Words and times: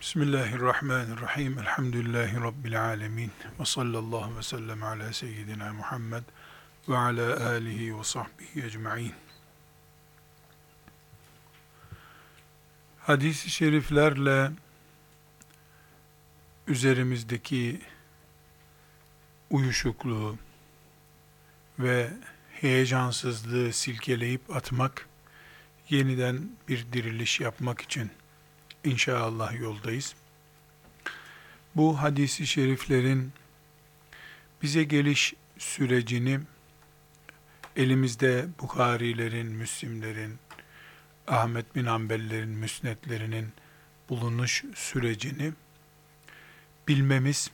Bismillahirrahmanirrahim. 0.00 1.58
Elhamdülillahi 1.58 2.40
Rabbil 2.40 2.84
alemin. 2.84 3.30
Ve 3.60 3.64
sallallahu 3.64 4.38
ve 4.38 4.42
sellem 4.42 4.82
ala 4.82 5.12
seyyidina 5.12 5.72
Muhammed 5.72 6.22
ve 6.88 6.98
ala 6.98 7.46
alihi 7.46 7.98
ve 7.98 8.04
sahbihi 8.04 8.66
ecma'in. 8.66 9.14
Hadis-i 13.00 13.50
şeriflerle 13.50 14.50
üzerimizdeki 16.66 17.80
uyuşukluğu 19.50 20.38
ve 21.78 22.10
heyecansızlığı 22.60 23.72
silkeleyip 23.72 24.56
atmak, 24.56 25.08
yeniden 25.88 26.50
bir 26.68 26.92
diriliş 26.92 27.40
yapmak 27.40 27.80
için 27.80 28.10
İnşallah 28.84 29.60
yoldayız. 29.60 30.14
Bu 31.76 32.02
hadisi 32.02 32.46
şeriflerin 32.46 33.32
bize 34.62 34.84
geliş 34.84 35.34
sürecini 35.58 36.40
elimizde 37.76 38.46
Bukharilerin, 38.60 39.46
Müslimlerin, 39.46 40.38
Ahmet 41.28 41.74
bin 41.74 41.86
Ambellerin, 41.86 42.48
müsnetlerinin 42.48 43.52
bulunuş 44.08 44.64
sürecini 44.74 45.52
bilmemiz, 46.88 47.50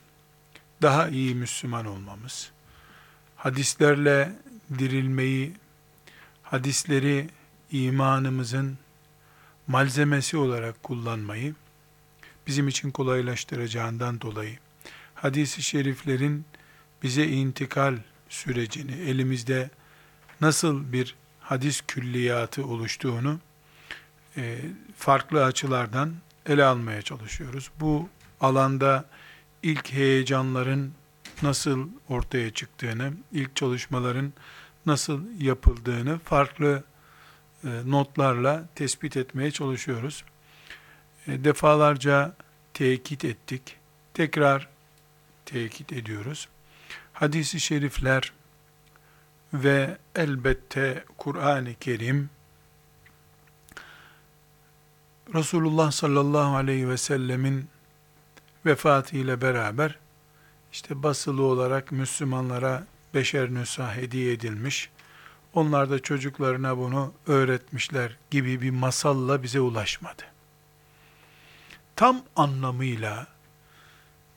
daha 0.81 1.09
iyi 1.09 1.35
Müslüman 1.35 1.85
olmamız, 1.85 2.51
hadislerle 3.35 4.31
dirilmeyi, 4.79 5.53
hadisleri 6.43 7.29
imanımızın 7.71 8.77
malzemesi 9.67 10.37
olarak 10.37 10.83
kullanmayı 10.83 11.55
bizim 12.47 12.67
için 12.67 12.91
kolaylaştıracağından 12.91 14.21
dolayı 14.21 14.57
hadis-i 15.15 15.61
şeriflerin 15.61 16.45
bize 17.03 17.27
intikal 17.27 17.97
sürecini, 18.29 18.91
elimizde 18.91 19.69
nasıl 20.41 20.93
bir 20.93 21.15
hadis 21.39 21.81
külliyatı 21.87 22.65
oluştuğunu 22.65 23.39
e, 24.37 24.59
farklı 24.97 25.45
açılardan 25.45 26.13
ele 26.45 26.63
almaya 26.63 27.01
çalışıyoruz. 27.01 27.71
Bu 27.79 28.09
alanda 28.41 29.05
ilk 29.63 29.93
heyecanların 29.93 30.93
nasıl 31.41 31.89
ortaya 32.09 32.53
çıktığını, 32.53 33.13
ilk 33.31 33.55
çalışmaların 33.55 34.33
nasıl 34.85 35.21
yapıldığını 35.39 36.19
farklı 36.19 36.83
notlarla 37.63 38.65
tespit 38.75 39.17
etmeye 39.17 39.51
çalışıyoruz. 39.51 40.23
E, 41.27 41.43
defalarca 41.43 42.35
tekit 42.73 43.25
ettik. 43.25 43.75
Tekrar 44.13 44.69
tekit 45.45 45.93
ediyoruz. 45.93 46.47
Hadis-i 47.13 47.59
şerifler 47.59 48.33
ve 49.53 49.97
elbette 50.15 51.03
Kur'an-ı 51.17 51.73
Kerim 51.79 52.29
Resulullah 55.33 55.91
sallallahu 55.91 56.55
aleyhi 56.55 56.89
ve 56.89 56.97
sellemin 56.97 57.69
vefatı 58.65 59.17
ile 59.17 59.41
beraber 59.41 59.99
işte 60.71 61.03
basılı 61.03 61.43
olarak 61.43 61.91
Müslümanlara 61.91 62.87
beşer 63.13 63.53
nüsa 63.53 63.95
hediye 63.95 64.33
edilmiş 64.33 64.89
onlar 65.53 65.89
da 65.89 65.99
çocuklarına 65.99 66.77
bunu 66.77 67.13
öğretmişler 67.27 68.17
gibi 68.31 68.61
bir 68.61 68.71
masalla 68.71 69.43
bize 69.43 69.59
ulaşmadı. 69.59 70.23
Tam 71.95 72.21
anlamıyla, 72.35 73.27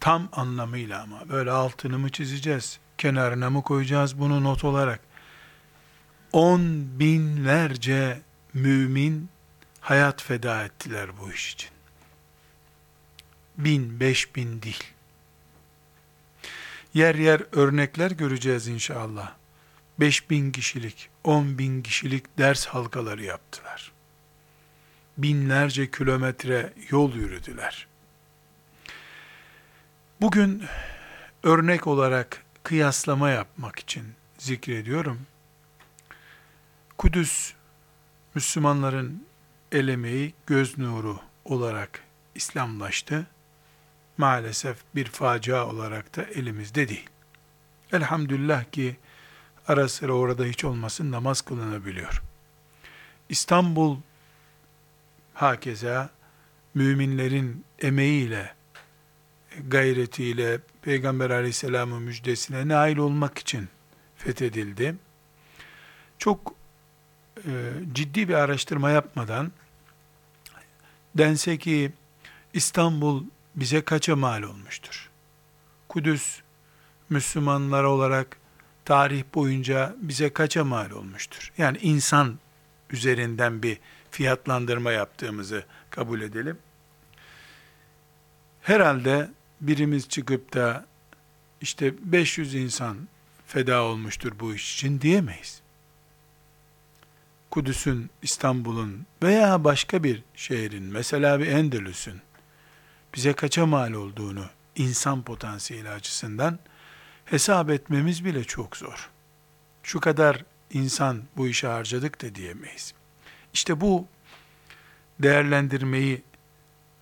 tam 0.00 0.28
anlamıyla 0.32 1.02
ama 1.02 1.28
böyle 1.28 1.50
altını 1.50 1.98
mı 1.98 2.10
çizeceğiz, 2.10 2.78
kenarına 2.98 3.50
mı 3.50 3.62
koyacağız 3.62 4.18
bunu 4.18 4.44
not 4.44 4.64
olarak? 4.64 5.00
On 6.32 6.60
binlerce 6.98 8.20
mümin 8.54 9.28
hayat 9.80 10.22
feda 10.22 10.64
ettiler 10.64 11.10
bu 11.20 11.32
iş 11.32 11.52
için. 11.52 11.70
Bin, 13.58 14.00
beş 14.00 14.36
bin 14.36 14.62
değil. 14.62 14.84
Yer 16.94 17.14
yer 17.14 17.42
örnekler 17.52 18.10
göreceğiz 18.10 18.68
inşallah. 18.68 19.39
5 20.00 20.30
bin 20.30 20.52
kişilik, 20.52 21.10
10 21.24 21.58
bin 21.58 21.82
kişilik 21.82 22.38
ders 22.38 22.66
halkaları 22.66 23.24
yaptılar. 23.24 23.92
Binlerce 25.18 25.90
kilometre 25.90 26.72
yol 26.90 27.14
yürüdüler. 27.14 27.86
Bugün 30.20 30.64
örnek 31.42 31.86
olarak 31.86 32.44
kıyaslama 32.62 33.30
yapmak 33.30 33.78
için 33.78 34.04
zikrediyorum. 34.38 35.20
Kudüs, 36.98 37.52
Müslümanların 38.34 39.26
el 39.72 39.88
emeği, 39.88 40.34
göz 40.46 40.78
nuru 40.78 41.20
olarak 41.44 42.04
İslamlaştı. 42.34 43.26
Maalesef 44.18 44.76
bir 44.94 45.06
facia 45.06 45.66
olarak 45.66 46.16
da 46.16 46.22
elimizde 46.22 46.88
değil. 46.88 47.08
Elhamdülillah 47.92 48.64
ki 48.72 48.96
ara 49.70 49.88
sıra 49.88 50.12
orada 50.12 50.44
hiç 50.44 50.64
olmasın 50.64 51.12
namaz 51.12 51.40
kılınabiliyor. 51.40 52.22
İstanbul 53.28 53.96
hakeza 55.34 56.10
müminlerin 56.74 57.64
emeğiyle, 57.78 58.54
gayretiyle 59.68 60.60
Peygamber 60.82 61.30
aleyhisselamın 61.30 62.02
müjdesine 62.02 62.68
nail 62.68 62.96
olmak 62.96 63.38
için 63.38 63.68
fethedildi. 64.16 64.96
Çok 66.18 66.54
e, 67.36 67.50
ciddi 67.92 68.28
bir 68.28 68.34
araştırma 68.34 68.90
yapmadan 68.90 69.52
dense 71.14 71.58
ki 71.58 71.92
İstanbul 72.54 73.24
bize 73.56 73.84
kaça 73.84 74.16
mal 74.16 74.42
olmuştur? 74.42 75.10
Kudüs 75.88 76.40
Müslümanlar 77.10 77.84
olarak 77.84 78.39
tarih 78.90 79.24
boyunca 79.34 79.96
bize 80.00 80.32
kaça 80.32 80.64
mal 80.64 80.90
olmuştur? 80.90 81.52
Yani 81.58 81.78
insan 81.82 82.38
üzerinden 82.90 83.62
bir 83.62 83.78
fiyatlandırma 84.10 84.92
yaptığımızı 84.92 85.64
kabul 85.90 86.20
edelim. 86.20 86.58
Herhalde 88.62 89.30
birimiz 89.60 90.08
çıkıp 90.08 90.54
da 90.54 90.86
işte 91.60 91.94
500 92.12 92.54
insan 92.54 93.08
feda 93.46 93.82
olmuştur 93.82 94.32
bu 94.40 94.54
iş 94.54 94.74
için 94.74 95.00
diyemeyiz. 95.00 95.60
Kudüs'ün, 97.50 98.10
İstanbul'un 98.22 99.06
veya 99.22 99.64
başka 99.64 100.04
bir 100.04 100.22
şehrin, 100.34 100.84
mesela 100.84 101.40
bir 101.40 101.46
Endülüs'ün 101.46 102.20
bize 103.14 103.32
kaça 103.32 103.66
mal 103.66 103.92
olduğunu 103.92 104.44
insan 104.76 105.22
potansiyeli 105.22 105.88
açısından 105.88 106.58
hesap 107.30 107.70
etmemiz 107.70 108.24
bile 108.24 108.44
çok 108.44 108.76
zor. 108.76 109.10
Şu 109.82 110.00
kadar 110.00 110.44
insan 110.72 111.22
bu 111.36 111.48
işe 111.48 111.66
harcadık 111.66 112.22
da 112.22 112.34
diyemeyiz. 112.34 112.94
İşte 113.52 113.80
bu 113.80 114.06
değerlendirmeyi 115.18 116.22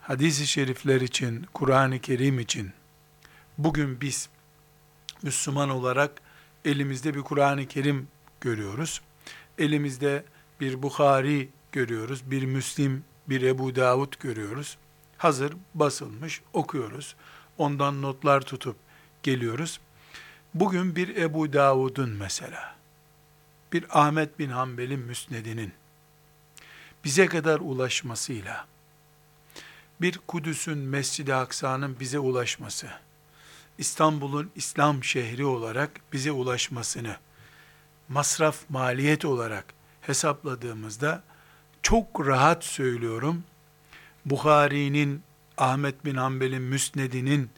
hadis-i 0.00 0.47
şerifler 0.47 1.00
için, 1.00 1.47
Kur'an-ı 1.55 1.99
Kerim 1.99 2.38
için 2.38 2.72
bugün 3.59 4.00
biz 4.00 4.28
Müslüman 5.22 5.71
olarak 5.71 6.12
elimizde 6.65 7.15
bir 7.15 7.22
Kur'an-ı 7.22 7.67
Kerim 7.67 8.09
görüyoruz. 8.41 9.00
Elimizde 9.59 10.25
bir 10.61 10.83
Bukhari 10.83 11.49
görüyoruz, 11.72 12.31
bir 12.31 12.44
Müslim, 12.44 13.05
bir 13.28 13.43
Ebu 13.43 13.77
Davud 13.77 14.12
görüyoruz. 14.21 14.78
Hazır 15.19 15.53
basılmış 15.75 16.43
okuyoruz. 16.53 17.17
Ondan 17.58 18.03
notlar 18.03 18.41
tutup 18.41 18.76
geliyoruz. 19.23 19.81
Bugün 20.55 20.97
bir 20.97 21.17
Ebu 21.17 21.53
Davud'un 21.53 22.11
mesela, 22.11 22.77
bir 23.73 23.85
Ahmet 23.91 24.39
bin 24.39 24.50
Hanbel'in 24.50 25.00
müsnedinin 25.00 25.73
bize 27.05 27.27
kadar 27.27 27.61
ulaşmasıyla, 27.61 28.67
bir 30.00 30.21
Kudüs'ün 30.29 30.79
Mescid-i 30.79 31.35
Aksa'nın 31.35 32.00
bize 32.00 32.19
ulaşması, 32.19 32.89
İstanbul'un 33.79 34.50
İslam 34.55 35.05
şehri 35.05 35.45
olarak 35.45 35.91
bize 36.12 36.33
ulaşmasını, 36.33 37.17
masraf 38.09 38.56
maliyet 38.69 39.25
olarak 39.25 39.65
hesapladığımızda, 40.01 41.23
çok 41.83 42.27
rahat 42.27 42.65
söylüyorum, 42.65 43.44
Bukhari'nin, 44.25 45.23
Ahmet 45.59 46.05
bin 46.05 46.15
Hanbel'in 46.15 46.62
müsnedinin 46.62 47.51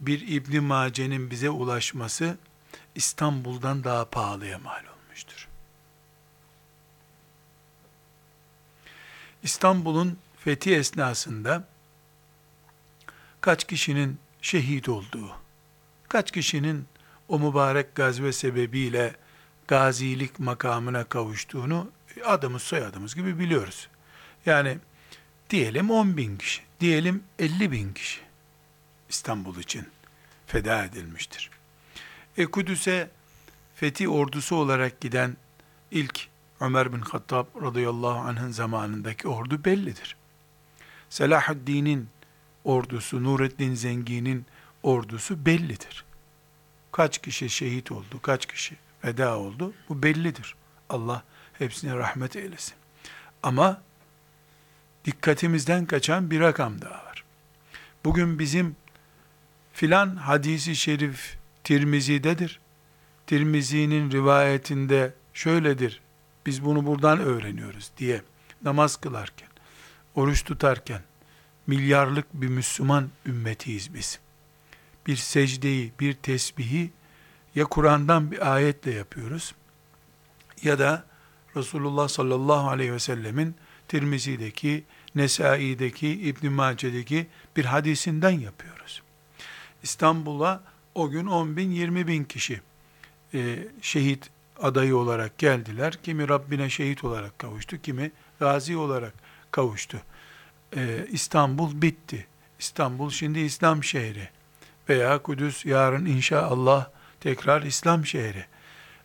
bir 0.00 0.28
İbn 0.28 0.62
Mace'nin 0.62 1.30
bize 1.30 1.50
ulaşması 1.50 2.38
İstanbul'dan 2.94 3.84
daha 3.84 4.04
pahalıya 4.04 4.58
mal 4.58 4.82
olmuştur. 4.84 5.48
İstanbul'un 9.42 10.18
fethi 10.36 10.74
esnasında 10.74 11.68
kaç 13.40 13.66
kişinin 13.66 14.18
şehit 14.42 14.88
olduğu, 14.88 15.32
kaç 16.08 16.30
kişinin 16.30 16.86
o 17.28 17.38
mübarek 17.38 17.94
gazve 17.94 18.32
sebebiyle 18.32 19.14
gazilik 19.68 20.38
makamına 20.38 21.04
kavuştuğunu 21.04 21.90
adımız 22.24 22.62
soyadımız 22.62 23.14
gibi 23.14 23.38
biliyoruz. 23.38 23.88
Yani 24.46 24.78
diyelim 25.50 25.90
10 25.90 26.16
bin 26.16 26.36
kişi, 26.36 26.62
diyelim 26.80 27.24
50 27.38 27.72
bin 27.72 27.92
kişi 27.92 28.29
İstanbul 29.10 29.56
için 29.56 29.88
feda 30.46 30.84
edilmiştir. 30.84 31.50
E 32.36 32.46
Kudüs'e 32.46 33.10
fethi 33.74 34.08
ordusu 34.08 34.56
olarak 34.56 35.00
giden 35.00 35.36
ilk 35.90 36.28
Ömer 36.60 36.92
bin 36.92 37.00
Hattab 37.00 37.46
radıyallahu 37.62 38.18
anh'ın 38.18 38.50
zamanındaki 38.50 39.28
ordu 39.28 39.64
bellidir. 39.64 40.16
Selahaddin'in 41.10 42.08
ordusu, 42.64 43.24
Nureddin 43.24 43.74
Zengi'nin 43.74 44.46
ordusu 44.82 45.46
bellidir. 45.46 46.04
Kaç 46.92 47.18
kişi 47.22 47.50
şehit 47.50 47.92
oldu, 47.92 48.20
kaç 48.22 48.46
kişi 48.46 48.76
feda 49.02 49.38
oldu 49.38 49.72
bu 49.88 50.02
bellidir. 50.02 50.54
Allah 50.88 51.22
hepsine 51.52 51.96
rahmet 51.96 52.36
eylesin. 52.36 52.74
Ama 53.42 53.82
dikkatimizden 55.04 55.86
kaçan 55.86 56.30
bir 56.30 56.40
rakam 56.40 56.82
daha 56.82 57.04
var. 57.04 57.24
Bugün 58.04 58.38
bizim 58.38 58.76
filan 59.80 60.16
hadisi 60.16 60.76
şerif 60.76 61.36
Tirmizi'dedir. 61.64 62.60
Tirmizi'nin 63.26 64.10
rivayetinde 64.10 65.14
şöyledir. 65.34 66.00
Biz 66.46 66.64
bunu 66.64 66.86
buradan 66.86 67.20
öğreniyoruz 67.20 67.90
diye 67.96 68.22
namaz 68.64 68.96
kılarken, 68.96 69.48
oruç 70.14 70.44
tutarken 70.44 71.02
milyarlık 71.66 72.26
bir 72.32 72.48
Müslüman 72.48 73.10
ümmetiyiz 73.26 73.94
biz. 73.94 74.18
Bir 75.06 75.16
secdeyi, 75.16 75.92
bir 76.00 76.14
tesbihi 76.14 76.90
ya 77.54 77.64
Kur'an'dan 77.64 78.30
bir 78.30 78.54
ayetle 78.54 78.90
yapıyoruz 78.90 79.54
ya 80.62 80.78
da 80.78 81.04
Resulullah 81.56 82.08
sallallahu 82.08 82.68
aleyhi 82.68 82.92
ve 82.92 82.98
sellemin 82.98 83.54
Tirmizi'deki, 83.88 84.84
Nesai'deki, 85.14 86.08
İbn 86.08 86.48
Mace'deki 86.48 87.26
bir 87.56 87.64
hadisinden 87.64 88.40
yapıyoruz. 88.40 89.02
İstanbul'a 89.82 90.62
o 90.94 91.10
gün 91.10 91.26
10 91.26 91.56
bin, 91.56 91.70
20 91.70 92.06
bin 92.06 92.24
kişi 92.24 92.60
e, 93.34 93.58
şehit 93.82 94.30
adayı 94.60 94.96
olarak 94.96 95.38
geldiler. 95.38 95.98
Kimi 96.02 96.28
Rabbine 96.28 96.70
şehit 96.70 97.04
olarak 97.04 97.38
kavuştu, 97.38 97.82
kimi 97.82 98.12
gazi 98.40 98.76
olarak 98.76 99.14
kavuştu. 99.50 100.02
E, 100.76 101.06
İstanbul 101.10 101.82
bitti. 101.82 102.26
İstanbul 102.58 103.10
şimdi 103.10 103.38
İslam 103.38 103.84
şehri. 103.84 104.28
Veya 104.88 105.22
Kudüs 105.22 105.66
yarın 105.66 106.06
inşallah 106.06 106.88
tekrar 107.20 107.62
İslam 107.62 108.06
şehri. 108.06 108.44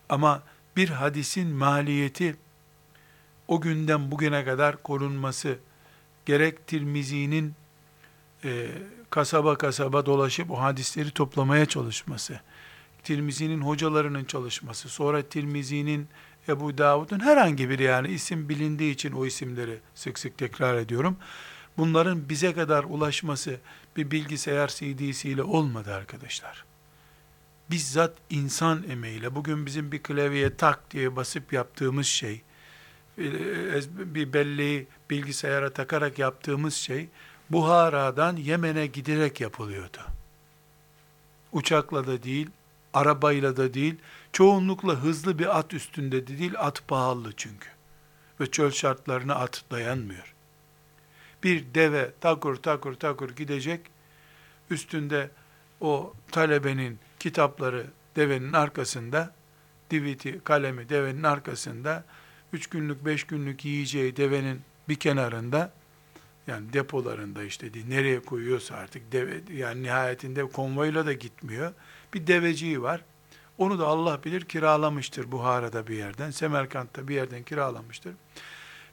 Ama 0.09 0.43
bir 0.77 0.89
hadisin 0.89 1.47
maliyeti 1.47 2.35
o 3.47 3.61
günden 3.61 4.11
bugüne 4.11 4.45
kadar 4.45 4.83
korunması, 4.83 5.57
gerek 6.25 6.67
Tirmizi'nin 6.67 7.53
e, 8.45 8.67
kasaba 9.09 9.57
kasaba 9.57 10.05
dolaşıp 10.05 10.51
o 10.51 10.61
hadisleri 10.61 11.11
toplamaya 11.11 11.65
çalışması, 11.65 12.39
Tirmizi'nin 13.03 13.61
hocalarının 13.61 14.25
çalışması, 14.25 14.89
sonra 14.89 15.21
Tirmizi'nin 15.21 16.07
Ebu 16.47 16.77
Davud'un 16.77 17.19
herhangi 17.19 17.69
bir 17.69 17.79
yani 17.79 18.07
isim 18.07 18.49
bilindiği 18.49 18.93
için 18.93 19.11
o 19.11 19.25
isimleri 19.25 19.79
sık 19.95 20.19
sık 20.19 20.37
tekrar 20.37 20.77
ediyorum. 20.77 21.17
Bunların 21.77 22.29
bize 22.29 22.53
kadar 22.53 22.83
ulaşması 22.83 23.59
bir 23.97 24.11
bilgisayar 24.11 24.67
CD'siyle 24.67 25.43
olmadı 25.43 25.93
arkadaşlar. 25.93 26.65
Bizzat 27.71 28.13
insan 28.29 28.83
emeğiyle, 28.89 29.35
bugün 29.35 29.65
bizim 29.65 29.91
bir 29.91 30.03
klavyeye 30.03 30.55
tak 30.55 30.91
diye 30.91 31.15
basıp 31.15 31.53
yaptığımız 31.53 32.07
şey, 32.07 32.41
bir 33.97 34.33
belleği 34.33 34.87
bilgisayara 35.09 35.73
takarak 35.73 36.19
yaptığımız 36.19 36.73
şey, 36.73 37.09
Buhara'dan 37.49 38.35
Yemen'e 38.35 38.87
giderek 38.87 39.41
yapılıyordu. 39.41 39.97
Uçakla 41.51 42.07
da 42.07 42.23
değil, 42.23 42.49
arabayla 42.93 43.57
da 43.57 43.73
değil, 43.73 43.95
çoğunlukla 44.33 44.93
hızlı 44.93 45.39
bir 45.39 45.59
at 45.59 45.73
üstünde 45.73 46.27
de 46.27 46.37
değil, 46.37 46.53
at 46.57 46.87
pahalı 46.87 47.33
çünkü. 47.37 47.69
Ve 48.39 48.51
çöl 48.51 48.71
şartlarına 48.71 49.35
at 49.35 49.63
dayanmıyor. 49.71 50.33
Bir 51.43 51.65
deve 51.75 52.11
takur 52.21 52.55
takur 52.55 52.93
takur 52.93 53.29
gidecek, 53.29 53.81
üstünde 54.69 55.31
o 55.81 56.13
talebenin 56.31 56.99
kitapları 57.19 57.85
devenin 58.15 58.53
arkasında, 58.53 59.35
diviti, 59.91 60.41
kalemi 60.43 60.89
devenin 60.89 61.23
arkasında, 61.23 62.03
üç 62.53 62.67
günlük, 62.67 63.05
beş 63.05 63.23
günlük 63.23 63.65
yiyeceği 63.65 64.15
devenin 64.15 64.61
bir 64.89 64.95
kenarında, 64.95 65.71
yani 66.47 66.73
depolarında 66.73 67.43
işte 67.43 67.67
nereye 67.89 68.19
koyuyorsa 68.19 68.75
artık 68.75 69.11
deve, 69.11 69.41
yani 69.53 69.83
nihayetinde 69.83 70.45
konvoyla 70.45 71.05
da 71.05 71.13
gitmiyor. 71.13 71.73
Bir 72.13 72.27
deveciği 72.27 72.81
var. 72.81 73.01
Onu 73.57 73.79
da 73.79 73.87
Allah 73.87 74.23
bilir 74.23 74.41
kiralamıştır 74.41 75.31
Buhara'da 75.31 75.87
bir 75.87 75.95
yerden, 75.97 76.31
Semerkant'ta 76.31 77.07
bir 77.07 77.15
yerden 77.15 77.43
kiralamıştır. 77.43 78.13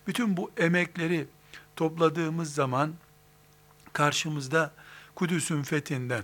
Bütün 0.07 0.37
bu 0.37 0.51
emekleri 0.57 1.27
topladığımız 1.77 2.55
zaman 2.55 2.93
karşımızda 3.93 4.73
Kudüs'ün 5.15 5.63
fethinden, 5.63 6.23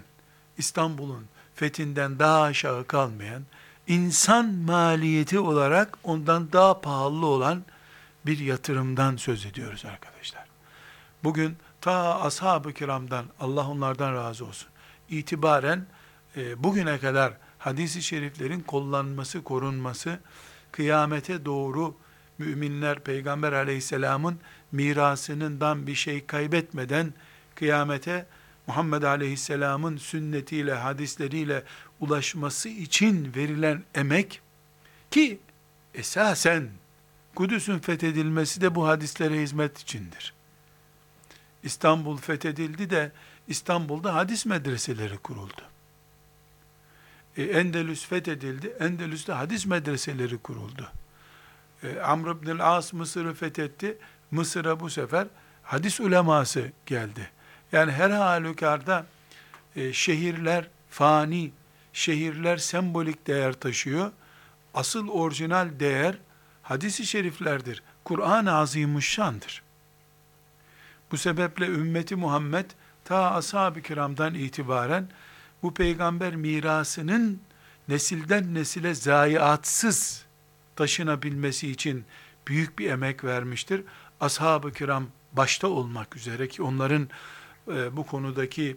İstanbul'un 0.59 1.27
fethinden 1.55 2.19
daha 2.19 2.43
aşağı 2.43 2.87
kalmayan, 2.87 3.43
insan 3.87 4.55
maliyeti 4.55 5.39
olarak 5.39 5.99
ondan 6.05 6.53
daha 6.53 6.81
pahalı 6.81 7.27
olan 7.27 7.65
bir 8.27 8.39
yatırımdan 8.39 9.17
söz 9.17 9.47
ediyoruz 9.47 9.85
arkadaşlar. 9.85 10.48
Bugün 11.25 11.57
ta 11.81 12.21
ashab-ı 12.21 12.73
kiramdan, 12.73 13.25
Allah 13.41 13.69
onlardan 13.71 14.15
razı 14.15 14.47
olsun, 14.47 14.69
itibaren 15.09 15.87
e, 16.37 16.65
bugüne 16.65 16.99
kadar 16.99 17.33
hadisi 17.59 18.03
şeriflerin 18.03 18.61
kullanması, 18.61 19.45
korunması, 19.45 20.21
kıyamete 20.73 21.45
doğru 21.45 21.95
müminler 22.39 23.01
Peygamber 23.01 23.53
aleyhisselamın 23.53 24.39
mirasından 24.73 25.87
bir 25.87 25.95
şey 25.95 26.27
kaybetmeden 26.27 27.15
kıyamete 27.55 28.27
Muhammed 28.67 29.03
aleyhisselamın 29.03 29.97
sünnetiyle, 29.97 30.75
hadisleriyle 30.75 31.63
ulaşması 32.01 32.69
için 32.69 33.35
verilen 33.37 33.83
emek 33.95 34.41
ki 35.11 35.39
esasen 35.95 36.69
Kudüs'ün 37.35 37.79
fethedilmesi 37.79 38.61
de 38.61 38.75
bu 38.75 38.89
hadislere 38.89 39.43
hizmet 39.43 39.79
içindir. 39.79 40.38
İstanbul 41.63 42.17
fethedildi 42.17 42.91
de 42.91 43.13
İstanbul'da 43.49 44.15
hadis 44.15 44.47
medreseleri 44.47 45.19
kuruldu. 45.19 45.63
E, 47.37 47.43
Endelüs 47.43 48.07
fethedildi, 48.07 48.67
Endelüs'te 48.81 49.33
hadis 49.33 49.67
medreseleri 49.67 50.39
kuruldu. 50.39 50.89
E, 51.83 52.01
Amr 52.01 52.31
ibn 52.31 52.59
As 52.59 52.93
Mısır'ı 52.93 53.35
fethetti, 53.35 53.99
Mısır'a 54.31 54.81
bu 54.81 54.91
sefer 54.91 55.27
hadis 55.63 56.01
uleması 56.01 56.73
geldi. 56.87 57.31
Yani 57.73 57.93
her 57.93 58.11
halükarda 58.11 59.07
e, 59.77 59.93
şehirler 59.93 60.69
fani, 60.91 61.51
şehirler 61.93 62.57
sembolik 62.57 63.27
değer 63.27 63.53
taşıyor. 63.53 64.13
Asıl 64.75 65.09
orijinal 65.09 65.69
değer 65.81 66.19
hadisi 66.63 67.07
şeriflerdir. 67.07 67.83
Kur'an-ı 68.05 68.55
Azimuşşan'dır. 68.55 69.63
Bu 71.11 71.17
sebeple 71.17 71.67
ümmeti 71.67 72.17
Muhammed 72.17 72.71
ta 73.05 73.35
ashab-ı 73.35 73.83
kiramdan 73.83 74.35
itibaren 74.35 75.09
bu 75.63 75.75
peygamber 75.75 76.37
mirasının 76.37 77.41
nesilden 77.89 78.55
nesile 78.55 78.95
zayiatsız 78.95 80.25
taşınabilmesi 80.77 81.71
için 81.71 82.05
büyük 82.47 82.79
bir 82.79 82.91
emek 82.91 83.25
vermiştir. 83.25 83.83
Ashab-ı 84.21 84.73
kiram 84.73 85.07
başta 85.33 85.69
olmak 85.69 86.17
üzere 86.17 86.49
ki 86.49 86.63
onların 86.63 87.09
e, 87.69 87.97
bu 87.97 88.07
konudaki 88.07 88.77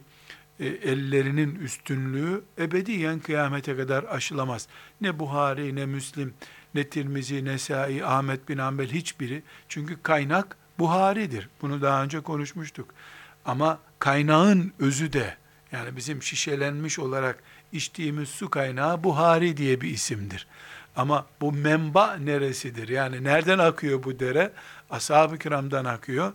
e, 0.60 0.66
ellerinin 0.66 1.56
üstünlüğü 1.56 2.44
ebediyen 2.60 3.20
kıyamete 3.20 3.78
kadar 3.78 4.04
aşılamaz. 4.04 4.68
Ne 5.02 5.20
Buhari, 5.20 5.76
ne 5.76 5.86
Müslim, 5.86 6.34
ne 6.76 6.90
Tirmizi, 6.90 7.46
Nesai, 7.46 8.06
Ahmet 8.06 8.50
bin 8.50 8.58
Ambel 8.58 8.92
hiçbiri. 8.92 9.44
Çünkü 9.70 10.02
kaynak 10.04 10.58
Buhari'dir. 10.82 11.50
Bunu 11.62 11.82
daha 11.82 12.04
önce 12.04 12.20
konuşmuştuk. 12.20 12.94
Ama 13.46 13.80
kaynağın 14.00 14.74
özü 14.80 15.14
de 15.14 15.38
yani 15.72 15.96
bizim 15.96 16.24
şişelenmiş 16.24 17.00
olarak 17.00 17.44
içtiğimiz 17.72 18.30
su 18.30 18.50
kaynağı 18.50 19.04
Buhari 19.04 19.58
diye 19.58 19.82
bir 19.82 19.90
isimdir. 19.90 20.48
Ama 20.96 21.26
bu 21.42 21.52
menba 21.52 22.16
neresidir? 22.16 22.90
Yani 22.90 23.24
nereden 23.24 23.60
akıyor 23.60 24.04
bu 24.04 24.20
dere? 24.20 24.52
Ashab-ı 24.90 25.38
kiramdan 25.38 25.86
akıyor. 25.86 26.34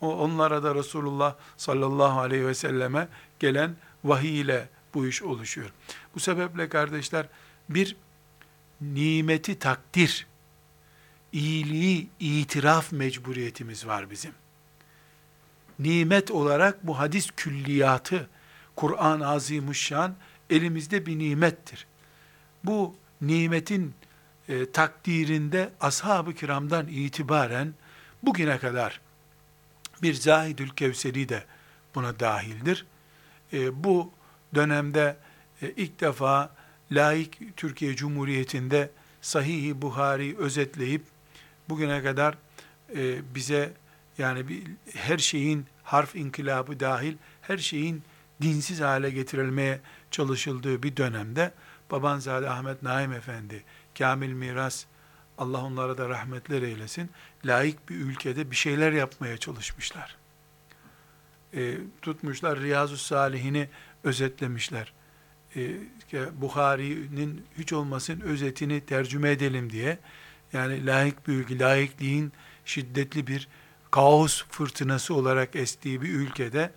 onlara 0.00 0.62
da 0.62 0.74
Resulullah 0.74 1.34
sallallahu 1.56 2.20
aleyhi 2.20 2.46
ve 2.46 2.54
selleme 2.54 3.08
gelen 3.38 3.76
vahiy 4.04 4.40
ile 4.40 4.68
bu 4.94 5.06
iş 5.06 5.22
oluşuyor. 5.22 5.70
Bu 6.14 6.20
sebeple 6.20 6.68
kardeşler 6.68 7.26
bir 7.68 7.96
nimeti 8.80 9.58
takdir, 9.58 10.26
iyiliği 11.32 12.08
itiraf 12.20 12.92
mecburiyetimiz 12.92 13.86
var 13.86 14.10
bizim. 14.10 14.32
Nimet 15.78 16.30
olarak 16.30 16.86
bu 16.86 16.98
hadis 16.98 17.30
külliyatı, 17.36 18.28
Kur'an-ı 18.76 19.28
Azimuşşan 19.28 20.14
elimizde 20.50 21.06
bir 21.06 21.18
nimettir. 21.18 21.86
Bu 22.64 22.96
nimetin 23.20 23.94
e, 24.48 24.70
takdirinde 24.70 25.70
ashab-ı 25.80 26.34
kiramdan 26.34 26.86
itibaren 26.88 27.74
bugüne 28.22 28.58
kadar 28.58 29.00
bir 30.02 30.14
Zahidül 30.14 30.68
Kevseri 30.68 31.28
de 31.28 31.44
buna 31.94 32.20
dahildir. 32.20 32.86
E, 33.52 33.84
bu 33.84 34.12
dönemde 34.54 35.16
e, 35.62 35.70
ilk 35.70 36.00
defa 36.00 36.54
laik 36.92 37.56
Türkiye 37.56 37.96
Cumhuriyeti'nde 37.96 38.90
Sahih-i 39.20 39.82
Buhari 39.82 40.36
özetleyip 40.38 41.02
bugüne 41.68 42.02
kadar 42.02 42.38
e, 42.96 43.34
bize 43.34 43.72
yani 44.18 44.48
bir, 44.48 44.62
her 44.94 45.18
şeyin 45.18 45.66
harf 45.82 46.16
inkılabı 46.16 46.80
dahil 46.80 47.16
her 47.42 47.58
şeyin 47.58 48.02
dinsiz 48.42 48.80
hale 48.80 49.10
getirilmeye 49.10 49.80
çalışıldığı 50.10 50.82
bir 50.82 50.96
dönemde 50.96 51.52
Babanzade 51.90 52.50
Ahmet 52.50 52.82
Naim 52.82 53.12
Efendi, 53.12 53.64
Kamil 53.98 54.32
Miras, 54.32 54.84
Allah 55.38 55.64
onlara 55.64 55.98
da 55.98 56.08
rahmetler 56.08 56.62
eylesin, 56.62 57.10
laik 57.44 57.88
bir 57.88 57.96
ülkede 57.96 58.50
bir 58.50 58.56
şeyler 58.56 58.92
yapmaya 58.92 59.38
çalışmışlar. 59.38 60.16
E, 61.54 61.74
tutmuşlar 62.02 62.60
Riyazu 62.60 62.96
Salihini 62.96 63.68
özetlemişler. 64.04 64.92
E, 65.56 65.70
Bukhari'nin 66.34 67.46
hiç 67.58 67.72
olmasın 67.72 68.20
özetini 68.20 68.80
tercüme 68.80 69.30
edelim 69.30 69.72
diye. 69.72 69.98
Yani 70.52 70.86
laik 70.86 71.28
bir 71.28 71.32
ülke, 71.32 71.58
laikliğin 71.58 72.32
şiddetli 72.64 73.26
bir 73.26 73.48
kaos 73.90 74.44
fırtınası 74.50 75.14
olarak 75.14 75.56
estiği 75.56 76.02
bir 76.02 76.08
ülkede 76.08 76.72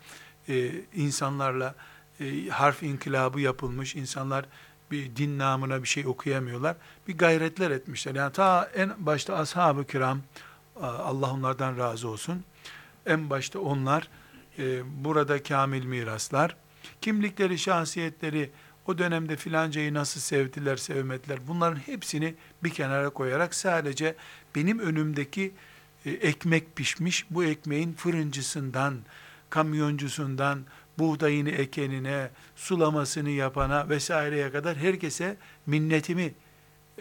e, 0.50 0.72
insanlarla 0.96 1.76
e, 2.20 2.48
harf 2.48 2.84
inkılabı 2.84 3.42
yapılmış, 3.42 3.96
insanlar 3.96 4.46
bir 4.92 5.16
din 5.16 5.40
namına 5.40 5.84
bir 5.84 5.88
şey 5.88 6.08
okuyamıyorlar. 6.08 6.76
Bir 7.08 7.18
gayretler 7.18 7.72
etmişler. 7.72 8.16
Yani 8.16 8.34
ta 8.34 8.72
en 8.76 9.06
başta 9.06 9.36
ashab-ı 9.36 9.88
kiram, 9.88 10.20
Allah 10.82 11.34
onlardan 11.34 11.78
razı 11.78 12.10
olsun. 12.10 12.44
En 13.06 13.30
başta 13.30 13.60
onlar, 13.60 14.08
e, 14.60 14.82
burada 15.04 15.44
kamil 15.44 15.86
miraslar, 15.86 16.56
kimlikleri, 17.02 17.58
şahsiyetleri, 17.58 18.52
o 18.90 18.98
dönemde 18.98 19.36
filancayı 19.36 19.94
nasıl 19.94 20.20
sevdiler, 20.22 20.78
sevmediler, 20.78 21.40
bunların 21.48 21.76
hepsini 21.76 22.36
bir 22.64 22.70
kenara 22.70 23.10
koyarak 23.10 23.56
sadece 23.56 24.16
benim 24.56 24.80
önümdeki 24.80 25.52
e, 26.06 26.12
ekmek 26.12 26.76
pişmiş, 26.76 27.26
bu 27.30 27.44
ekmeğin 27.44 27.94
fırıncısından, 27.94 28.98
kamyoncusundan, 29.50 30.60
buğdayını 30.98 31.50
ekenine, 31.50 32.30
sulamasını 32.56 33.30
yapana 33.30 33.90
vesaireye 33.90 34.52
kadar 34.52 34.78
herkese 34.78 35.38
minnetimi 35.66 36.34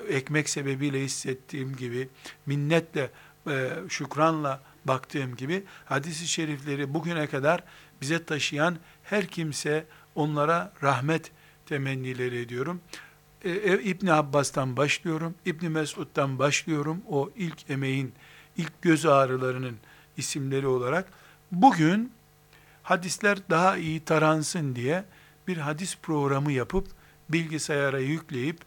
ekmek 0.08 0.48
sebebiyle 0.48 1.04
hissettiğim 1.04 1.76
gibi, 1.76 2.08
minnetle, 2.46 3.10
e, 3.50 3.70
şükranla 3.88 4.62
baktığım 4.84 5.36
gibi 5.36 5.64
hadisi 5.84 6.28
şerifleri 6.28 6.94
bugüne 6.94 7.26
kadar 7.26 7.64
bize 8.00 8.24
taşıyan 8.24 8.76
her 9.04 9.26
kimse 9.26 9.84
onlara 10.14 10.72
rahmet 10.82 11.32
temennileri 11.68 12.38
ediyorum. 12.38 12.80
E, 13.44 13.50
e, 13.50 13.82
İbn 13.82 14.06
Abbas'tan 14.06 14.76
başlıyorum, 14.76 15.34
İbn 15.44 15.66
Mesud'dan 15.66 16.38
başlıyorum. 16.38 17.02
O 17.10 17.30
ilk 17.36 17.70
emeğin, 17.70 18.12
ilk 18.56 18.82
göz 18.82 19.06
ağrılarının 19.06 19.76
isimleri 20.16 20.66
olarak. 20.66 21.08
Bugün 21.52 22.12
hadisler 22.82 23.38
daha 23.50 23.76
iyi 23.76 24.00
taransın 24.00 24.74
diye 24.74 25.04
bir 25.48 25.56
hadis 25.56 25.98
programı 26.02 26.52
yapıp 26.52 26.86
bilgisayara 27.28 27.98
yükleyip 27.98 28.58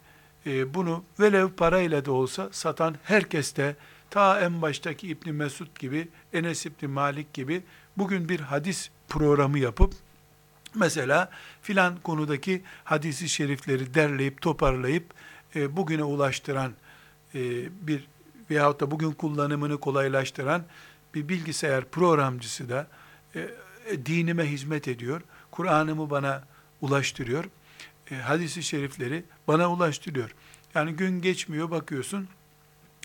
e, 0.45 0.73
bunu 0.73 1.03
velev 1.19 1.49
parayla 1.49 2.05
da 2.05 2.11
olsa 2.11 2.49
satan 2.51 2.95
herkes 3.03 3.55
de 3.55 3.75
ta 4.09 4.41
en 4.41 4.61
baştaki 4.61 5.07
İbn 5.07 5.29
Mesud 5.29 5.79
gibi, 5.79 6.07
Enes 6.33 6.65
İbn 6.65 6.89
Malik 6.89 7.33
gibi 7.33 7.63
bugün 7.97 8.29
bir 8.29 8.39
hadis 8.39 8.89
programı 9.09 9.59
yapıp 9.59 9.93
mesela 10.75 11.29
filan 11.61 11.97
konudaki 12.03 12.61
hadisi 12.83 13.29
şerifleri 13.29 13.93
derleyip 13.93 14.41
toparlayıp 14.41 15.13
e, 15.55 15.77
bugüne 15.77 16.03
ulaştıran 16.03 16.73
e, 17.35 17.39
bir 17.87 18.07
veyahut 18.49 18.79
da 18.79 18.91
bugün 18.91 19.11
kullanımını 19.11 19.79
kolaylaştıran 19.79 20.63
bir 21.15 21.29
bilgisayar 21.29 21.85
programcısı 21.85 22.69
da 22.69 22.87
e, 23.35 23.39
e, 23.85 24.05
dinime 24.05 24.51
hizmet 24.51 24.87
ediyor. 24.87 25.21
Kur'an'ımı 25.51 26.09
bana 26.09 26.43
ulaştırıyor. 26.81 27.45
E, 28.11 28.15
hadisi 28.15 28.63
şerifleri 28.63 29.23
bana 29.47 29.71
ulaştırıyor. 29.71 30.35
Yani 30.75 30.93
gün 30.93 31.21
geçmiyor 31.21 31.71
bakıyorsun 31.71 32.27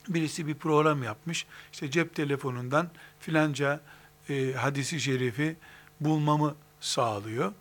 birisi 0.09 0.47
bir 0.47 0.55
program 0.55 1.03
yapmış. 1.03 1.47
İşte 1.73 1.91
cep 1.91 2.15
telefonundan 2.15 2.91
filanca 3.21 3.81
e, 4.29 4.53
hadisi 4.53 5.01
şerifi 5.01 5.57
bulmamı 6.01 6.55
sağlıyor. 6.87 7.53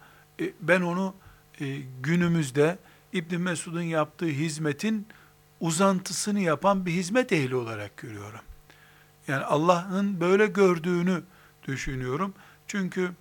E, 0.41 0.53
ben 0.62 0.82
onu 0.82 1.15
e, 1.62 1.77
günümüzde 2.01 2.77
İbn 3.13 3.36
Mesud'un 3.36 3.82
yaptığı 3.82 4.25
hizmetin 4.25 5.08
uzantısını 5.60 6.39
yapan 6.39 6.86
bir 6.86 6.91
hizmet 6.91 7.32
ehli 7.32 7.55
olarak 7.55 7.98
görüyorum. 7.98 8.39
Yani 9.27 9.44
Allah'ın 9.44 10.22
böyle 10.22 10.46
gördüğünü 10.46 11.24
düşünüyorum. 11.67 12.34
Çünkü 12.67 13.12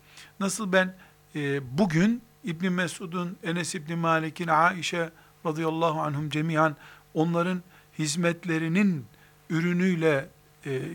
nasıl 0.40 0.72
ben 0.72 0.96
e, 1.34 1.78
bugün 1.78 2.22
İbn 2.44 2.72
Mesud'un, 2.72 3.36
Enes 3.42 3.74
İbn 3.74 3.98
Malik'in, 3.98 4.48
Aişe 4.48 5.10
radıyallahu 5.46 6.00
anhum 6.00 6.30
cemiyan 6.30 6.76
onların 7.14 7.62
hizmetlerinin 7.98 9.06
ürünüyle 9.50 10.28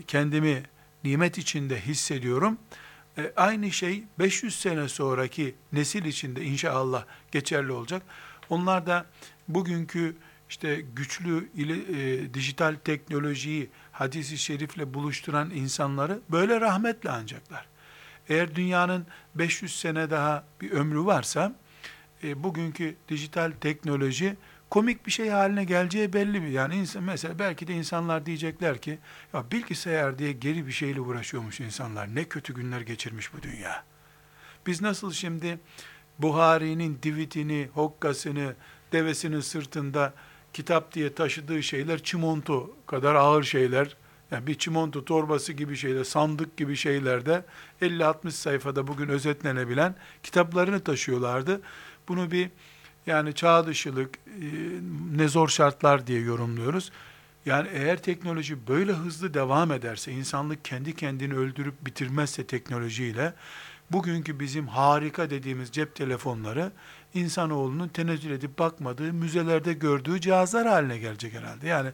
kendimi 0.06 0.62
nimet 1.04 1.38
içinde 1.38 1.80
hissediyorum. 1.80 2.58
E, 3.18 3.32
aynı 3.36 3.70
şey 3.70 4.04
500 4.18 4.60
sene 4.60 4.88
sonraki 4.88 5.54
nesil 5.72 6.04
içinde 6.04 6.44
inşallah 6.44 7.04
geçerli 7.32 7.72
olacak. 7.72 8.02
Onlar 8.50 8.86
da 8.86 9.06
bugünkü 9.48 10.16
işte 10.48 10.84
güçlü 10.96 11.48
ile, 11.54 11.74
e, 11.74 12.34
dijital 12.34 12.76
teknolojiyi 12.84 13.70
hadisi 13.92 14.38
şerifle 14.38 14.94
buluşturan 14.94 15.50
insanları 15.50 16.20
böyle 16.30 16.60
rahmetle 16.60 17.10
ancaklar. 17.10 17.66
Eğer 18.28 18.54
dünyanın 18.54 19.06
500 19.34 19.80
sene 19.80 20.10
daha 20.10 20.44
bir 20.60 20.70
ömrü 20.70 21.04
varsa, 21.04 21.54
e, 22.24 22.42
bugünkü 22.42 22.96
dijital 23.08 23.52
teknoloji 23.60 24.36
komik 24.70 25.06
bir 25.06 25.10
şey 25.10 25.28
haline 25.28 25.64
geleceği 25.64 26.12
belli 26.12 26.42
bir. 26.42 26.48
Yani 26.48 26.76
insan, 26.76 27.02
mesela 27.02 27.38
belki 27.38 27.66
de 27.66 27.74
insanlar 27.74 28.26
diyecekler 28.26 28.78
ki, 28.78 28.98
ya 29.34 29.44
bilgisayar 29.52 30.18
diye 30.18 30.32
geri 30.32 30.66
bir 30.66 30.72
şeyle 30.72 31.00
uğraşıyormuş 31.00 31.60
insanlar. 31.60 32.14
Ne 32.14 32.24
kötü 32.24 32.54
günler 32.54 32.80
geçirmiş 32.80 33.34
bu 33.34 33.42
dünya. 33.42 33.84
Biz 34.66 34.82
nasıl 34.82 35.12
şimdi 35.12 35.58
Buhari'nin 36.18 36.98
divitini, 37.02 37.68
hokkasını, 37.74 38.54
devesinin 38.92 39.40
sırtında 39.40 40.14
kitap 40.52 40.94
diye 40.94 41.14
taşıdığı 41.14 41.62
şeyler 41.62 42.02
çimonto 42.02 42.76
kadar 42.86 43.14
ağır 43.14 43.42
şeyler, 43.42 43.96
yani 44.30 44.46
bir 44.46 44.54
çimento 44.54 45.04
torbası 45.04 45.52
gibi 45.52 45.76
şeyler, 45.76 46.04
sandık 46.04 46.56
gibi 46.56 46.76
şeylerde 46.76 47.44
50-60 47.82 48.30
sayfada 48.30 48.86
bugün 48.86 49.08
özetlenebilen 49.08 49.94
kitaplarını 50.22 50.80
taşıyorlardı. 50.80 51.60
Bunu 52.08 52.30
bir 52.30 52.50
yani 53.06 53.34
çağ 53.34 53.66
dışılık, 53.66 54.16
e, 54.16 54.46
ne 55.16 55.28
zor 55.28 55.48
şartlar 55.48 56.06
diye 56.06 56.20
yorumluyoruz. 56.20 56.92
Yani 57.46 57.68
eğer 57.72 58.02
teknoloji 58.02 58.66
böyle 58.68 58.92
hızlı 58.92 59.34
devam 59.34 59.72
ederse, 59.72 60.12
insanlık 60.12 60.64
kendi 60.64 60.96
kendini 60.96 61.34
öldürüp 61.34 61.86
bitirmezse 61.86 62.46
teknolojiyle, 62.46 63.34
bugünkü 63.90 64.40
bizim 64.40 64.68
harika 64.68 65.30
dediğimiz 65.30 65.70
cep 65.70 65.94
telefonları, 65.94 66.72
insanoğlunun 67.14 67.88
tenezzül 67.88 68.30
edip 68.30 68.58
bakmadığı, 68.58 69.12
müzelerde 69.12 69.72
gördüğü 69.72 70.20
cihazlar 70.20 70.66
haline 70.66 70.98
gelecek 70.98 71.34
herhalde. 71.34 71.68
Yani 71.68 71.90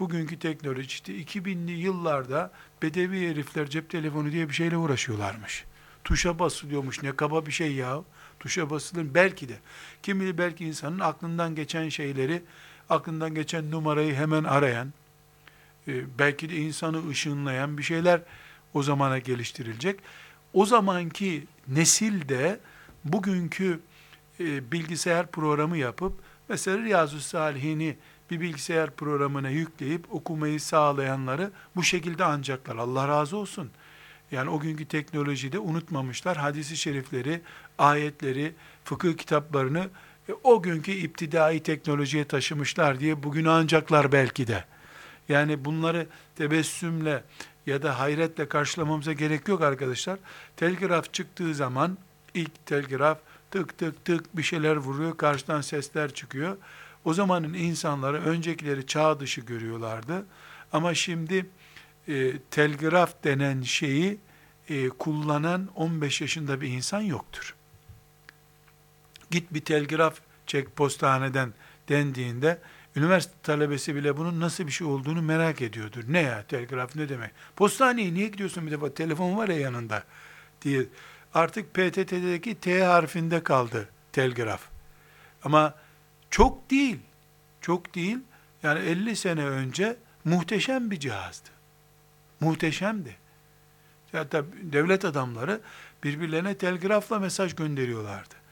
bugünkü 0.00 0.38
teknoloji 0.38 0.86
işte 0.86 1.12
2000'li 1.12 1.72
yıllarda 1.72 2.52
bedevi 2.82 3.30
herifler 3.30 3.70
cep 3.70 3.90
telefonu 3.90 4.32
diye 4.32 4.48
bir 4.48 4.54
şeyle 4.54 4.76
uğraşıyorlarmış. 4.76 5.64
Tuşa 6.04 6.38
basılıyormuş 6.38 7.02
ne 7.02 7.16
kaba 7.16 7.46
bir 7.46 7.52
şey 7.52 7.72
ya. 7.72 8.02
Tuşa 8.44 8.70
basılır 8.70 9.14
belki 9.14 9.48
de. 9.48 9.58
Kim 10.02 10.20
bilir 10.20 10.38
belki 10.38 10.64
insanın 10.64 10.98
aklından 10.98 11.54
geçen 11.54 11.88
şeyleri, 11.88 12.42
aklından 12.90 13.34
geçen 13.34 13.70
numarayı 13.70 14.14
hemen 14.14 14.44
arayan, 14.44 14.92
e, 15.88 16.18
belki 16.18 16.50
de 16.50 16.56
insanı 16.56 17.08
ışınlayan 17.08 17.78
bir 17.78 17.82
şeyler 17.82 18.20
o 18.74 18.82
zamana 18.82 19.18
geliştirilecek. 19.18 20.00
O 20.52 20.66
zamanki 20.66 21.46
nesil 21.68 22.28
de 22.28 22.60
bugünkü 23.04 23.80
e, 24.40 24.72
bilgisayar 24.72 25.30
programı 25.30 25.76
yapıp 25.76 26.12
mesela 26.48 26.78
Riyazu 26.78 27.20
Salihini 27.20 27.96
bir 28.30 28.40
bilgisayar 28.40 28.90
programına 28.90 29.50
yükleyip 29.50 30.14
okumayı 30.14 30.60
sağlayanları 30.60 31.50
bu 31.76 31.82
şekilde 31.82 32.24
ancaklar. 32.24 32.76
Allah 32.76 33.08
razı 33.08 33.36
olsun. 33.36 33.70
Yani 34.34 34.50
o 34.50 34.60
günkü 34.60 34.88
teknolojide 34.88 35.58
unutmamışlar. 35.58 36.36
Hadisi 36.36 36.76
şerifleri, 36.76 37.40
ayetleri, 37.78 38.54
fıkıh 38.84 39.16
kitaplarını 39.16 39.88
e, 40.28 40.32
o 40.44 40.62
günkü 40.62 40.92
iptidai 40.92 41.62
teknolojiye 41.62 42.24
taşımışlar 42.24 43.00
diye 43.00 43.22
bugün 43.22 43.44
ancaklar 43.44 44.12
belki 44.12 44.46
de. 44.46 44.64
Yani 45.28 45.64
bunları 45.64 46.06
tebessümle 46.36 47.24
ya 47.66 47.82
da 47.82 47.98
hayretle 47.98 48.48
karşılamamıza 48.48 49.12
gerek 49.12 49.48
yok 49.48 49.62
arkadaşlar. 49.62 50.18
Telgraf 50.56 51.12
çıktığı 51.12 51.54
zaman 51.54 51.98
ilk 52.34 52.66
telgraf 52.66 53.18
tık 53.50 53.78
tık 53.78 54.04
tık 54.04 54.36
bir 54.36 54.42
şeyler 54.42 54.76
vuruyor, 54.76 55.16
karşıdan 55.16 55.60
sesler 55.60 56.14
çıkıyor. 56.14 56.56
O 57.04 57.14
zamanın 57.14 57.54
insanları 57.54 58.22
öncekileri 58.22 58.86
çağ 58.86 59.20
dışı 59.20 59.40
görüyorlardı. 59.40 60.26
Ama 60.72 60.94
şimdi 60.94 61.46
e, 62.08 62.38
telgraf 62.50 63.24
denen 63.24 63.62
şeyi 63.62 64.18
e, 64.68 64.88
kullanan 64.88 65.68
15 65.74 66.20
yaşında 66.20 66.60
bir 66.60 66.68
insan 66.68 67.00
yoktur. 67.00 67.54
Git 69.34 69.54
bir 69.54 69.60
telgraf 69.60 70.20
çek 70.46 70.76
postaneden 70.76 71.54
dendiğinde 71.88 72.58
üniversite 72.96 73.34
talebesi 73.42 73.94
bile 73.94 74.16
bunun 74.16 74.40
nasıl 74.40 74.66
bir 74.66 74.72
şey 74.72 74.86
olduğunu 74.86 75.22
merak 75.22 75.62
ediyordur. 75.62 76.04
Ne 76.08 76.20
ya 76.20 76.46
telgraf 76.46 76.96
ne 76.96 77.08
demek? 77.08 77.30
Postaneye 77.56 78.14
niye 78.14 78.28
gidiyorsun 78.28 78.66
bir 78.66 78.70
defa 78.70 78.94
telefon 78.94 79.36
var 79.36 79.48
ya 79.48 79.58
yanında 79.58 80.04
diye. 80.62 80.86
Artık 81.34 81.74
PTT'deki 81.74 82.54
T 82.54 82.84
harfinde 82.84 83.42
kaldı 83.42 83.88
telgraf. 84.12 84.60
Ama 85.44 85.74
çok 86.30 86.70
değil. 86.70 86.98
Çok 87.60 87.94
değil. 87.94 88.18
Yani 88.62 88.78
50 88.78 89.16
sene 89.16 89.46
önce 89.46 89.96
muhteşem 90.24 90.90
bir 90.90 91.00
cihazdı. 91.00 91.48
Muhteşemdi. 92.40 93.16
Hatta 94.12 94.44
devlet 94.62 95.04
adamları 95.04 95.60
birbirlerine 96.04 96.58
telgrafla 96.58 97.18
mesaj 97.18 97.54
gönderiyorlardı. 97.54 98.43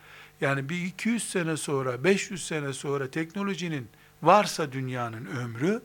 Yani 0.43 0.69
bir 0.69 0.83
200 0.87 1.31
sene 1.31 1.57
sonra, 1.57 2.05
500 2.05 2.47
sene 2.47 2.73
sonra 2.73 3.11
teknolojinin 3.11 3.89
varsa 4.23 4.73
dünyanın 4.73 5.27
ömrü, 5.27 5.83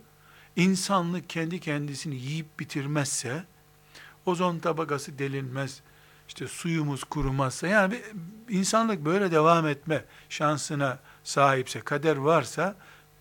insanlık 0.55 1.29
kendi 1.29 1.59
kendisini 1.59 2.15
yiyip 2.15 2.59
bitirmezse, 2.59 3.43
ozon 4.25 4.59
tabakası 4.59 5.19
delinmez, 5.19 5.81
işte 6.27 6.47
suyumuz 6.47 7.03
kurumazsa, 7.03 7.67
yani 7.67 8.01
insanlık 8.49 9.05
böyle 9.05 9.31
devam 9.31 9.67
etme 9.67 10.05
şansına 10.29 10.99
sahipse, 11.23 11.79
kader 11.79 12.17
varsa 12.17 12.75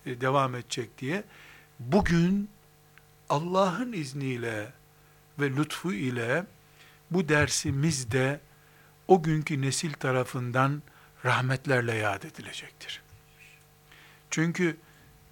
e, 0.07 0.21
devam 0.21 0.55
edecek 0.55 0.99
diye, 0.99 1.25
bugün 1.81 2.51
Allah'ın 3.29 3.93
izniyle 3.93 4.73
ve 5.41 5.51
lütfu 5.51 5.93
ile 5.93 6.47
bu 7.11 7.29
dersimizde 7.29 8.41
o 9.09 9.23
günkü 9.23 9.63
nesil 9.63 9.93
tarafından 9.93 10.83
rahmetlerle 11.27 11.95
yad 11.95 12.23
edilecektir. 12.23 13.03
Çünkü 14.31 14.77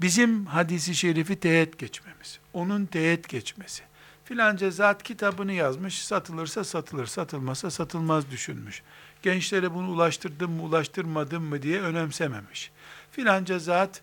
bizim 0.00 0.46
hadisi 0.46 0.94
şerifi 0.94 1.40
teğet 1.40 1.78
geçmemiz, 1.78 2.38
onun 2.52 2.86
teğet 2.86 3.28
geçmesi, 3.28 3.82
filanca 4.24 4.70
zat 4.70 5.02
kitabını 5.02 5.52
yazmış, 5.52 6.04
satılırsa 6.04 6.64
satılır, 6.64 7.06
satılmasa 7.06 7.70
satılmaz 7.70 8.30
düşünmüş. 8.30 8.82
Gençlere 9.22 9.74
bunu 9.74 9.90
ulaştırdım 9.90 10.52
mı, 10.52 10.62
ulaştırmadım 10.62 11.44
mı 11.44 11.62
diye 11.62 11.80
önemsememiş. 11.80 12.70
Filanca 13.10 13.58
zat, 13.58 14.02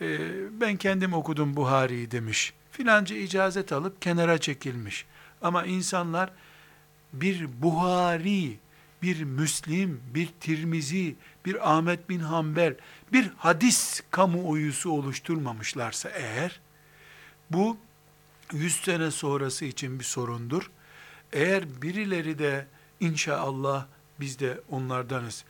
e, 0.00 0.18
ben 0.60 0.76
kendim 0.76 1.12
okudum 1.12 1.56
Buhari'yi 1.56 2.10
demiş. 2.10 2.52
Filanca 2.72 3.16
icazet 3.16 3.72
alıp 3.72 4.02
kenara 4.02 4.38
çekilmiş. 4.38 5.06
Ama 5.42 5.64
insanlar 5.64 6.30
bir 7.12 7.62
Buhari, 7.62 8.58
bir 9.02 9.22
Müslim, 9.22 10.00
bir 10.14 10.28
Tirmizi, 10.40 11.16
bir 11.46 11.72
Ahmet 11.72 12.08
bin 12.08 12.20
Hanbel, 12.20 12.74
bir 13.12 13.30
hadis 13.36 14.02
kamuoyusu 14.10 14.90
oluşturmamışlarsa 14.90 16.08
eğer, 16.08 16.60
bu 17.50 17.76
100 18.52 18.76
sene 18.80 19.10
sonrası 19.10 19.64
için 19.64 19.98
bir 19.98 20.04
sorundur. 20.04 20.70
Eğer 21.32 21.82
birileri 21.82 22.38
de 22.38 22.66
inşallah 23.00 23.86
biz 24.20 24.38
de 24.38 24.60
onlardanız, 24.70 25.44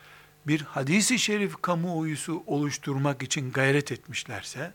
bir 0.47 0.61
hadisi 0.61 1.19
şerif 1.19 1.63
kamuoyusu 1.63 2.43
oluşturmak 2.47 3.23
için 3.23 3.53
gayret 3.53 3.93
etmişlerse, 3.93 4.73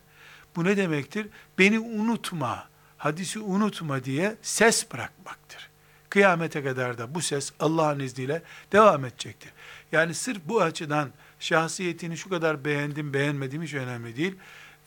bu 0.55 0.63
ne 0.63 0.77
demektir? 0.77 1.27
Beni 1.59 1.79
unutma, 1.79 2.69
hadisi 2.97 3.39
unutma 3.39 4.03
diye 4.03 4.35
ses 4.41 4.91
bırakmaktır. 4.91 5.69
Kıyamete 6.15 6.63
kadar 6.63 6.97
da 6.97 7.15
bu 7.15 7.21
ses 7.21 7.51
Allah'ın 7.59 7.99
izniyle 7.99 8.41
devam 8.71 9.05
edecektir. 9.05 9.51
Yani 9.91 10.13
sırf 10.13 10.37
bu 10.45 10.61
açıdan 10.61 11.09
şahsiyetini 11.39 12.17
şu 12.17 12.29
kadar 12.29 12.65
beğendim 12.65 13.13
beğenmedim 13.13 13.63
hiç 13.63 13.73
önemli 13.73 14.17
değil. 14.17 14.35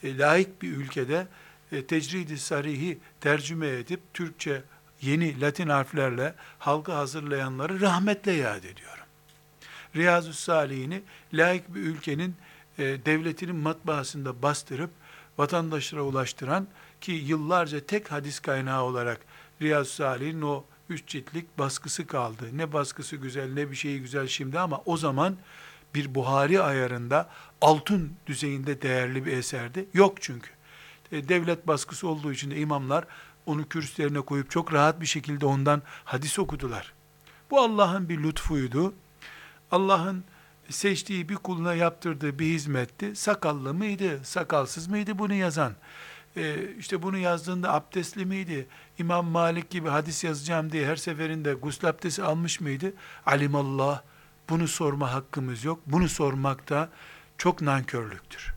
E, 0.03 0.19
layık 0.19 0.63
bir 0.63 0.77
ülkede 0.77 1.27
e, 1.73 1.87
tecridi 1.87 2.39
sarihi 2.39 2.99
tercüme 3.21 3.69
edip 3.69 4.01
Türkçe 4.15 4.63
yeni 5.03 5.41
Latin 5.41 5.69
harflerle 5.69 6.35
halkı 6.59 6.93
hazırlayanları 6.93 7.81
rahmetle 7.81 8.33
yad 8.33 8.65
ediyorum. 8.65 9.05
Riyazu 9.97 10.33
Salihini 10.33 11.03
layık 11.33 11.75
bir 11.75 11.81
ülkenin 11.81 12.37
e, 12.79 12.85
devletinin 12.85 13.57
matbaasında 13.57 14.43
bastırıp 14.43 14.91
vatandaşlara 15.39 16.03
ulaştıran 16.03 16.69
ki 17.01 17.13
yıllarca 17.13 17.81
tek 17.81 18.13
hadis 18.13 18.41
kaynağı 18.41 18.83
olarak 18.83 19.21
Riyazu 19.63 19.91
Salih'in 19.91 20.43
o 20.43 20.65
üç 20.89 21.07
ciltlik 21.07 21.59
baskısı 21.59 22.07
kaldı. 22.07 22.45
Ne 22.53 22.73
baskısı 22.73 23.17
güzel 23.17 23.53
ne 23.53 23.71
bir 23.71 23.77
şeyi 23.77 24.01
güzel 24.01 24.27
şimdi 24.27 24.59
ama 24.59 24.83
o 24.87 24.97
zaman 24.97 25.37
bir 25.95 26.15
Buhari 26.15 26.63
ayarında 26.63 27.31
altın 27.61 28.13
düzeyinde 28.27 28.83
değerli 28.83 29.27
bir 29.27 29.33
eserdi. 29.33 29.89
Yok 29.95 30.23
çünkü. 30.23 30.51
E, 31.13 31.29
devlet 31.29 31.67
baskısı 31.67 32.09
olduğu 32.09 32.33
için 32.33 32.51
de 32.51 32.57
imamlar 32.57 33.05
onu 33.47 33.69
kürsülerine 33.69 34.21
koyup 34.21 34.51
çok 34.51 34.73
rahat 34.73 35.01
bir 35.01 35.07
şekilde 35.07 35.47
ondan 35.47 35.83
hadis 36.05 36.39
okudular. 36.39 36.93
Bu 37.51 37.61
Allah'ın 37.61 38.09
bir 38.09 38.23
lütfuydu. 38.23 38.95
Allah'ın 39.71 40.25
seçtiği 40.71 41.29
bir 41.29 41.37
kuluna 41.37 41.75
yaptırdığı 41.75 42.39
bir 42.39 42.47
hizmetti. 42.47 43.17
Sakallı 43.17 43.75
mıydı, 43.75 44.21
sakalsız 44.25 44.87
mıydı 44.89 45.19
bunu 45.19 45.35
yazan? 45.35 45.73
Ee, 46.39 46.77
işte 46.79 47.03
bunu 47.03 47.19
yazdığında 47.19 47.75
abdestli 47.75 48.27
miydi? 48.27 48.67
İmam 48.99 49.27
Malik 49.27 49.71
gibi 49.71 49.89
hadis 49.89 50.25
yazacağım 50.25 50.73
diye 50.73 50.87
her 50.87 50.97
seferinde 50.97 51.55
gusül 51.55 51.89
abdesti 51.89 52.23
almış 52.23 52.61
mıydı? 52.61 52.93
Alimallah. 53.27 54.03
Bunu 54.49 54.69
sorma 54.69 55.15
hakkımız 55.15 55.65
yok. 55.65 55.81
Bunu 55.87 56.09
sormak 56.09 56.69
da 56.69 56.91
çok 57.39 57.63
nankörlüktür. 57.63 58.55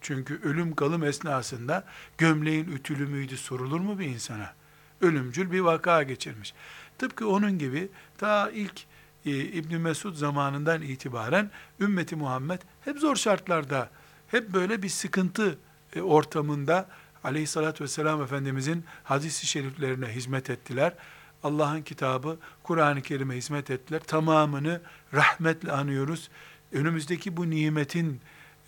Çünkü 0.00 0.40
ölüm 0.42 0.74
kalım 0.74 1.04
esnasında 1.04 1.84
gömleğin 2.18 2.72
ütülü 2.72 3.06
müydü 3.06 3.36
sorulur 3.36 3.80
mu 3.80 3.98
bir 3.98 4.06
insana? 4.06 4.52
Ölümcül 5.00 5.50
bir 5.50 5.60
vaka 5.60 6.02
geçirmiş. 6.02 6.54
Tıpkı 6.98 7.28
onun 7.28 7.58
gibi 7.58 7.88
ta 8.18 8.50
ilk 8.50 8.84
e, 9.26 9.30
İbn 9.30 9.76
Mesud 9.76 10.14
zamanından 10.14 10.82
itibaren 10.82 11.50
ümmeti 11.80 12.16
Muhammed 12.16 12.60
hep 12.84 12.98
zor 12.98 13.16
şartlarda, 13.16 13.90
hep 14.28 14.52
böyle 14.52 14.82
bir 14.82 14.88
sıkıntı 14.88 15.50
e, 15.50 15.56
ortamında 16.00 16.88
aleyhissalatü 17.24 17.84
vesselam 17.84 18.22
Efendimizin 18.22 18.84
hadis-i 19.04 19.46
şeriflerine 19.46 20.08
hizmet 20.08 20.50
ettiler. 20.50 20.94
Allah'ın 21.42 21.82
kitabı, 21.82 22.38
Kur'an-ı 22.62 23.02
Kerim'e 23.02 23.36
hizmet 23.36 23.70
ettiler. 23.70 24.00
Tamamını 24.00 24.80
rahmetle 25.14 25.72
anıyoruz. 25.72 26.30
Önümüzdeki 26.72 27.36
bu 27.36 27.50
nimetin 27.50 28.20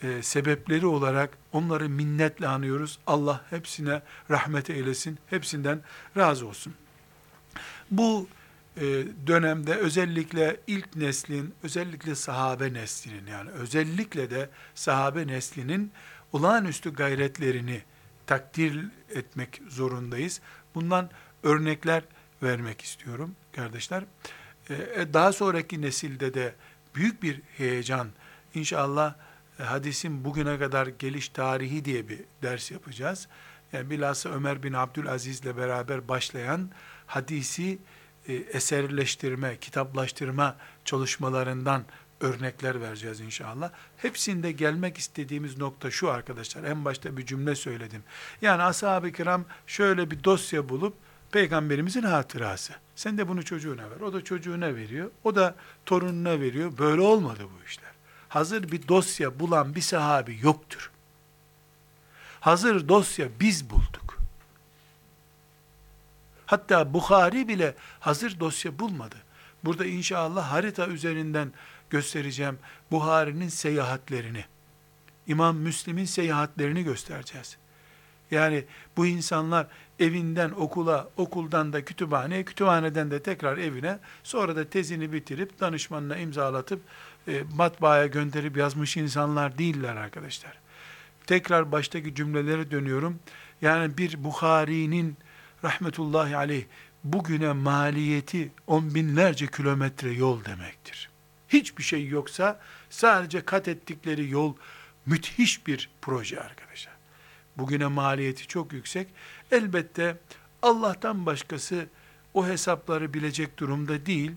e, 0.03 0.23
sebepleri 0.23 0.87
olarak 0.87 1.39
onları 1.53 1.89
minnetle 1.89 2.49
anıyoruz. 2.49 2.99
Allah 3.07 3.45
hepsine 3.51 4.03
rahmet 4.31 4.71
eylesin, 4.71 5.19
hepsinden 5.27 5.81
razı 6.17 6.47
olsun. 6.47 6.75
Bu 7.91 8.29
e, 8.77 8.83
dönemde 9.27 9.75
özellikle 9.75 10.57
ilk 10.67 10.97
neslin, 10.97 11.55
özellikle 11.63 12.15
sahabe 12.15 12.73
neslinin 12.73 13.27
yani 13.27 13.51
özellikle 13.51 14.31
de 14.31 14.49
sahabe 14.75 15.27
neslinin 15.27 15.93
olağanüstü 16.35 16.95
gayretlerini 16.95 17.83
takdir 18.27 18.89
etmek 19.11 19.63
zorundayız. 19.69 20.41
Bundan 20.75 21.11
örnekler 21.43 22.03
vermek 22.43 22.81
istiyorum 22.81 23.37
kardeşler. 23.53 24.05
Ee, 24.71 24.75
e, 24.75 25.15
daha 25.15 25.33
sonraki 25.33 25.83
nesilde 25.83 26.35
de 26.35 26.55
büyük 26.95 27.23
bir 27.23 27.41
heyecan, 27.57 28.09
inşallah 28.55 29.15
e, 29.59 29.63
hadisin 29.63 30.25
bugüne 30.25 30.59
kadar 30.59 30.87
geliş 30.87 31.29
tarihi 31.29 31.85
diye 31.85 32.09
bir 32.09 32.21
ders 32.43 32.71
yapacağız. 32.71 33.29
Yani 33.73 33.91
bilhassa 33.91 34.31
Ömer 34.31 34.63
bin 34.63 34.73
Abdülaziz 34.73 35.41
ile 35.41 35.57
beraber 35.57 36.09
başlayan 36.09 36.71
hadisi 37.07 37.79
e, 38.29 38.35
eserleştirme, 38.35 39.57
kitaplaştırma 39.57 40.57
çalışmalarından 40.85 41.85
örnekler 42.25 42.81
vereceğiz 42.81 43.21
inşallah. 43.21 43.71
Hepsinde 43.97 44.53
gelmek 44.53 44.99
istediğimiz 44.99 45.59
nokta 45.59 45.91
şu 45.91 46.11
arkadaşlar. 46.11 46.65
En 46.65 46.85
başta 46.85 47.17
bir 47.17 47.27
cümle 47.27 47.55
söyledim. 47.55 48.03
Yani 48.43 48.63
ashab-ı 48.63 49.13
kiram 49.13 49.45
şöyle 49.67 50.11
bir 50.11 50.25
dosya 50.25 50.69
bulup 50.69 50.95
peygamberimizin 51.33 52.03
hatırası. 52.03 52.73
Sen 52.97 53.19
de 53.19 53.29
bunu 53.29 53.45
çocuğuna 53.45 53.91
ver. 53.91 54.01
O 54.01 54.13
da 54.13 54.25
çocuğuna 54.25 54.75
veriyor. 54.75 55.11
O 55.25 55.35
da 55.35 55.55
torununa 55.87 56.41
veriyor. 56.41 56.79
Böyle 56.79 57.01
olmadı 57.01 57.43
bu 57.43 57.67
işler. 57.67 57.91
Hazır 58.29 58.71
bir 58.71 58.89
dosya 58.89 59.41
bulan 59.41 59.75
bir 59.75 59.81
sahabi 59.81 60.39
yoktur. 60.43 60.91
Hazır 62.41 62.89
dosya 62.89 63.29
biz 63.41 63.71
bulduk. 63.71 64.19
Hatta 66.47 66.95
Bukhari 66.95 67.49
bile 67.49 67.75
hazır 68.01 68.41
dosya 68.41 68.79
bulmadı. 68.79 69.17
Burada 69.65 69.85
inşallah 69.85 70.53
harita 70.53 70.87
üzerinden 70.87 71.53
göstereceğim 71.95 72.59
Buhari'nin 72.91 73.49
seyahatlerini. 73.49 74.45
İmam 75.27 75.57
Müslim'in 75.57 76.05
seyahatlerini 76.05 76.85
göstereceğiz. 76.85 77.57
Yani 78.31 78.65
bu 78.97 79.07
insanlar 79.07 79.67
evinden 79.99 80.51
okula, 80.51 81.09
okuldan 81.17 81.73
da 81.73 81.85
kütüphaneye, 81.85 82.45
kütüphaneden 82.45 83.11
de 83.11 83.23
tekrar 83.23 83.59
evine, 83.59 83.99
sonra 84.23 84.57
da 84.57 84.71
tezini 84.71 85.13
bitirip 85.13 85.61
danışmanına 85.61 86.17
imzalatıp 86.17 86.81
e, 87.29 87.43
matbaaya 87.55 88.07
gönderip 88.07 88.57
yazmış 88.57 88.97
insanlar 88.97 89.59
değiller 89.59 89.97
arkadaşlar. 89.97 90.59
Tekrar 91.27 91.73
baştaki 91.73 92.15
cümlelere 92.15 92.71
dönüyorum. 92.71 93.19
Yani 93.63 93.99
bir 93.99 94.25
Bukhari'nin 94.25 95.17
rahmetullahi 95.65 96.37
aleyh 96.37 96.65
bugüne 97.05 97.53
maliyeti 97.53 98.51
on 98.67 98.95
binlerce 98.95 99.47
kilometre 99.47 100.13
yol 100.13 100.45
demektir. 100.45 101.14
Hiçbir 101.55 101.83
şey 101.83 102.09
yoksa 102.09 102.61
sadece 102.91 103.45
kat 103.45 103.69
ettikleri 103.69 104.31
yol 104.31 104.55
müthiş 105.07 105.67
bir 105.67 105.91
proje 106.03 106.41
arkadaşlar. 106.41 106.95
Bugüne 107.57 107.87
maliyeti 107.87 108.47
çok 108.47 108.73
yüksek. 108.73 109.09
Elbette 109.51 110.17
Allah'tan 110.63 111.27
başkası 111.27 111.87
o 112.35 112.47
hesapları 112.47 113.15
bilecek 113.15 113.59
durumda 113.59 114.07
değil. 114.07 114.33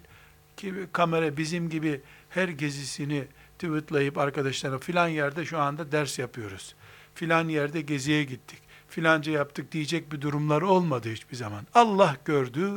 Ki 0.57 0.73
kamera 0.93 1.37
bizim 1.37 1.69
gibi 1.69 2.01
her 2.29 2.47
gezisini 2.47 3.27
tweetlayıp 3.59 4.17
arkadaşlara 4.17 4.79
filan 4.79 5.07
yerde 5.07 5.45
şu 5.45 5.59
anda 5.59 5.91
ders 5.91 6.19
yapıyoruz. 6.19 6.75
Filan 7.15 7.49
yerde 7.49 7.81
geziye 7.81 8.23
gittik. 8.23 8.59
Filanca 8.89 9.31
yaptık 9.31 9.71
diyecek 9.71 10.11
bir 10.11 10.21
durumlar 10.21 10.61
olmadı 10.61 11.09
hiçbir 11.11 11.35
zaman. 11.35 11.67
Allah 11.73 12.17
gördü, 12.25 12.71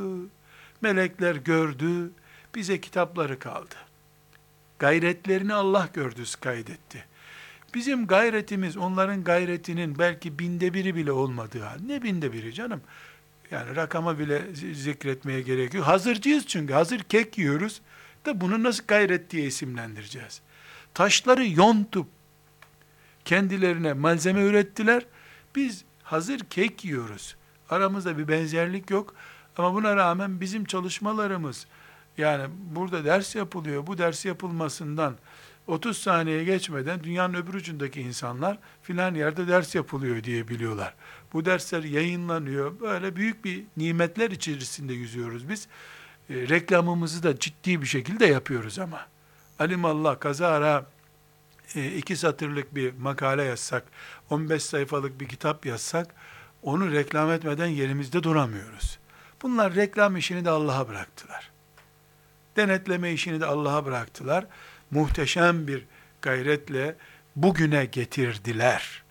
melekler 0.80 1.36
gördü, 1.36 2.10
bize 2.54 2.80
kitapları 2.80 3.38
kaldı. 3.38 3.89
Gayretlerini 4.80 5.54
Allah 5.54 5.88
gördü, 5.94 6.22
kaydetti. 6.40 7.04
Bizim 7.74 8.06
gayretimiz 8.06 8.76
onların 8.76 9.24
gayretinin 9.24 9.98
belki 9.98 10.38
binde 10.38 10.74
biri 10.74 10.94
bile 10.94 11.12
olmadığı 11.12 11.62
hal. 11.62 11.78
Ne 11.86 12.02
binde 12.02 12.32
biri 12.32 12.54
canım? 12.54 12.80
Yani 13.50 13.76
rakama 13.76 14.18
bile 14.18 14.54
zikretmeye 14.74 15.42
gerek 15.42 15.74
yok. 15.74 15.86
Hazırcıyız 15.86 16.46
çünkü. 16.46 16.72
Hazır 16.72 16.98
kek 16.98 17.38
yiyoruz. 17.38 17.80
Da 18.26 18.40
bunu 18.40 18.62
nasıl 18.62 18.84
gayret 18.86 19.30
diye 19.30 19.46
isimlendireceğiz? 19.46 20.40
Taşları 20.94 21.46
yontup 21.46 22.06
kendilerine 23.24 23.92
malzeme 23.92 24.42
ürettiler. 24.42 25.06
Biz 25.56 25.84
hazır 26.02 26.38
kek 26.38 26.84
yiyoruz. 26.84 27.36
Aramızda 27.70 28.18
bir 28.18 28.28
benzerlik 28.28 28.90
yok. 28.90 29.14
Ama 29.56 29.74
buna 29.74 29.96
rağmen 29.96 30.40
bizim 30.40 30.64
çalışmalarımız 30.64 31.66
yani 32.18 32.44
burada 32.74 33.04
ders 33.04 33.34
yapılıyor. 33.34 33.86
Bu 33.86 33.98
ders 33.98 34.24
yapılmasından 34.24 35.14
30 35.66 35.98
saniye 35.98 36.44
geçmeden 36.44 37.04
dünyanın 37.04 37.34
öbür 37.34 37.54
ucundaki 37.54 38.00
insanlar 38.00 38.58
filan 38.82 39.14
yerde 39.14 39.48
ders 39.48 39.74
yapılıyor 39.74 40.24
diye 40.24 40.48
biliyorlar. 40.48 40.94
Bu 41.32 41.44
dersler 41.44 41.82
yayınlanıyor. 41.82 42.80
Böyle 42.80 43.16
büyük 43.16 43.44
bir 43.44 43.64
nimetler 43.76 44.30
içerisinde 44.30 44.92
yüzüyoruz 44.92 45.48
biz. 45.48 45.68
E, 46.30 46.34
reklamımızı 46.34 47.22
da 47.22 47.38
ciddi 47.38 47.82
bir 47.82 47.86
şekilde 47.86 48.26
yapıyoruz 48.26 48.78
ama. 48.78 49.06
Alimallah 49.58 50.20
kazara 50.20 50.86
e, 51.74 51.86
iki 51.92 52.16
satırlık 52.16 52.74
bir 52.74 52.94
makale 52.94 53.42
yazsak, 53.42 53.84
15 54.30 54.62
sayfalık 54.62 55.20
bir 55.20 55.28
kitap 55.28 55.66
yazsak, 55.66 56.14
onu 56.62 56.92
reklam 56.92 57.30
etmeden 57.30 57.66
yerimizde 57.66 58.22
duramıyoruz. 58.22 58.98
Bunlar 59.42 59.74
reklam 59.74 60.16
işini 60.16 60.44
de 60.44 60.50
Allah'a 60.50 60.88
bıraktılar. 60.88 61.50
Denetleme 62.60 63.12
işini 63.12 63.40
de 63.40 63.46
Allah'a 63.46 63.84
bıraktılar 63.84 64.46
muhteşem 64.90 65.66
bir 65.66 65.84
gayretle 66.22 66.96
bugüne 67.36 67.84
getirdiler. 67.84 69.02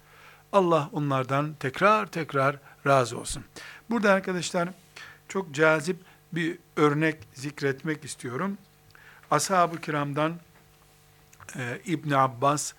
Allah 0.51 0.89
onlardan 0.91 1.53
tekrar 1.53 2.05
tekrar 2.05 2.57
razı 2.87 3.19
olsun. 3.19 3.43
Burada 3.89 4.13
arkadaşlar 4.13 4.69
çok 5.27 5.55
cazip 5.55 5.97
bir 6.31 6.57
örnek 6.75 7.15
zikretmek 7.33 8.05
istiyorum. 8.05 8.57
Ashab-ı 9.31 9.81
kiramdan 9.81 10.33
e, 11.55 11.81
İbn 11.85 12.11
Abbas 12.11 12.73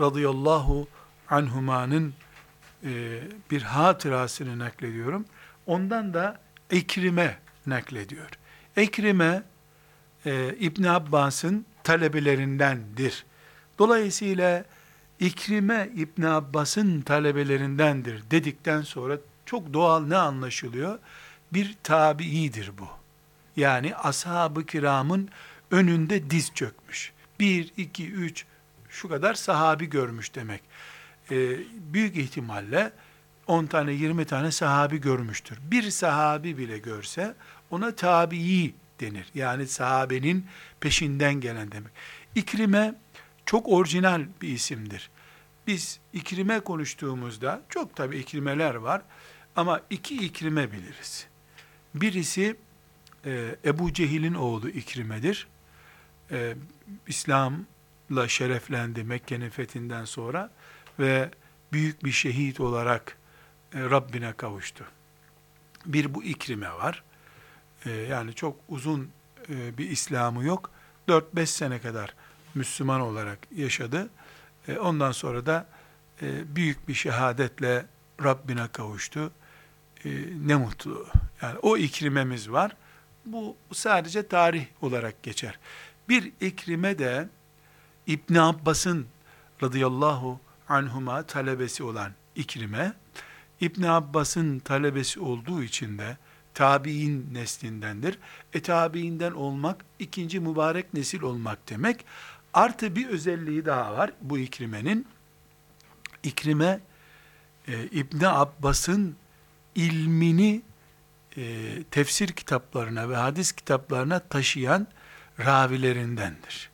radıyallahu 0.00 0.88
anhumanın 1.30 2.14
e, 2.84 3.20
bir 3.50 3.62
hatırasını 3.62 4.58
naklediyorum. 4.58 5.24
Ondan 5.66 6.14
da 6.14 6.40
Ekrime 6.70 7.38
naklediyor. 7.66 8.28
Ekrime 8.76 9.42
e, 10.26 10.56
İbn 10.60 10.84
Abbas'ın 10.84 11.66
talebelerindendir. 11.84 13.24
Dolayısıyla 13.78 14.64
İkrime 15.20 15.90
İbn 15.96 16.22
Abbas'ın 16.22 17.00
talebelerindendir 17.00 18.30
dedikten 18.30 18.82
sonra 18.82 19.18
çok 19.46 19.72
doğal 19.72 20.00
ne 20.00 20.16
anlaşılıyor? 20.16 20.98
Bir 21.52 21.76
tabiidir 21.82 22.70
bu. 22.78 22.88
Yani 23.56 23.96
ashab-ı 23.96 24.66
kiramın 24.66 25.28
önünde 25.70 26.30
diz 26.30 26.54
çökmüş. 26.54 27.12
Bir, 27.40 27.72
iki, 27.76 28.12
üç, 28.12 28.44
şu 28.88 29.08
kadar 29.08 29.34
sahabi 29.34 29.86
görmüş 29.86 30.34
demek. 30.34 30.62
Ee, 31.30 31.56
büyük 31.72 32.16
ihtimalle 32.16 32.92
10 33.46 33.66
tane 33.66 33.92
20 33.92 34.24
tane 34.24 34.50
sahabi 34.50 35.00
görmüştür. 35.00 35.58
Bir 35.70 35.90
sahabi 35.90 36.58
bile 36.58 36.78
görse 36.78 37.34
ona 37.70 37.94
tabii 37.94 38.74
denir. 39.00 39.26
Yani 39.34 39.66
sahabenin 39.66 40.46
peşinden 40.80 41.34
gelen 41.34 41.72
demek. 41.72 41.92
İkrime 42.34 42.94
çok 43.46 43.68
orijinal 43.68 44.26
bir 44.42 44.48
isimdir. 44.48 45.10
Biz 45.66 46.00
ikrime 46.12 46.60
konuştuğumuzda 46.60 47.62
çok 47.68 47.96
tabi 47.96 48.18
ikrimeler 48.18 48.74
var 48.74 49.02
ama 49.56 49.80
iki 49.90 50.16
ikrime 50.16 50.72
biliriz. 50.72 51.26
Birisi 51.94 52.56
e, 53.24 53.56
Ebu 53.64 53.92
Cehil'in 53.92 54.34
oğlu 54.34 54.68
İkrime'dir. 54.68 55.48
E, 56.30 56.54
İslam'la 57.06 58.28
şereflendi 58.28 59.04
Mekke'nin 59.04 59.50
fethinden 59.50 60.04
sonra 60.04 60.50
ve 60.98 61.30
büyük 61.72 62.04
bir 62.04 62.12
şehit 62.12 62.60
olarak 62.60 63.16
e, 63.74 63.80
Rabbine 63.80 64.32
kavuştu. 64.32 64.84
Bir 65.86 66.14
bu 66.14 66.24
İkrime 66.24 66.72
var. 66.72 67.02
E, 67.86 67.90
yani 67.90 68.34
çok 68.34 68.56
uzun 68.68 69.10
e, 69.48 69.78
bir 69.78 69.90
İslam'ı 69.90 70.44
yok. 70.44 70.70
4-5 71.08 71.46
sene 71.46 71.80
kadar 71.80 72.14
Müslüman 72.54 73.00
olarak 73.00 73.38
yaşadı. 73.56 74.08
E, 74.68 74.78
ondan 74.78 75.12
sonra 75.12 75.46
da 75.46 75.66
e, 76.22 76.56
büyük 76.56 76.88
bir 76.88 76.94
şehadetle 76.94 77.86
Rabbine 78.24 78.68
kavuştu. 78.68 79.32
Ne 80.44 80.56
mutlu. 80.56 81.06
Yani 81.42 81.58
o 81.58 81.76
ikrimemiz 81.76 82.50
var. 82.50 82.76
Bu 83.24 83.56
sadece 83.72 84.28
tarih 84.28 84.66
olarak 84.82 85.22
geçer. 85.22 85.58
Bir 86.08 86.32
ikrime 86.40 86.98
de 86.98 87.28
İbn 88.06 88.34
Abbas'ın 88.34 89.06
radıyallahu 89.62 90.40
anhuma 90.68 91.22
talebesi 91.22 91.82
olan 91.82 92.12
ikrime, 92.34 92.92
İbn 93.60 93.82
Abbas'ın 93.82 94.58
talebesi 94.58 95.20
olduğu 95.20 95.62
için 95.62 95.98
de 95.98 96.16
tabi'in 96.56 97.34
neslindendir. 97.34 98.18
E 98.52 98.62
tabi'inden 98.62 99.32
olmak, 99.32 99.84
ikinci 99.98 100.40
mübarek 100.40 100.94
nesil 100.94 101.22
olmak 101.22 101.68
demek. 101.68 102.04
Artı 102.54 102.96
bir 102.96 103.08
özelliği 103.08 103.66
daha 103.66 103.92
var 103.92 104.12
bu 104.20 104.38
ikrimenin. 104.38 105.06
İkrime, 106.22 106.80
e, 107.68 107.84
İbni 107.84 108.28
Abbas'ın 108.28 109.16
ilmini 109.74 110.62
e, 111.36 111.82
tefsir 111.90 112.28
kitaplarına 112.28 113.08
ve 113.10 113.16
hadis 113.16 113.52
kitaplarına 113.52 114.18
taşıyan 114.18 114.86
ravilerindendir. 115.38 116.70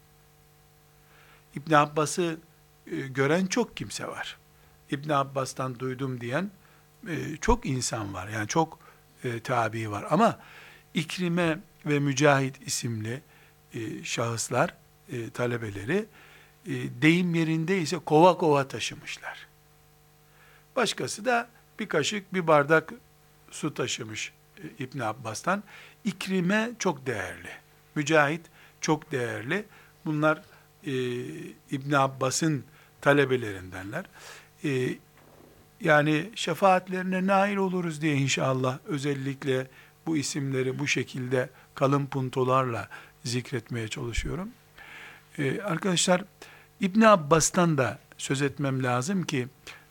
İbn 1.55 1.75
Abbas'ı 1.75 2.39
e, 2.87 2.97
gören 2.97 3.47
çok 3.47 3.77
kimse 3.77 4.07
var. 4.07 4.37
İbn 4.91 5.11
Abbas'tan 5.11 5.79
duydum 5.79 6.21
diyen 6.21 6.51
e, 7.09 7.37
çok 7.41 7.67
insan 7.67 8.15
var. 8.15 8.29
Yani 8.29 8.49
çok 8.49 8.82
e, 9.25 9.41
tabi 9.41 9.91
var. 9.91 10.05
Ama 10.11 10.39
İkrime 10.95 11.59
ve 11.87 11.99
Mücahit 11.99 12.67
isimli 12.67 13.23
e, 13.75 14.05
şahıslar, 14.05 14.75
e, 15.13 15.31
talebeleri 15.31 16.07
e, 16.67 16.73
deyim 17.03 17.35
yerinde 17.35 17.79
ise 17.79 17.99
kova 17.99 18.39
kova 18.39 18.69
taşımışlar. 18.69 19.47
Başkası 20.77 21.25
da 21.25 21.49
bir 21.79 21.89
kaşık, 21.89 22.35
bir 22.35 22.47
bardak 22.47 22.93
su 23.51 23.75
taşımış 23.75 24.33
e, 24.59 24.85
İbn 24.85 24.99
Abbas'tan. 24.99 25.63
İkrime 26.05 26.71
çok 26.79 27.07
değerli. 27.07 27.51
Mücahit 27.95 28.47
çok 28.81 29.13
değerli. 29.13 29.65
Bunlar 30.05 30.43
e, 30.87 30.93
İbn 31.71 31.93
Abbas'ın 31.93 32.65
talebelerindenler. 33.01 34.05
E, 34.65 34.89
yani 35.83 36.31
şefaatlerine 36.35 37.27
nail 37.27 37.57
oluruz 37.57 38.03
diye 38.03 38.15
inşallah 38.15 38.79
özellikle 38.87 39.67
bu 40.07 40.17
isimleri 40.17 40.79
bu 40.79 40.87
şekilde 40.87 41.51
kalın 41.75 42.07
puntolarla 42.07 42.89
zikretmeye 43.25 43.89
çalışıyorum. 43.89 44.49
Ee, 45.39 45.61
arkadaşlar 45.61 46.25
İbn 46.81 47.01
Abbas'tan 47.01 47.79
da 47.79 47.99
söz 48.19 48.43
etmem 48.43 48.83
lazım 48.83 49.23
ki 49.23 49.49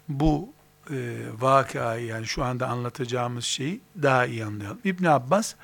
bu 0.09 0.53
e, 0.91 1.19
vakayı 1.39 2.05
yani 2.05 2.25
şu 2.25 2.43
anda 2.43 2.67
anlatacağımız 2.67 3.45
şeyi 3.45 3.81
daha 4.01 4.25
iyi 4.25 4.45
anlayalım. 4.45 4.79
İbn 4.83 5.05
Abbas 5.05 5.55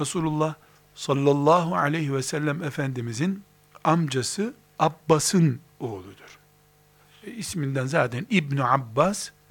Resulullah 0.00 0.54
sallallahu 0.94 1.76
aleyhi 1.76 2.14
ve 2.14 2.22
sellem 2.22 2.62
Efendimizin 2.62 3.42
amcası 3.84 4.54
Abbas'ın 4.78 5.60
oğludur. 5.80 6.38
E, 7.26 7.30
isminden 7.30 7.86
zaten 7.86 8.26
İbn 8.30 8.58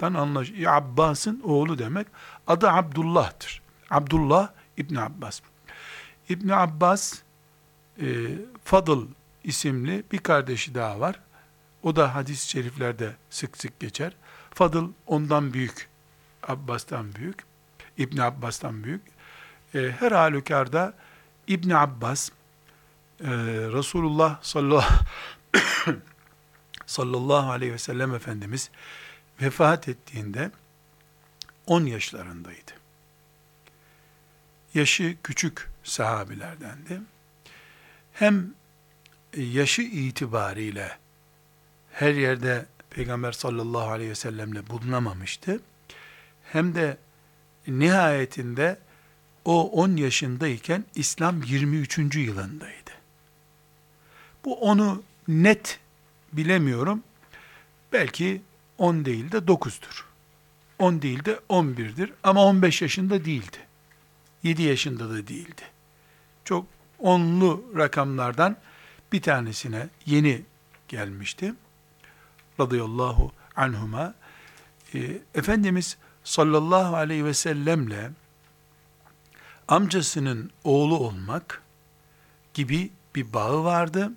Abbas'tan 0.04 0.20
anlaşılıyor. 0.20 0.72
Abbas'ın 0.72 1.40
oğlu 1.44 1.78
demek. 1.78 2.06
Adı 2.46 2.70
Abdullah'tır. 2.70 3.62
Abdullah 3.90 4.48
İbn 4.76 4.96
Abbas. 4.96 5.40
İbn 6.28 6.48
Abbas 6.48 7.22
e, 8.00 8.06
Fadıl 8.64 9.08
isimli 9.44 10.04
bir 10.12 10.18
kardeşi 10.18 10.74
daha 10.74 11.00
var. 11.00 11.20
O 11.82 11.96
da 11.96 12.14
hadis-i 12.14 12.50
şeriflerde 12.50 13.16
sık 13.30 13.56
sık 13.56 13.80
geçer. 13.80 14.12
Fadıl 14.54 14.92
ondan 15.06 15.52
büyük, 15.52 15.88
Abbas'tan 16.42 17.14
büyük, 17.14 17.44
İbn 17.98 18.18
Abbas'tan 18.18 18.84
büyük. 18.84 19.02
E, 19.74 19.94
her 20.00 20.12
halükarda 20.12 20.94
İbn 21.46 21.70
Abbas, 21.70 22.30
e, 23.20 23.30
Resulullah 23.72 24.42
sallallahu, 24.42 25.04
sallallahu 26.86 27.50
aleyhi 27.50 27.72
ve 27.72 27.78
sellem 27.78 28.14
Efendimiz 28.14 28.70
vefat 29.42 29.88
ettiğinde 29.88 30.50
10 31.66 31.86
yaşlarındaydı. 31.86 32.72
Yaşı 34.74 35.16
küçük 35.22 35.68
sahabilerdendi. 35.84 37.00
Hem 38.12 38.54
yaşı 39.36 39.82
itibariyle 39.82 40.98
her 41.92 42.14
yerde 42.14 42.66
Peygamber 42.90 43.32
sallallahu 43.32 43.90
aleyhi 43.90 44.10
ve 44.10 44.14
sellemle 44.14 44.68
bulunamamıştı. 44.68 45.60
Hem 46.52 46.74
de 46.74 46.96
nihayetinde 47.66 48.78
o 49.44 49.70
10 49.70 49.96
yaşındayken 49.96 50.84
İslam 50.94 51.42
23. 51.42 51.98
yılındaydı. 52.16 52.90
Bu 54.44 54.60
onu 54.60 55.02
net 55.28 55.78
bilemiyorum. 56.32 57.02
Belki 57.92 58.42
10 58.78 59.04
değil 59.04 59.32
de 59.32 59.36
9'dur. 59.36 60.04
10 60.78 61.02
değil 61.02 61.24
de 61.24 61.40
11'dir 61.48 62.12
ama 62.22 62.44
15 62.44 62.82
yaşında 62.82 63.24
değildi. 63.24 63.58
7 64.42 64.62
yaşında 64.62 65.10
da 65.10 65.28
değildi. 65.28 65.62
Çok 66.44 66.66
onlu 66.98 67.64
rakamlardan 67.76 68.56
bir 69.12 69.22
tanesine 69.22 69.88
yeni 70.06 70.42
gelmişti. 70.88 71.54
Radıyallahu 72.60 73.32
anhuma. 73.56 74.14
E, 74.94 75.18
Efendimiz 75.34 75.96
sallallahu 76.24 76.96
aleyhi 76.96 77.24
ve 77.24 77.34
sellemle 77.34 78.10
amcasının 79.68 80.50
oğlu 80.64 80.98
olmak 80.98 81.62
gibi 82.54 82.90
bir 83.14 83.32
bağı 83.32 83.64
vardı. 83.64 84.12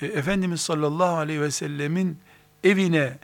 E, 0.00 0.06
Efendimiz 0.06 0.60
sallallahu 0.60 1.16
aleyhi 1.16 1.40
ve 1.40 1.50
sellemin 1.50 2.18
evine 2.64 3.18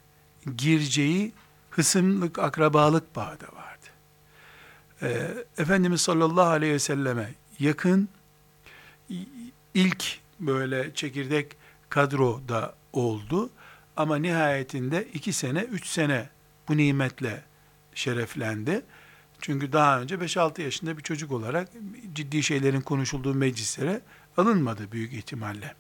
gireceği 0.57 1.33
hısımlık, 1.71 2.39
akrabalık 2.39 3.17
bağı 3.17 3.41
da 3.41 3.47
vardı. 3.47 3.87
E, 5.03 5.63
Efendimiz 5.63 6.01
sallallahu 6.01 6.51
aleyhi 6.51 6.73
ve 6.73 6.79
selleme 6.79 7.35
yakın 7.59 8.09
ilk 9.75 10.05
böyle 10.41 10.95
çekirdek 10.95 11.57
kadro 11.89 12.41
da 12.49 12.75
oldu. 12.93 13.51
Ama 13.97 14.17
nihayetinde 14.17 15.09
iki 15.15 15.33
sene, 15.33 15.61
üç 15.61 15.87
sene 15.87 16.29
bu 16.69 16.77
nimetle 16.77 17.43
şereflendi. 17.95 18.83
Çünkü 19.41 19.73
daha 19.73 20.01
önce 20.01 20.15
5-6 20.15 20.63
yaşında 20.63 20.99
bir 20.99 21.03
çocuk 21.03 21.33
olarak 21.33 21.69
ciddi 22.13 22.43
şeylerin 22.43 22.81
konuşulduğu 22.81 23.35
meclislere 23.35 24.01
alınmadı 24.37 24.93
büyük 24.93 25.13
ihtimalle. 25.13 25.75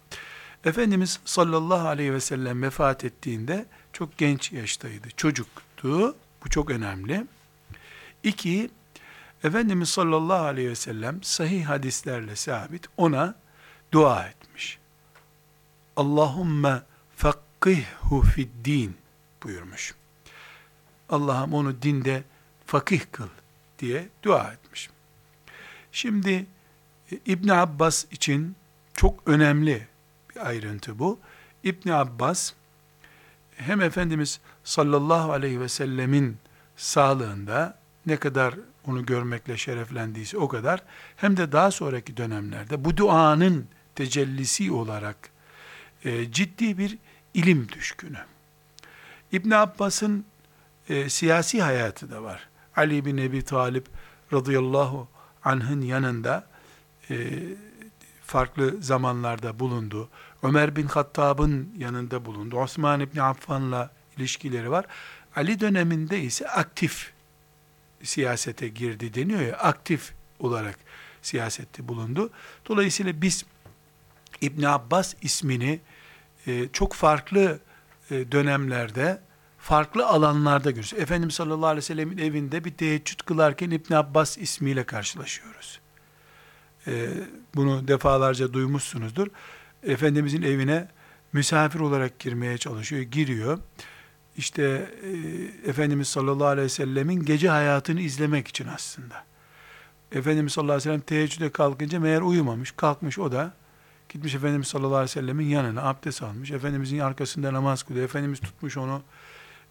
Efendimiz 0.65 1.21
sallallahu 1.25 1.89
aleyhi 1.89 2.13
ve 2.13 2.21
sellem 2.21 2.63
vefat 2.63 3.05
ettiğinde 3.05 3.67
çok 3.93 4.19
genç 4.19 4.53
yaştaydı. 4.53 5.09
Çocuktu. 5.17 6.17
Bu 6.45 6.51
çok 6.51 6.71
önemli. 6.71 7.27
İki, 8.23 8.71
Efendimiz 9.45 9.89
sallallahu 9.89 10.45
aleyhi 10.45 10.71
ve 10.71 10.75
sellem 10.75 11.23
sahih 11.23 11.67
hadislerle 11.67 12.37
sabit 12.37 12.87
ona 12.97 13.35
dua 13.93 14.27
etmiş. 14.27 14.79
Allahümme 15.97 16.83
fakkihhu 17.17 18.25
din 18.65 18.97
buyurmuş. 19.43 19.95
Allah'ım 21.09 21.55
onu 21.55 21.83
dinde 21.83 22.25
fakih 22.67 23.01
kıl 23.13 23.29
diye 23.79 24.09
dua 24.23 24.53
etmiş. 24.53 24.91
Şimdi 25.93 26.47
e, 27.13 27.19
İbn 27.27 27.49
Abbas 27.49 28.05
için 28.11 28.57
çok 28.95 29.29
önemli 29.29 29.89
bir 30.31 30.47
ayrıntı 30.47 30.99
bu. 30.99 31.19
İbn 31.65 31.89
Abbas 31.89 32.53
hem 33.63 33.81
Efendimiz 33.81 34.41
sallallahu 34.65 35.33
aleyhi 35.33 35.61
ve 35.61 35.69
sellemin 35.69 36.37
sağlığında 36.77 37.79
ne 38.07 38.17
kadar 38.17 38.55
onu 38.87 39.07
görmekle 39.07 39.57
şereflendiyse 39.57 40.39
o 40.39 40.49
kadar 40.49 40.83
hem 41.17 41.37
de 41.37 41.53
daha 41.53 41.71
sonraki 41.71 42.17
dönemlerde 42.17 42.85
bu 42.85 42.97
duanın 42.97 43.67
tecellisi 43.95 44.73
olarak 44.73 45.17
e, 46.05 46.33
ciddi 46.33 46.79
bir 46.79 46.99
ilim 47.35 47.69
düşkünü. 47.69 48.19
İbn 49.33 49.51
Abbas'ın 49.51 50.25
e, 50.89 51.09
siyasi 51.09 51.63
hayatı 51.63 52.11
da 52.11 52.23
var. 52.23 52.49
Ali 52.77 53.05
bin 53.05 53.17
Ebi 53.17 53.45
Talip 53.45 53.87
radıyallahu 54.33 55.09
anh'ın 55.45 55.81
yanında 55.81 56.47
e, 57.11 57.31
farklı 58.27 58.83
zamanlarda 58.83 59.59
bulundu. 59.59 60.09
Ömer 60.43 60.77
bin 60.77 60.87
Hattab'ın 60.87 61.75
yanında 61.79 62.25
bulundu. 62.25 62.57
Osman 62.57 63.01
İbni 63.01 63.23
Affan'la 63.23 63.91
ilişkileri 64.17 64.71
var. 64.71 64.87
Ali 65.37 65.61
döneminde 65.61 66.21
ise 66.21 66.49
aktif 66.49 67.13
siyasete 68.03 68.69
girdi 68.69 69.15
deniyor 69.15 69.41
ya, 69.41 69.57
aktif 69.57 70.13
olarak 70.39 70.79
siyasette 71.23 71.89
bulundu. 71.89 72.31
Dolayısıyla 72.69 73.23
biz 73.23 73.45
İbn 74.41 74.63
Abbas 74.63 75.15
ismini 75.23 75.81
e, 76.47 76.69
çok 76.73 76.93
farklı 76.93 77.59
e, 78.11 78.33
dönemlerde, 78.33 79.21
farklı 79.59 80.07
alanlarda 80.07 80.71
görüyoruz. 80.71 80.95
Efendimiz 80.99 81.35
sallallahu 81.35 81.67
aleyhi 81.67 81.77
ve 81.77 81.87
sellemin 81.87 82.19
evinde 82.19 82.65
bir 82.65 82.75
teheccüd 82.75 83.21
kılarken 83.21 83.71
İbn 83.71 83.95
Abbas 83.95 84.39
ismiyle 84.39 84.85
karşılaşıyoruz. 84.85 85.81
E, 86.87 87.09
bunu 87.55 87.89
defalarca 87.89 88.53
duymuşsunuzdur. 88.53 89.29
Efendimizin 89.87 90.43
evine 90.43 90.89
misafir 91.33 91.81
olarak 91.81 92.19
girmeye 92.19 92.59
çalışıyor, 92.59 93.03
giriyor. 93.03 93.59
İşte 94.37 94.91
e, 95.03 95.11
Efendimiz 95.71 96.09
sallallahu 96.09 96.47
aleyhi 96.47 96.65
ve 96.65 96.69
sellemin 96.69 97.23
gece 97.23 97.49
hayatını 97.49 98.01
izlemek 98.01 98.49
için 98.49 98.69
aslında. 98.75 99.25
Efendimiz 100.13 100.53
sallallahu 100.53 100.73
aleyhi 100.73 100.89
ve 100.89 100.93
sellem 100.93 101.01
teheccüde 101.01 101.51
kalkınca 101.51 102.01
meğer 102.01 102.21
uyumamış, 102.21 102.73
kalkmış 102.73 103.19
o 103.19 103.33
da 103.33 103.55
Gitmiş 104.13 104.35
Efendimiz 104.35 104.69
sallallahu 104.69 104.97
aleyhi 104.97 105.11
ve 105.11 105.21
sellemin 105.21 105.47
yanına 105.47 105.83
abdest 105.83 106.23
almış. 106.23 106.51
Efendimizin 106.51 106.99
arkasında 106.99 107.53
namaz 107.53 107.83
kılıyor. 107.83 108.05
Efendimiz 108.05 108.41
tutmuş 108.41 108.77
onu 108.77 109.03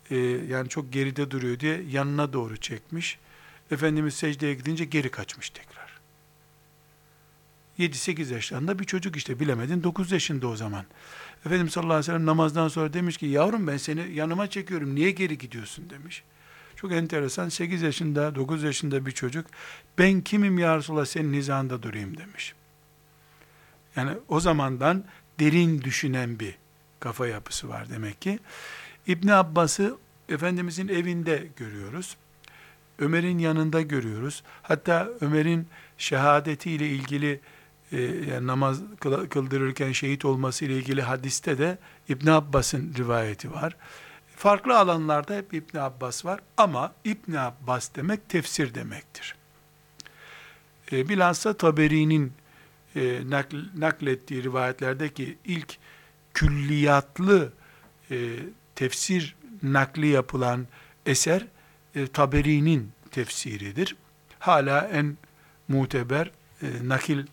e, 0.10 0.18
yani 0.50 0.70
çok 0.70 0.94
geride 0.94 1.32
duruyor 1.32 1.60
diye 1.60 1.82
yanına 1.90 2.34
doğru 2.34 2.58
çekmiş. 2.58 3.20
Efendimiz 3.72 4.14
secdeye 4.14 4.54
gidince 4.54 4.86
geri 4.86 5.12
kaçmış 5.12 5.50
tekrar. 5.50 5.81
7-8 7.80 8.34
yaşlarında 8.34 8.80
bir 8.80 8.84
çocuk 8.84 9.16
işte 9.16 9.40
bilemedin 9.40 9.84
9 9.84 10.12
yaşında 10.12 10.48
o 10.48 10.56
zaman. 10.56 10.86
Efendimiz 11.46 11.74
sallallahu 11.74 11.94
aleyhi 11.94 12.04
ve 12.08 12.14
sellem 12.14 12.26
namazdan 12.26 12.68
sonra 12.68 12.94
demiş 12.94 13.18
ki 13.18 13.26
yavrum 13.26 13.68
ben 13.68 13.78
seni 13.78 14.14
yanıma 14.14 14.50
çekiyorum 14.50 14.96
niye 14.96 15.12
geri 15.12 15.38
gidiyorsun 15.38 15.90
demiş. 15.90 16.24
Çok 16.76 16.92
enteresan 16.92 17.50
8 17.50 17.82
yaşında 17.82 18.36
9 18.36 18.64
yaşında 18.64 19.06
bir 19.06 19.12
çocuk 19.12 19.46
ben 19.98 20.22
kimim 20.22 20.60
ya 20.60 20.78
Resulallah 20.78 21.06
senin 21.06 21.34
hizanda 21.34 21.84
durayım 21.84 22.18
demiş. 22.18 22.54
Yani 23.96 24.12
o 24.28 24.40
zamandan 24.40 25.04
derin 25.40 25.82
düşünen 25.82 26.40
bir 26.40 26.56
kafa 27.00 27.28
yapısı 27.28 27.70
var 27.70 27.90
demek 27.90 28.22
ki. 28.22 28.40
İbn 29.08 29.28
Abbas'ı 29.28 29.98
Efendimizin 30.30 30.88
evinde 30.88 31.48
görüyoruz. 31.58 32.18
Ömer'in 33.00 33.40
yanında 33.40 33.82
görüyoruz. 33.82 34.44
Hatta 34.62 35.10
Ömer'in 35.22 35.68
şehadetiyle 35.98 36.90
ilgili 36.90 37.40
e, 37.92 38.02
yani 38.02 38.48
namaz 38.48 38.82
kıldırırken 39.30 39.92
şehit 39.92 40.26
olması 40.26 40.66
ile 40.66 40.78
ilgili 40.78 41.02
hadiste 41.02 41.58
de 41.58 41.78
İbn 42.10 42.30
Abbas'ın 42.30 42.94
rivayeti 42.98 43.52
var. 43.52 43.76
Farklı 44.36 44.80
alanlarda 44.80 45.36
hep 45.36 45.54
İbn 45.54 45.78
Abbas 45.78 46.26
var 46.26 46.40
ama 46.58 46.94
İbn 47.04 47.34
Abbas 47.34 47.90
demek 47.96 48.30
tefsir 48.30 48.74
demektir. 48.74 49.36
E, 50.92 51.10
bilhassa 51.10 51.54
Taberi'nin 51.54 52.34
e, 52.96 53.22
nakl, 53.30 53.56
naklettiği 53.78 54.44
rivayetlerdeki 54.44 55.38
ilk 55.46 55.78
külliyatlı 56.34 57.54
e, 58.12 58.36
tefsir 58.76 59.36
nakli 59.64 60.08
yapılan 60.08 60.68
eser 61.06 61.46
e, 61.96 62.08
Taberi'nin 62.08 62.92
tefsiridir. 63.12 63.96
Hala 64.40 64.88
en 64.94 65.18
muteber 65.68 66.32
e, 66.62 66.68
nakil 66.84 67.26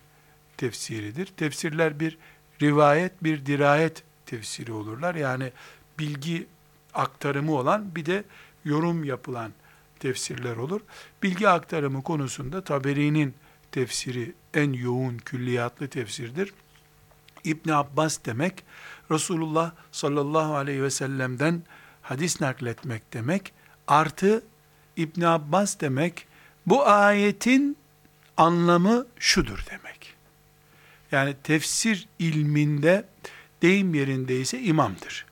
tefsiridir. 0.58 1.26
Tefsirler 1.26 2.00
bir 2.00 2.18
rivayet, 2.62 3.24
bir 3.24 3.46
dirayet 3.46 4.02
tefsiri 4.26 4.72
olurlar. 4.72 5.14
Yani 5.14 5.52
bilgi 5.98 6.46
aktarımı 6.94 7.54
olan 7.54 7.94
bir 7.94 8.06
de 8.06 8.24
yorum 8.64 9.04
yapılan 9.04 9.52
tefsirler 10.00 10.56
olur. 10.56 10.80
Bilgi 11.22 11.48
aktarımı 11.48 12.02
konusunda 12.02 12.64
Taberi'nin 12.64 13.34
tefsiri 13.72 14.34
en 14.54 14.72
yoğun 14.72 15.18
külliyatlı 15.18 15.88
tefsirdir. 15.88 16.52
İbn 17.44 17.70
Abbas 17.70 18.18
demek 18.24 18.64
Resulullah 19.10 19.72
sallallahu 19.92 20.54
aleyhi 20.54 20.82
ve 20.82 20.90
sellem'den 20.90 21.62
hadis 22.02 22.40
nakletmek 22.40 23.12
demek. 23.12 23.52
Artı 23.88 24.42
İbn 24.96 25.22
Abbas 25.22 25.80
demek 25.80 26.26
bu 26.66 26.86
ayetin 26.86 27.76
anlamı 28.36 29.06
şudur 29.18 29.64
demek. 29.70 29.97
Yani 31.12 31.34
tefsir 31.42 32.08
ilminde 32.18 33.04
deyim 33.62 33.94
yerindeyse 33.94 34.60
imamdır. 34.60 35.26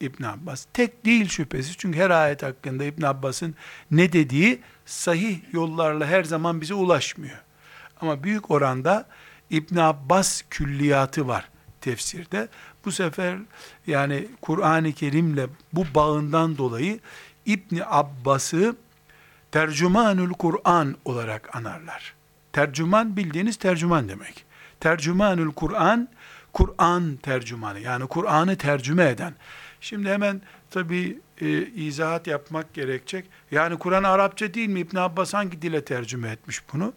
İbn 0.00 0.22
Abbas. 0.22 0.66
Tek 0.72 1.04
değil 1.04 1.28
şüphesiz. 1.28 1.76
Çünkü 1.76 1.98
her 1.98 2.10
ayet 2.10 2.42
hakkında 2.42 2.84
İbn 2.84 3.02
Abbas'ın 3.02 3.54
ne 3.90 4.12
dediği 4.12 4.60
sahih 4.86 5.38
yollarla 5.52 6.06
her 6.06 6.24
zaman 6.24 6.60
bize 6.60 6.74
ulaşmıyor. 6.74 7.38
Ama 8.00 8.22
büyük 8.22 8.50
oranda 8.50 9.06
İbn 9.50 9.76
Abbas 9.76 10.42
külliyatı 10.50 11.28
var 11.28 11.48
tefsirde. 11.80 12.48
Bu 12.84 12.92
sefer 12.92 13.38
yani 13.86 14.28
Kur'an-ı 14.40 14.92
Kerim'le 14.92 15.48
bu 15.72 15.86
bağından 15.94 16.58
dolayı 16.58 17.00
İbn 17.46 17.80
Abbas'ı 17.86 18.76
tercümanül 19.52 20.30
Kur'an 20.32 20.96
olarak 21.04 21.56
anarlar. 21.56 22.14
Tercüman 22.52 23.16
bildiğiniz 23.16 23.56
tercüman 23.56 24.08
demek. 24.08 24.45
Tercümanül 24.80 25.52
Kur'an, 25.52 26.08
Kur'an 26.52 27.16
tercümanı 27.16 27.80
yani 27.80 28.06
Kur'an'ı 28.06 28.56
tercüme 28.56 29.08
eden. 29.08 29.34
Şimdi 29.80 30.08
hemen 30.08 30.40
tabi 30.70 31.18
e, 31.40 31.66
izahat 31.66 32.26
yapmak 32.26 32.74
gerekecek. 32.74 33.24
Yani 33.50 33.78
Kur'an 33.78 34.02
Arapça 34.02 34.54
değil 34.54 34.68
mi? 34.68 34.80
İbn 34.80 34.96
Abbas 34.96 35.34
hangi 35.34 35.62
dile 35.62 35.84
tercüme 35.84 36.30
etmiş 36.30 36.62
bunu? 36.72 36.92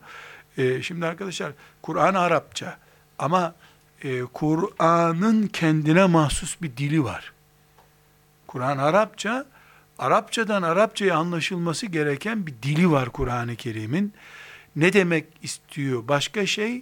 E, 0.57 0.81
şimdi 0.81 1.05
arkadaşlar 1.05 1.51
Kur'an 1.81 2.13
Arapça 2.13 2.77
ama 3.19 3.55
e, 4.03 4.21
Kur'an'ın 4.21 5.47
kendine 5.47 6.05
mahsus 6.05 6.61
bir 6.61 6.77
dili 6.77 7.03
var. 7.03 7.33
Kur'an 8.47 8.77
Arapça, 8.77 9.45
Arapçadan 9.99 10.61
Arapçaya 10.61 11.15
anlaşılması 11.15 11.85
gereken 11.85 12.47
bir 12.47 12.53
dili 12.63 12.91
var 12.91 13.09
Kur'an-ı 13.09 13.55
Kerim'in. 13.55 14.13
Ne 14.75 14.93
demek 14.93 15.25
istiyor? 15.43 16.07
Başka 16.07 16.45
şey, 16.45 16.81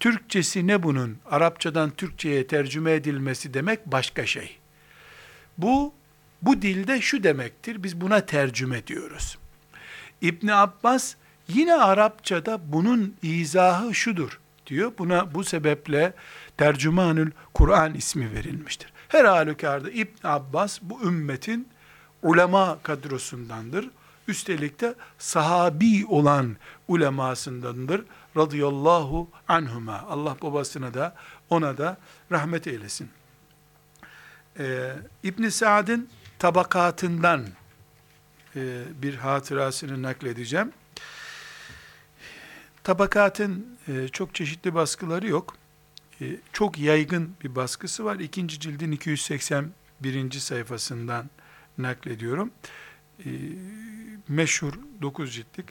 Türkçesi 0.00 0.66
ne 0.66 0.82
bunun? 0.82 1.18
Arapçadan 1.26 1.90
Türkçeye 1.90 2.46
tercüme 2.46 2.92
edilmesi 2.92 3.54
demek 3.54 3.86
başka 3.86 4.26
şey. 4.26 4.58
Bu, 5.58 5.94
bu 6.42 6.62
dilde 6.62 7.00
şu 7.00 7.22
demektir, 7.22 7.82
biz 7.82 8.00
buna 8.00 8.26
tercüme 8.26 8.86
diyoruz. 8.86 9.38
İbni 10.20 10.54
Abbas, 10.54 11.14
yine 11.48 11.74
Arapçada 11.74 12.72
bunun 12.72 13.14
izahı 13.22 13.94
şudur 13.94 14.40
diyor. 14.66 14.92
Buna 14.98 15.34
bu 15.34 15.44
sebeple 15.44 16.14
Tercümanül 16.56 17.30
Kur'an 17.54 17.94
ismi 17.94 18.32
verilmiştir. 18.32 18.92
Her 19.08 19.24
halükarda 19.24 19.90
İbn 19.90 20.26
Abbas 20.26 20.78
bu 20.82 21.02
ümmetin 21.02 21.68
ulema 22.22 22.78
kadrosundandır. 22.82 23.90
Üstelik 24.28 24.80
de 24.80 24.94
sahabi 25.18 26.06
olan 26.06 26.56
ulemasındandır. 26.88 28.04
Radıyallahu 28.38 29.30
anhuma. 29.48 30.04
Allah 30.08 30.36
babasına 30.42 30.94
da 30.94 31.14
ona 31.50 31.78
da 31.78 31.98
rahmet 32.32 32.66
eylesin. 32.66 33.10
Ee, 34.58 34.92
İbn 35.22 35.48
Sa'd'ın 35.48 36.08
tabakatından 36.38 37.46
e, 38.56 38.82
bir 39.02 39.14
hatırasını 39.14 40.02
nakledeceğim. 40.02 40.72
Tabakatın 42.84 43.78
e, 43.88 44.08
çok 44.08 44.34
çeşitli 44.34 44.74
baskıları 44.74 45.28
yok. 45.28 45.56
E, 46.20 46.36
çok 46.52 46.78
yaygın 46.78 47.34
bir 47.44 47.54
baskısı 47.54 48.04
var. 48.04 48.16
İkinci 48.16 48.60
cildin 48.60 48.92
281. 48.92 50.30
sayfasından 50.30 51.30
naklediyorum. 51.78 52.50
E, 53.24 53.28
meşhur 54.28 54.72
9 55.02 55.34
ciltlik 55.34 55.66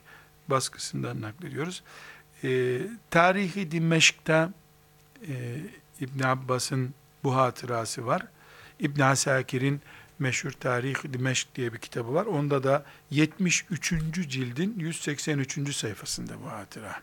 baskısından 0.48 1.22
naklediyoruz. 1.22 1.84
E, 2.44 2.82
Tarihi 3.10 3.72
Dimeşk'ta 3.72 4.54
e, 5.28 5.58
İbn 6.02 6.24
Abbas'ın 6.24 6.94
bu 7.24 7.36
hatırası 7.36 8.06
var. 8.06 8.28
İbn 8.80 9.02
Asakir'in 9.02 9.82
meşhur 10.20 10.52
Tarih 10.52 11.14
Dimeşk 11.14 11.56
diye 11.56 11.74
bir 11.74 11.78
kitabı 11.78 12.14
var. 12.14 12.26
Onda 12.26 12.64
da 12.64 12.86
73. 13.12 13.94
cildin 14.30 14.76
183. 14.78 15.76
sayfasında 15.76 16.34
bu 16.44 16.52
hatıra 16.52 17.02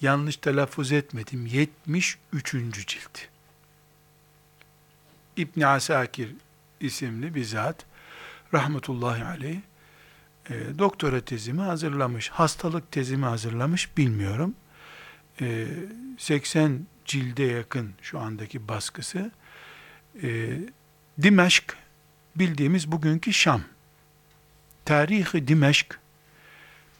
yanlış 0.00 0.36
telaffuz 0.36 0.92
etmedim. 0.92 1.46
73. 1.46 2.52
cilt. 2.86 3.18
İbn 5.36 5.60
Asakir 5.60 6.34
isimli 6.80 7.34
bir 7.34 7.44
zat 7.44 7.84
rahmetullahi 8.54 9.24
aleyh 9.24 9.60
e, 10.50 10.78
doktora 10.78 11.20
tezimi 11.20 11.60
hazırlamış. 11.60 12.28
Hastalık 12.28 12.92
tezimi 12.92 13.24
hazırlamış 13.24 13.96
bilmiyorum. 13.96 14.54
E, 15.40 15.66
80 16.18 16.86
cilde 17.04 17.42
yakın 17.42 17.92
şu 18.02 18.18
andaki 18.18 18.68
baskısı. 18.68 19.30
E, 20.22 20.58
Dimeşk 21.22 21.76
bildiğimiz 22.36 22.92
bugünkü 22.92 23.32
Şam. 23.32 23.62
Tarihi 24.84 25.48
Dimeşk 25.48 26.00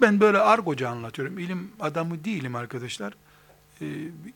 ben 0.01 0.21
böyle 0.21 0.39
argoca 0.39 0.89
anlatıyorum. 0.89 1.39
İlim 1.39 1.73
adamı 1.81 2.25
değilim 2.25 2.57
arkadaşlar. 2.57 3.15
E, 3.81 3.87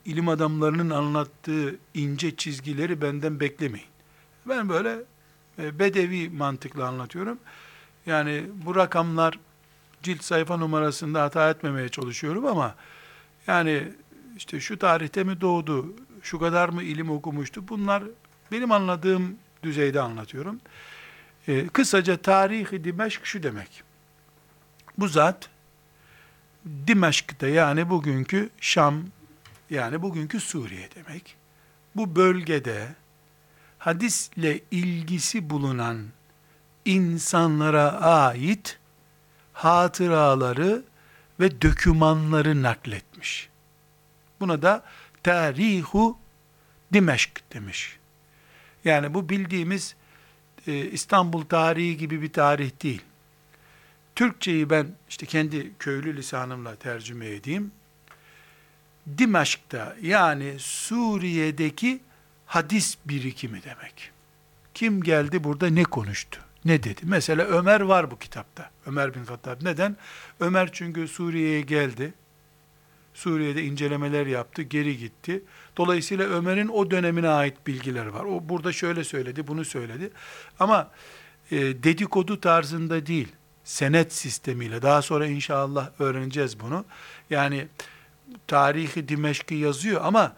ilim 0.05 0.29
adamlarının 0.29 0.89
anlattığı 0.89 1.75
ince 1.93 2.35
çizgileri 2.35 3.01
benden 3.01 3.39
beklemeyin. 3.39 3.87
Ben 4.45 4.69
böyle 4.69 4.97
e, 5.59 5.79
bedevi 5.79 6.29
mantıkla 6.29 6.87
anlatıyorum. 6.87 7.39
Yani 8.05 8.43
bu 8.65 8.75
rakamlar 8.75 9.39
cilt 10.03 10.23
sayfa 10.23 10.57
numarasında 10.57 11.23
hata 11.23 11.49
etmemeye 11.49 11.89
çalışıyorum 11.89 12.45
ama 12.45 12.75
yani 13.47 13.83
işte 14.37 14.59
şu 14.59 14.79
tarihte 14.79 15.23
mi 15.23 15.41
doğdu, 15.41 15.93
şu 16.21 16.39
kadar 16.39 16.69
mı 16.69 16.83
ilim 16.83 17.09
okumuştu 17.09 17.67
bunlar 17.67 18.03
benim 18.51 18.71
anladığım 18.71 19.35
düzeyde 19.63 20.01
anlatıyorum. 20.01 20.59
E, 21.47 21.67
kısaca 21.67 22.17
tarihi 22.17 22.83
Dimeşk 22.83 23.25
şu 23.25 23.43
demek. 23.43 23.83
Bu 24.97 25.07
zat 25.07 25.49
Dimeşk'te 26.87 27.47
yani 27.47 27.89
bugünkü 27.89 28.49
Şam 28.61 29.03
yani 29.69 30.01
bugünkü 30.01 30.39
Suriye 30.39 30.89
demek. 30.95 31.35
Bu 31.95 32.15
bölgede 32.15 32.95
hadisle 33.77 34.59
ilgisi 34.71 35.49
bulunan 35.49 36.05
insanlara 36.85 37.91
ait 38.01 38.79
hatıraları 39.53 40.83
ve 41.39 41.61
dökümanları 41.61 42.63
nakletmiş. 42.63 43.49
Buna 44.39 44.61
da 44.61 44.83
tarihu 45.23 46.17
Dimeşk 46.93 47.53
demiş. 47.53 47.97
Yani 48.85 49.13
bu 49.13 49.29
bildiğimiz 49.29 49.95
e, 50.67 50.85
İstanbul 50.85 51.45
tarihi 51.45 51.97
gibi 51.97 52.21
bir 52.21 52.33
tarih 52.33 52.71
değil. 52.83 53.01
Türkçeyi 54.15 54.69
ben 54.69 54.87
işte 55.09 55.25
kendi 55.25 55.71
köylü 55.79 56.17
lisanımla 56.17 56.75
tercüme 56.75 57.27
edeyim. 57.27 57.71
Dimaşk'ta 59.17 59.95
yani 60.01 60.55
Suriye'deki 60.59 61.99
hadis 62.45 62.97
birikimi 63.05 63.63
demek. 63.63 64.11
Kim 64.73 65.03
geldi 65.03 65.43
burada 65.43 65.67
ne 65.67 65.83
konuştu? 65.83 66.44
Ne 66.65 66.83
dedi? 66.83 67.01
Mesela 67.03 67.43
Ömer 67.43 67.81
var 67.81 68.11
bu 68.11 68.19
kitapta. 68.19 68.69
Ömer 68.85 69.13
bin 69.13 69.25
Hattab. 69.25 69.63
Neden? 69.63 69.97
Ömer 70.39 70.69
çünkü 70.71 71.07
Suriye'ye 71.07 71.61
geldi. 71.61 72.13
Suriye'de 73.13 73.63
incelemeler 73.63 74.25
yaptı, 74.25 74.61
geri 74.61 74.97
gitti. 74.97 75.43
Dolayısıyla 75.77 76.25
Ömer'in 76.25 76.67
o 76.67 76.91
dönemine 76.91 77.29
ait 77.29 77.67
bilgiler 77.67 78.05
var. 78.05 78.23
O 78.23 78.49
burada 78.49 78.71
şöyle 78.71 79.03
söyledi, 79.03 79.47
bunu 79.47 79.65
söyledi. 79.65 80.11
Ama 80.59 80.91
e, 81.51 81.57
dedikodu 81.57 82.39
tarzında 82.39 83.05
değil, 83.05 83.27
senet 83.63 84.13
sistemiyle. 84.13 84.81
Daha 84.81 85.01
sonra 85.01 85.27
inşallah 85.27 85.89
öğreneceğiz 85.99 86.59
bunu. 86.59 86.85
Yani 87.29 87.67
tarihi 88.47 89.07
Dimeşk'i 89.07 89.55
yazıyor 89.55 90.01
ama 90.03 90.35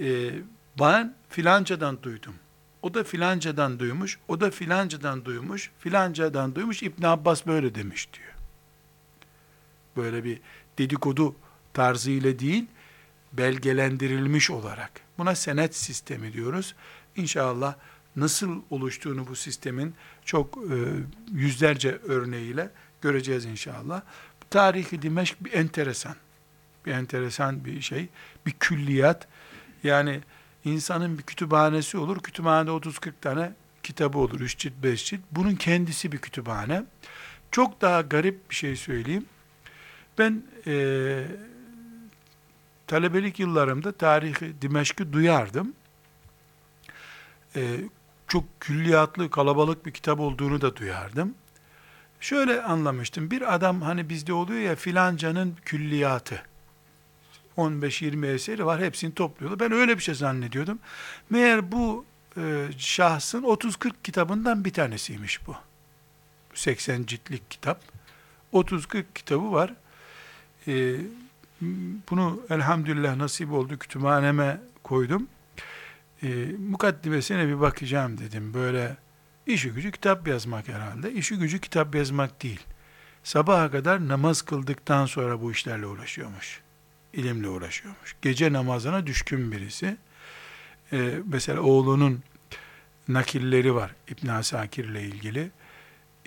e, 0.00 0.30
ben 0.80 1.14
filancadan 1.28 2.02
duydum. 2.02 2.34
O 2.82 2.94
da 2.94 3.04
filancadan 3.04 3.78
duymuş, 3.78 4.18
o 4.28 4.40
da 4.40 4.50
filancadan 4.50 5.24
duymuş, 5.24 5.70
filancadan 5.78 6.54
duymuş, 6.54 6.82
İbn 6.82 7.04
Abbas 7.04 7.46
böyle 7.46 7.74
demiş 7.74 8.08
diyor. 8.12 8.32
Böyle 9.96 10.24
bir 10.24 10.40
dedikodu 10.78 11.36
tarzı 11.74 12.10
ile 12.10 12.38
değil, 12.38 12.66
belgelendirilmiş 13.32 14.50
olarak. 14.50 14.90
Buna 15.18 15.34
senet 15.34 15.76
sistemi 15.76 16.32
diyoruz. 16.32 16.74
İnşallah 17.16 17.74
nasıl 18.16 18.62
oluştuğunu 18.70 19.26
bu 19.26 19.36
sistemin 19.36 19.94
çok 20.24 20.58
e, 20.58 20.76
yüzlerce 21.32 21.98
örneğiyle 22.08 22.70
göreceğiz 23.02 23.44
inşallah. 23.44 24.02
Tarihi 24.50 25.02
Dimeşk 25.02 25.44
bir 25.44 25.52
enteresan, 25.52 26.14
bir 26.86 26.92
enteresan 26.92 27.64
bir 27.64 27.80
şey, 27.80 28.08
bir 28.46 28.52
külliyat. 28.52 29.28
Yani 29.82 30.20
insanın 30.64 31.18
bir 31.18 31.22
kütüphanesi 31.22 31.98
olur, 31.98 32.20
kütüphanede 32.20 32.70
30-40 32.70 33.12
tane 33.20 33.52
kitabı 33.82 34.18
olur, 34.18 34.40
3 34.40 34.58
cilt, 34.58 34.72
5 34.82 35.04
cilt. 35.04 35.20
Bunun 35.30 35.54
kendisi 35.54 36.12
bir 36.12 36.18
kütüphane. 36.18 36.84
Çok 37.50 37.80
daha 37.80 38.00
garip 38.00 38.50
bir 38.50 38.54
şey 38.54 38.76
söyleyeyim. 38.76 39.26
Ben 40.18 40.42
e, 40.66 41.24
talebelik 42.86 43.38
yıllarımda 43.38 43.92
tarihi 43.92 44.62
Dimeşk'i 44.62 45.12
duyardım. 45.12 45.72
E, 47.56 47.80
çok 48.28 48.44
külliyatlı, 48.60 49.30
kalabalık 49.30 49.86
bir 49.86 49.90
kitap 49.90 50.20
olduğunu 50.20 50.60
da 50.60 50.76
duyardım. 50.76 51.34
Şöyle 52.20 52.62
anlamıştım. 52.62 53.30
Bir 53.30 53.54
adam 53.54 53.82
hani 53.82 54.08
bizde 54.08 54.32
oluyor 54.32 54.60
ya 54.60 54.76
filancanın 54.76 55.56
külliyatı. 55.64 56.42
15-20 57.58 58.26
eseri 58.26 58.66
var. 58.66 58.80
Hepsini 58.80 59.14
topluyorlar. 59.14 59.60
Ben 59.60 59.72
öyle 59.72 59.96
bir 59.96 60.02
şey 60.02 60.14
zannediyordum. 60.14 60.78
Meğer 61.30 61.72
bu 61.72 62.04
e, 62.36 62.68
şahsın 62.78 63.42
30-40 63.42 63.92
kitabından 64.04 64.64
bir 64.64 64.72
tanesiymiş 64.72 65.46
bu. 65.46 65.56
80 66.54 67.06
ciltlik 67.06 67.50
kitap. 67.50 67.80
30-40 68.52 69.04
kitabı 69.14 69.52
var. 69.52 69.74
E, 70.68 70.96
bunu 72.10 72.40
elhamdülillah 72.50 73.16
nasip 73.16 73.52
oldu 73.52 73.78
kütüphaneme 73.78 74.60
koydum. 74.82 75.28
E, 76.22 76.28
mukaddimesine 76.58 77.48
bir 77.48 77.60
bakacağım 77.60 78.18
dedim. 78.18 78.54
Böyle 78.54 78.96
işi 79.46 79.70
gücü 79.70 79.92
kitap 79.92 80.28
yazmak 80.28 80.68
herhalde. 80.68 81.12
İşi 81.12 81.38
gücü 81.38 81.60
kitap 81.60 81.94
yazmak 81.94 82.42
değil. 82.42 82.60
Sabaha 83.24 83.70
kadar 83.70 84.08
namaz 84.08 84.42
kıldıktan 84.42 85.06
sonra 85.06 85.42
bu 85.42 85.52
işlerle 85.52 85.86
uğraşıyormuş. 85.86 86.62
İlimle 87.18 87.48
uğraşıyormuş. 87.48 88.16
Gece 88.22 88.52
namazına 88.52 89.06
düşkün 89.06 89.52
birisi. 89.52 89.96
Ee, 90.92 91.14
mesela 91.24 91.60
oğlunun 91.60 92.22
nakilleri 93.08 93.74
var 93.74 93.94
İbn 94.08 94.28
Asakir 94.28 94.84
ile 94.84 95.02
ilgili. 95.02 95.50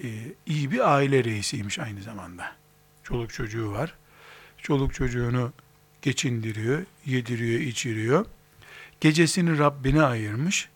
Ee, 0.04 0.08
iyi 0.46 0.72
bir 0.72 0.94
aile 0.96 1.24
reisiymiş 1.24 1.80
aynı 1.80 2.02
zamanda. 2.02 2.56
Çoluk 3.04 3.34
çocuğu 3.34 3.72
var. 3.72 3.96
Çoluk 4.58 4.94
çocuğunu 4.94 5.54
geçindiriyor, 6.02 6.86
yediriyor, 7.06 7.60
içiriyor. 7.60 8.26
Gecesini 9.02 9.58
Rabbine 9.58 10.04
ayırmış, 10.04 10.70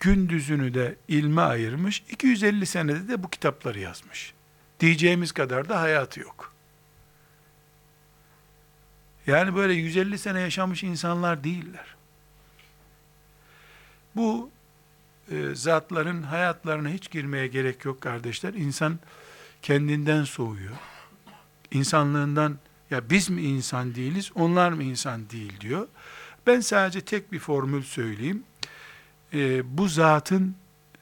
gündüzünü 0.00 0.74
de 0.74 0.96
ilme 1.08 1.42
ayırmış. 1.42 2.02
250 2.10 2.66
senede 2.66 3.08
de 3.08 3.22
bu 3.22 3.30
kitapları 3.30 3.80
yazmış. 3.80 4.34
Diyeceğimiz 4.80 5.32
kadar 5.32 5.68
da 5.68 5.80
hayatı 5.80 6.20
yok. 6.20 6.57
Yani 9.28 9.54
böyle 9.54 9.72
150 9.72 10.18
sene 10.18 10.40
yaşamış 10.40 10.82
insanlar 10.82 11.44
değiller. 11.44 11.96
Bu 14.16 14.50
e, 15.30 15.54
zatların 15.54 16.22
hayatlarına 16.22 16.88
hiç 16.88 17.10
girmeye 17.10 17.46
gerek 17.46 17.84
yok 17.84 18.00
kardeşler. 18.00 18.54
İnsan 18.54 18.98
kendinden 19.62 20.24
soğuyor. 20.24 20.74
İnsanlığından 21.70 22.58
ya 22.90 23.10
biz 23.10 23.30
mi 23.30 23.42
insan 23.42 23.94
değiliz, 23.94 24.30
onlar 24.34 24.72
mı 24.72 24.82
insan 24.82 25.30
değil 25.30 25.60
diyor. 25.60 25.88
Ben 26.46 26.60
sadece 26.60 27.00
tek 27.00 27.32
bir 27.32 27.38
formül 27.38 27.82
söyleyeyim. 27.82 28.42
E, 29.34 29.62
bu 29.78 29.88
zatın 29.88 30.56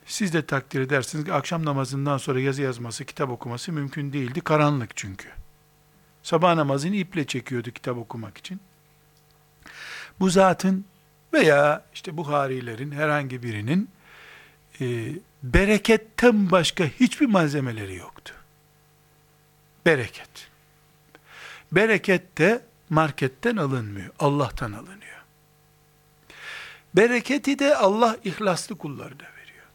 siz 0.06 0.32
de 0.32 0.46
takdir 0.46 0.80
edersiniz 0.80 1.24
ki 1.24 1.32
akşam 1.32 1.64
namazından 1.64 2.18
sonra 2.18 2.40
yazı 2.40 2.62
yazması, 2.62 3.04
kitap 3.04 3.30
okuması 3.30 3.72
mümkün 3.72 4.12
değildi. 4.12 4.40
Karanlık 4.40 4.96
çünkü. 4.96 5.35
Sabah 6.26 6.54
namazını 6.54 6.96
iple 6.96 7.26
çekiyordu 7.26 7.70
kitap 7.70 7.96
okumak 7.96 8.38
için. 8.38 8.60
Bu 10.20 10.30
zatın 10.30 10.84
veya 11.32 11.84
işte 11.94 12.16
Buharilerin 12.16 12.90
herhangi 12.90 13.42
birinin 13.42 13.90
e, 14.80 15.12
bereketten 15.42 16.50
başka 16.50 16.84
hiçbir 16.84 17.26
malzemeleri 17.26 17.94
yoktu. 17.94 18.34
Bereket. 19.86 20.48
Bereket 21.72 22.38
de 22.38 22.62
marketten 22.90 23.56
alınmıyor. 23.56 24.10
Allah'tan 24.18 24.72
alınıyor. 24.72 25.22
Bereketi 26.96 27.58
de 27.58 27.76
Allah 27.76 28.16
ihlaslı 28.24 28.78
kullarına 28.78 29.28
veriyor. 29.42 29.66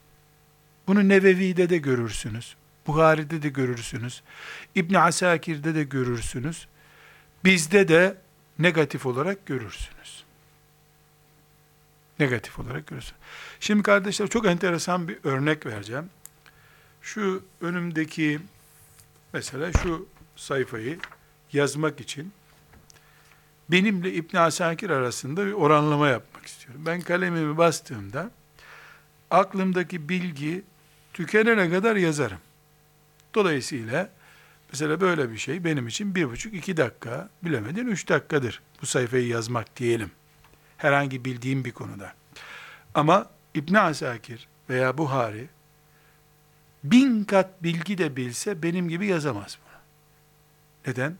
Bunu 0.87 1.09
Nevevi'de 1.09 1.69
de 1.69 1.77
görürsünüz. 1.77 2.55
Buhari'de 2.87 3.41
de 3.41 3.49
görürsünüz. 3.49 4.23
İbn 4.75 4.93
Asakir'de 4.93 5.75
de 5.75 5.83
görürsünüz. 5.83 6.67
Bizde 7.43 7.87
de 7.87 8.17
negatif 8.59 9.05
olarak 9.05 9.45
görürsünüz. 9.45 10.23
Negatif 12.19 12.59
olarak 12.59 12.87
görürsünüz. 12.87 13.21
Şimdi 13.59 13.83
kardeşler 13.83 14.27
çok 14.27 14.45
enteresan 14.45 15.07
bir 15.07 15.17
örnek 15.23 15.65
vereceğim. 15.65 16.09
Şu 17.01 17.43
önümdeki 17.61 18.39
mesela 19.33 19.71
şu 19.71 20.07
sayfayı 20.35 20.99
yazmak 21.53 21.99
için 21.99 22.33
benimle 23.71 24.13
İbn 24.13 24.37
Asakir 24.37 24.89
arasında 24.89 25.45
bir 25.45 25.51
oranlama 25.51 26.07
yapmak 26.07 26.45
istiyorum. 26.45 26.81
Ben 26.85 27.01
kalemimi 27.01 27.57
bastığımda 27.57 28.31
aklımdaki 29.31 30.09
bilgi 30.09 30.63
tükenene 31.13 31.69
kadar 31.69 31.95
yazarım. 31.95 32.39
Dolayısıyla 33.35 34.09
mesela 34.71 35.01
böyle 35.01 35.31
bir 35.31 35.37
şey 35.37 35.63
benim 35.63 35.87
için 35.87 36.15
bir 36.15 36.29
buçuk 36.29 36.53
iki 36.53 36.77
dakika 36.77 37.29
bilemedin 37.43 37.87
üç 37.87 38.09
dakikadır 38.09 38.61
bu 38.81 38.85
sayfayı 38.85 39.27
yazmak 39.27 39.75
diyelim. 39.77 40.11
Herhangi 40.77 41.25
bildiğim 41.25 41.65
bir 41.65 41.71
konuda. 41.71 42.13
Ama 42.93 43.29
İbn 43.55 43.75
Asakir 43.75 44.47
veya 44.69 44.97
Buhari 44.97 45.47
bin 46.83 47.23
kat 47.23 47.63
bilgi 47.63 47.97
de 47.97 48.15
bilse 48.15 48.63
benim 48.63 48.89
gibi 48.89 49.07
yazamaz 49.07 49.57
bunu. 49.65 49.79
Neden? 50.87 51.15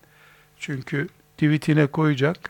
Çünkü 0.60 1.08
tweetine 1.38 1.88
koyacak, 1.88 2.50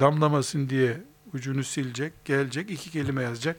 damlamasın 0.00 0.68
diye 0.68 1.00
ucunu 1.32 1.64
silecek, 1.64 2.24
gelecek, 2.24 2.70
iki 2.70 2.90
kelime 2.90 3.22
yazacak, 3.22 3.56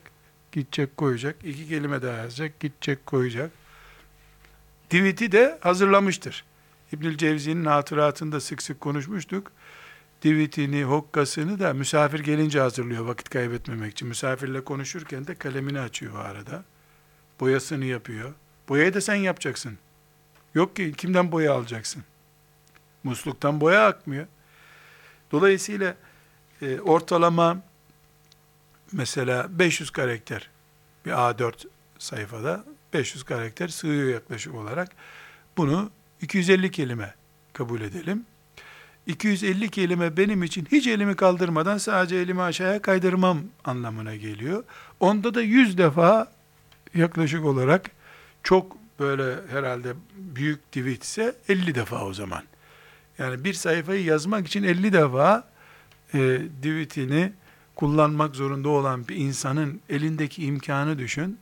gidecek 0.52 0.96
koyacak, 0.96 1.36
iki 1.44 1.68
kelime 1.68 2.02
daha 2.02 2.16
yazacak, 2.16 2.60
gidecek 2.60 3.06
koyacak. 3.06 3.50
Diviti 4.90 5.32
de 5.32 5.58
hazırlamıştır. 5.60 6.44
İbnül 6.92 7.16
Cevzi'nin 7.16 7.64
hatıratında 7.64 8.40
sık 8.40 8.62
sık 8.62 8.80
konuşmuştuk. 8.80 9.52
Divitini, 10.22 10.84
hokkasını 10.84 11.60
da 11.60 11.74
misafir 11.74 12.20
gelince 12.20 12.60
hazırlıyor 12.60 13.04
vakit 13.04 13.28
kaybetmemek 13.28 13.92
için. 13.92 14.08
Misafirle 14.08 14.64
konuşurken 14.64 15.26
de 15.26 15.34
kalemini 15.34 15.80
açıyor 15.80 16.14
o 16.14 16.18
arada. 16.18 16.64
Boyasını 17.40 17.84
yapıyor. 17.84 18.32
Boyayı 18.68 18.94
da 18.94 19.00
sen 19.00 19.14
yapacaksın. 19.14 19.78
Yok 20.54 20.76
ki 20.76 20.92
kimden 20.96 21.32
boya 21.32 21.52
alacaksın? 21.54 22.04
Musluktan 23.04 23.60
boya 23.60 23.86
akmıyor. 23.86 24.26
Dolayısıyla 25.32 25.94
e, 26.62 26.80
ortalama 26.80 27.62
mesela 28.92 29.58
500 29.58 29.90
karakter 29.90 30.50
bir 31.06 31.10
A4 31.10 31.66
sayfada 31.98 32.64
500 32.92 33.24
karakter 33.24 33.68
sığıyor 33.68 34.08
yaklaşık 34.08 34.54
olarak. 34.54 34.90
Bunu 35.56 35.90
250 36.22 36.70
kelime 36.70 37.14
kabul 37.52 37.80
edelim. 37.80 38.24
250 39.06 39.70
kelime 39.70 40.16
benim 40.16 40.42
için 40.42 40.68
hiç 40.72 40.86
elimi 40.86 41.16
kaldırmadan 41.16 41.78
sadece 41.78 42.16
elimi 42.16 42.42
aşağıya 42.42 42.82
kaydırmam 42.82 43.42
anlamına 43.64 44.16
geliyor. 44.16 44.64
Onda 45.00 45.34
da 45.34 45.42
100 45.42 45.78
defa 45.78 46.32
yaklaşık 46.94 47.44
olarak 47.44 47.90
çok 48.42 48.76
böyle 49.00 49.36
herhalde 49.50 49.92
büyük 50.14 50.72
tweet 50.72 51.04
ise 51.04 51.34
50 51.48 51.74
defa 51.74 52.04
o 52.04 52.12
zaman. 52.12 52.42
Yani 53.18 53.44
bir 53.44 53.52
sayfayı 53.52 54.04
yazmak 54.04 54.46
için 54.46 54.62
50 54.62 54.92
defa 54.92 55.48
e, 56.14 56.38
tweetini 56.56 57.32
kullanmak 57.74 58.36
zorunda 58.36 58.68
olan 58.68 59.08
bir 59.08 59.16
insanın 59.16 59.80
elindeki 59.88 60.44
imkanı 60.44 60.98
düşün. 60.98 61.38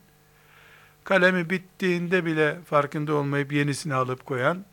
Kalemi 1.09 1.49
bittiğinde 1.49 2.25
bile 2.25 2.61
farkında 2.65 3.13
olmayıp 3.13 3.53
yenisini 3.53 3.93
alıp 3.93 4.25
koyan, 4.25 4.65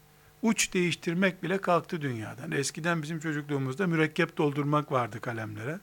uç 0.42 0.74
değiştirmek 0.74 1.42
bile 1.42 1.58
kalktı 1.58 2.00
dünyadan. 2.00 2.52
Eskiden 2.52 3.02
bizim 3.02 3.20
çocukluğumuzda 3.20 3.86
mürekkep 3.86 4.36
doldurmak 4.36 4.92
vardı 4.92 5.20
kalemlere. 5.20 5.80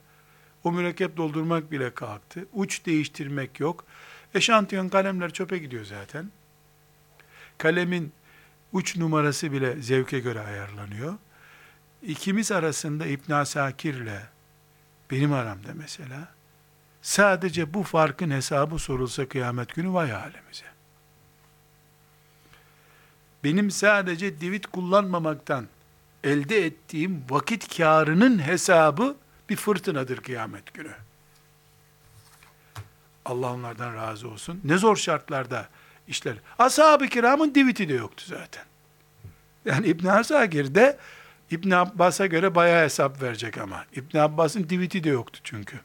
O 0.64 0.72
mürekkep 0.72 1.18
doldurmak 1.18 1.72
bile 1.72 1.94
kalktı. 1.94 2.46
Uç 2.54 2.86
değiştirmek 2.86 3.60
yok. 3.60 3.86
Eşantiyon 4.36 4.90
kalemler 4.90 5.34
çöpe 5.34 5.58
gidiyor 5.58 5.86
zaten. 5.86 6.32
Kalemin 7.58 8.12
uç 8.74 8.98
numarası 8.98 9.52
bile 9.52 9.82
zevke 9.82 10.20
göre 10.20 10.40
ayarlanıyor. 10.40 11.14
İkimiz 12.02 12.52
arasında 12.52 13.06
İbn 13.06 13.32
Asakir 13.32 13.94
ile 13.94 14.20
benim 15.12 15.34
aramda 15.34 15.70
mesela 15.74 16.28
sadece 17.04 17.74
bu 17.74 17.84
farkın 17.84 18.32
hesabı 18.32 18.80
sorulsa 18.80 19.28
kıyamet 19.28 19.76
günü 19.76 19.94
vay 19.94 20.12
halimize. 20.12 20.66
Benim 23.44 23.72
sadece 23.72 24.42
divit 24.42 24.68
kullanmamaktan 24.68 25.68
elde 26.24 26.66
ettiğim 26.66 27.24
vakit 27.30 27.78
karının 27.78 28.40
hesabı 28.40 29.16
bir 29.50 29.56
fırtınadır 29.56 30.18
kıyamet 30.18 30.74
günü. 30.74 30.94
Allah 33.26 33.54
onlardan 33.54 33.96
razı 33.96 34.30
olsun. 34.30 34.62
Ne 34.64 34.78
zor 34.78 34.96
şartlarda 34.96 35.70
işler. 36.08 36.36
Ashab-ı 36.60 37.08
kiramın 37.08 37.56
diviti 37.56 37.90
de 37.90 37.94
yoktu 37.94 38.24
zaten. 38.28 38.64
Yani 39.66 39.88
İbn 39.88 40.08
Asakir 40.08 40.76
de 40.76 40.98
İbn 41.52 41.72
Abbas'a 41.72 42.26
göre 42.26 42.56
bayağı 42.56 42.84
hesap 42.84 43.22
verecek 43.22 43.58
ama. 43.58 43.86
İbn 43.96 44.18
Abbas'ın 44.18 44.70
diviti 44.70 45.04
de 45.04 45.10
yoktu 45.10 45.40
çünkü. 45.44 45.80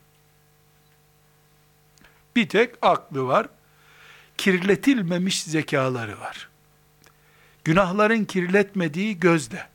Bir 2.38 2.48
tek 2.48 2.74
aklı 2.82 3.26
var. 3.26 3.46
Kirletilmemiş 4.36 5.42
zekaları 5.42 6.20
var. 6.20 6.48
Günahların 7.64 8.24
kirletmediği 8.24 9.20
gözle. 9.20 9.68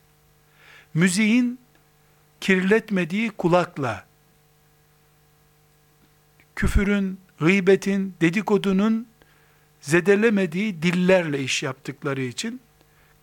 Müziğin 0.93 1.59
kirletmediği 2.41 3.29
kulakla. 3.29 4.05
Küfürün, 6.55 7.19
gıybetin, 7.39 8.15
dedikodunun 8.21 9.07
zedelemediği 9.81 10.81
dillerle 10.83 11.43
iş 11.43 11.63
yaptıkları 11.63 12.21
için 12.21 12.61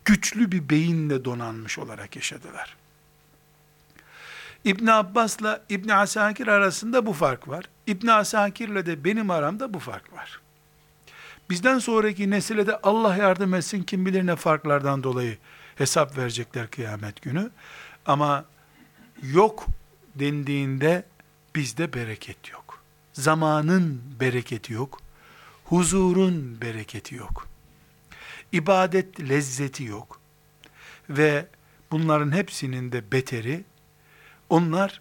güçlü 0.04 0.52
bir 0.52 0.68
beyinle 0.68 1.24
donanmış 1.24 1.78
olarak 1.78 2.16
yaşadılar. 2.16 2.76
İbn 4.64 4.86
Abbas'la 4.86 5.64
İbn 5.68 5.88
Asakir 5.88 6.46
arasında 6.46 7.06
bu 7.06 7.12
fark 7.12 7.48
var. 7.48 7.64
İbn 7.90 8.06
Asakir'le 8.06 8.86
de 8.86 9.04
benim 9.04 9.30
aramda 9.30 9.74
bu 9.74 9.78
fark 9.78 10.12
var. 10.12 10.40
Bizden 11.50 11.78
sonraki 11.78 12.30
nesile 12.30 12.66
de 12.66 12.76
Allah 12.82 13.16
yardım 13.16 13.54
etsin 13.54 13.82
kim 13.82 14.06
bilir 14.06 14.26
ne 14.26 14.36
farklardan 14.36 15.02
dolayı 15.02 15.38
hesap 15.76 16.18
verecekler 16.18 16.70
kıyamet 16.70 17.22
günü. 17.22 17.50
Ama 18.06 18.44
yok 19.22 19.66
dendiğinde 20.14 21.04
bizde 21.54 21.92
bereket 21.92 22.50
yok. 22.50 22.82
Zamanın 23.12 24.02
bereketi 24.20 24.72
yok. 24.72 25.00
Huzurun 25.64 26.60
bereketi 26.60 27.14
yok 27.14 27.50
ibadet 28.52 29.20
lezzeti 29.20 29.84
yok. 29.84 30.20
Ve 31.10 31.46
bunların 31.90 32.32
hepsinin 32.32 32.92
de 32.92 33.12
beteri, 33.12 33.64
onlar 34.48 35.00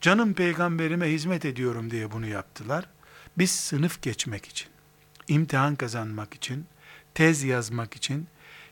canım 0.00 0.34
peygamberime 0.34 1.06
hizmet 1.06 1.44
ediyorum 1.44 1.90
diye 1.90 2.12
bunu 2.12 2.26
yaptılar. 2.26 2.84
Biz 3.38 3.50
sınıf 3.50 4.02
geçmek 4.02 4.46
için, 4.46 4.68
imtihan 5.28 5.76
kazanmak 5.76 6.34
için, 6.34 6.66
tez 7.14 7.42
yazmak 7.42 7.96
için, 7.96 8.28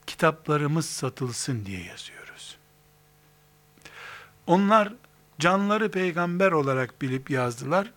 kitaplarımız 0.06 0.86
satılsın 0.86 1.66
diye 1.66 1.84
yazıyoruz. 1.84 2.58
Onlar 4.46 4.94
canları 5.38 5.90
peygamber 5.90 6.52
olarak 6.52 7.02
bilip 7.02 7.30
yazdılar. 7.30 7.92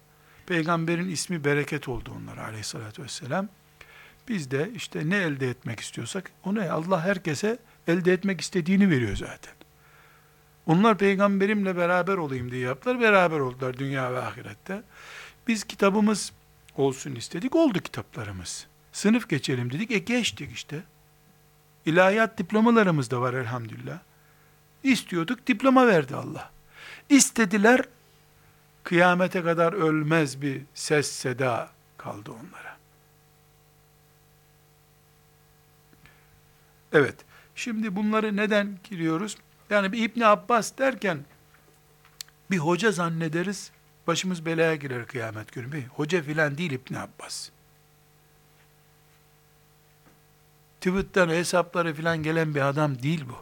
Peygamberin 0.45 1.09
ismi 1.09 1.43
bereket 1.43 1.87
oldu 1.87 2.11
onlara 2.17 2.45
aleyhissalatü 2.45 3.03
vesselam. 3.03 3.49
Biz 4.27 4.51
de 4.51 4.71
işte 4.75 5.09
ne 5.09 5.17
elde 5.17 5.49
etmek 5.49 5.79
istiyorsak 5.79 6.31
onu 6.43 6.73
Allah 6.73 7.01
herkese 7.01 7.57
elde 7.87 8.13
etmek 8.13 8.41
istediğini 8.41 8.89
veriyor 8.89 9.15
zaten. 9.15 9.60
Onlar 10.65 10.97
peygamberimle 10.97 11.77
beraber 11.77 12.17
olayım 12.17 12.51
diye 12.51 12.61
yaptılar. 12.61 12.99
Beraber 12.99 13.39
oldular 13.39 13.77
dünya 13.77 14.13
ve 14.13 14.19
ahirette. 14.19 14.83
Biz 15.47 15.63
kitabımız 15.63 16.33
olsun 16.77 17.15
istedik. 17.15 17.55
Oldu 17.55 17.79
kitaplarımız. 17.79 18.67
Sınıf 18.91 19.29
geçelim 19.29 19.73
dedik. 19.73 19.91
E 19.91 19.97
geçtik 19.99 20.51
işte. 20.51 20.83
İlahiyat 21.85 22.37
diplomalarımız 22.37 23.11
da 23.11 23.21
var 23.21 23.33
elhamdülillah. 23.33 23.99
İstiyorduk, 24.83 25.47
diploma 25.47 25.87
verdi 25.87 26.15
Allah. 26.15 26.51
İstediler, 27.09 27.81
kıyamete 28.83 29.43
kadar 29.43 29.73
ölmez 29.73 30.41
bir 30.41 30.61
ses 30.73 31.11
seda 31.11 31.69
kaldı 31.97 32.31
onlara. 32.31 32.77
Evet. 36.93 37.15
Şimdi 37.55 37.95
bunları 37.95 38.37
neden 38.37 38.79
giriyoruz? 38.83 39.37
Yani 39.71 39.91
bir 39.91 40.03
İbni 40.03 40.25
Abbas 40.25 40.77
derken 40.77 41.19
bir 42.51 42.57
hoca 42.57 42.91
zannederiz. 42.91 43.71
Başımız 44.07 44.45
belaya 44.45 44.75
girer 44.75 45.05
kıyamet 45.05 45.51
günü. 45.51 45.71
Bir 45.71 45.85
hoca 45.85 46.21
filan 46.21 46.57
değil 46.57 46.71
İbni 46.71 46.99
Abbas. 46.99 47.49
Twitter'dan 50.81 51.33
hesapları 51.33 51.93
filan 51.93 52.23
gelen 52.23 52.55
bir 52.55 52.61
adam 52.61 53.03
değil 53.03 53.25
bu. 53.29 53.37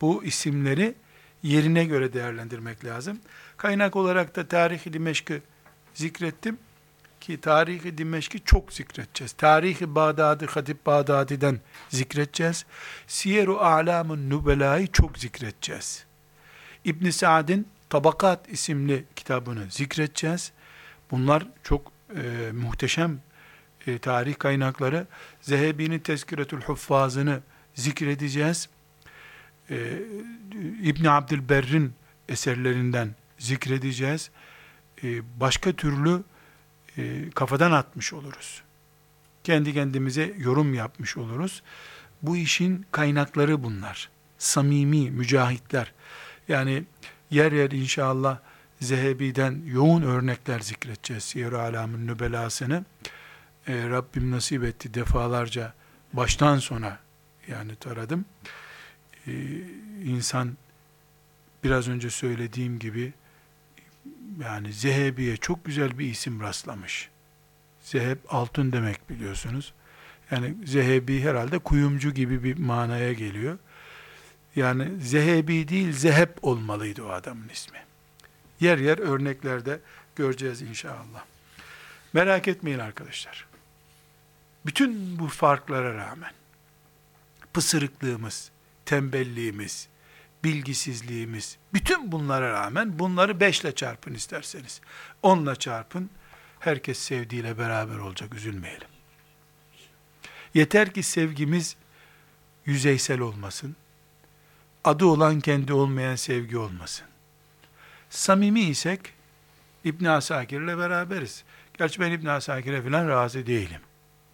Bu 0.00 0.24
isimleri 0.24 0.94
yerine 1.42 1.84
göre 1.84 2.12
değerlendirmek 2.12 2.84
lazım. 2.84 3.20
Kaynak 3.56 3.96
olarak 3.96 4.36
da 4.36 4.48
Tarih-i 4.48 4.92
Dimeşk'ı 4.92 5.40
zikrettim 5.94 6.58
ki 7.20 7.40
tarihi 7.40 7.98
Dimeşk'i 7.98 8.44
çok 8.44 8.72
zikredeceğiz. 8.72 9.32
Tarihi 9.32 9.94
Bağdadi, 9.94 10.46
Hatip 10.46 10.86
Bağdadi'den 10.86 11.60
zikredeceğiz. 11.88 12.66
Siyer-u 13.06 13.58
A'lamun 13.58 14.30
Nubela'yı 14.30 14.86
çok 14.86 15.18
zikredeceğiz. 15.18 16.04
İbn 16.84 17.10
Sa'd'in 17.10 17.68
Tabakat 17.90 18.48
isimli 18.48 19.04
kitabını 19.16 19.70
zikredeceğiz. 19.70 20.52
Bunlar 21.10 21.46
çok 21.62 21.92
e, 22.16 22.52
muhteşem 22.52 23.20
e, 23.86 23.98
tarih 23.98 24.38
kaynakları. 24.38 25.06
Zehebi'nin 25.40 25.98
Tezkiretül 25.98 26.60
Huffazını 26.60 27.40
zikredeceğiz. 27.74 28.68
E, 29.70 29.76
İbn 30.82 31.06
Abdülberr'in 31.06 31.92
eserlerinden 32.28 33.14
zikredeceğiz. 33.38 34.30
E, 35.02 35.40
başka 35.40 35.72
türlü 35.72 36.22
e, 36.98 37.30
kafadan 37.30 37.72
atmış 37.72 38.12
oluruz. 38.12 38.62
Kendi 39.44 39.74
kendimize 39.74 40.34
yorum 40.38 40.74
yapmış 40.74 41.16
oluruz. 41.16 41.62
Bu 42.22 42.36
işin 42.36 42.86
kaynakları 42.92 43.62
bunlar. 43.62 44.10
Samimi 44.38 45.10
mücahitler. 45.10 45.92
Yani 46.48 46.84
yer 47.30 47.52
yer 47.52 47.70
inşallah 47.70 48.38
Zehebi'den 48.80 49.62
yoğun 49.66 50.02
örnekler 50.02 50.60
zikredeceğiz. 50.60 51.24
Siyer-i 51.24 51.56
Alam'ın 51.56 52.06
nübelasını. 52.06 52.84
E, 53.66 53.88
Rabbim 53.88 54.30
nasip 54.30 54.64
etti 54.64 54.94
defalarca 54.94 55.74
baştan 56.12 56.58
sona 56.58 56.98
yani 57.48 57.76
taradım. 57.76 58.24
E, 59.26 59.32
insan 60.04 60.56
biraz 61.64 61.88
önce 61.88 62.10
söylediğim 62.10 62.78
gibi 62.78 63.12
yani 64.42 64.72
Zehebi'ye 64.72 65.36
çok 65.36 65.64
güzel 65.64 65.98
bir 65.98 66.10
isim 66.10 66.40
rastlamış. 66.40 67.08
Zeheb 67.80 68.18
altın 68.28 68.72
demek 68.72 69.10
biliyorsunuz. 69.10 69.72
Yani 70.30 70.54
Zehebi 70.64 71.20
herhalde 71.20 71.58
kuyumcu 71.58 72.10
gibi 72.10 72.44
bir 72.44 72.58
manaya 72.58 73.12
geliyor. 73.12 73.58
Yani 74.56 75.00
Zehebi 75.00 75.68
değil 75.68 75.92
Zeheb 75.92 76.28
olmalıydı 76.42 77.02
o 77.04 77.08
adamın 77.08 77.48
ismi. 77.48 77.78
Yer 78.60 78.78
yer 78.78 78.98
örneklerde 78.98 79.80
göreceğiz 80.16 80.62
inşallah. 80.62 81.24
Merak 82.12 82.48
etmeyin 82.48 82.78
arkadaşlar. 82.78 83.46
Bütün 84.66 85.18
bu 85.18 85.28
farklara 85.28 85.94
rağmen 85.94 86.32
pısırıklığımız, 87.52 88.50
tembelliğimiz, 88.84 89.88
bilgisizliğimiz, 90.44 91.58
bütün 91.72 92.12
bunlara 92.12 92.52
rağmen 92.52 92.98
bunları 92.98 93.40
beşle 93.40 93.74
çarpın 93.74 94.14
isterseniz. 94.14 94.80
Onla 95.22 95.56
çarpın, 95.56 96.10
herkes 96.60 96.98
sevdiğiyle 96.98 97.58
beraber 97.58 97.98
olacak, 97.98 98.34
üzülmeyelim. 98.34 98.88
Yeter 100.54 100.94
ki 100.94 101.02
sevgimiz 101.02 101.76
yüzeysel 102.64 103.20
olmasın, 103.20 103.76
adı 104.84 105.06
olan 105.06 105.40
kendi 105.40 105.72
olmayan 105.72 106.16
sevgi 106.16 106.58
olmasın. 106.58 107.06
Samimi 108.10 108.60
isek, 108.60 109.00
İbn 109.84 110.04
Asakir 110.04 110.60
ile 110.60 110.78
beraberiz. 110.78 111.44
Gerçi 111.78 112.00
ben 112.00 112.10
İbn 112.10 112.26
Asakir'e 112.26 112.82
falan 112.82 113.08
razı 113.08 113.46
değilim. 113.46 113.80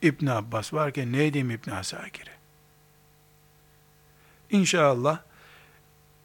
İbn 0.02 0.26
Abbas 0.26 0.72
varken 0.72 1.12
ne 1.12 1.24
edeyim 1.24 1.50
İbn 1.50 1.70
Asakir'e? 1.70 2.34
İnşallah 4.50 5.18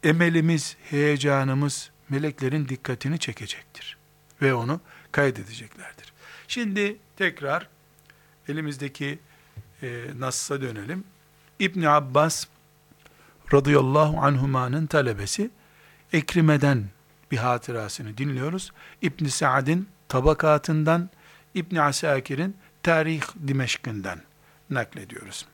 emelimiz, 0.04 0.76
heyecanımız 0.90 1.90
meleklerin 2.08 2.68
dikkatini 2.68 3.18
çekecektir. 3.18 3.96
Ve 4.42 4.54
onu 4.54 4.80
kaydedeceklerdir. 5.12 6.12
Şimdi 6.48 6.96
tekrar 7.16 7.68
elimizdeki 8.48 9.18
e, 9.82 10.06
Nass'a 10.18 10.60
dönelim. 10.60 11.04
İbn 11.58 11.82
Abbas 11.82 12.46
radıyallahu 13.52 14.18
anhumanın 14.20 14.86
talebesi 14.86 15.50
Ekrime'den 16.12 16.84
bir 17.30 17.36
hatırasını 17.36 18.18
dinliyoruz. 18.18 18.72
İbn 19.02 19.26
Sa'd'in 19.26 19.88
tabakatından, 20.08 21.10
İbn 21.54 21.76
Asakir'in 21.76 22.56
Tarih 22.82 23.22
Dimeşk'ından 23.48 24.20
naklediyoruz. 24.70 25.46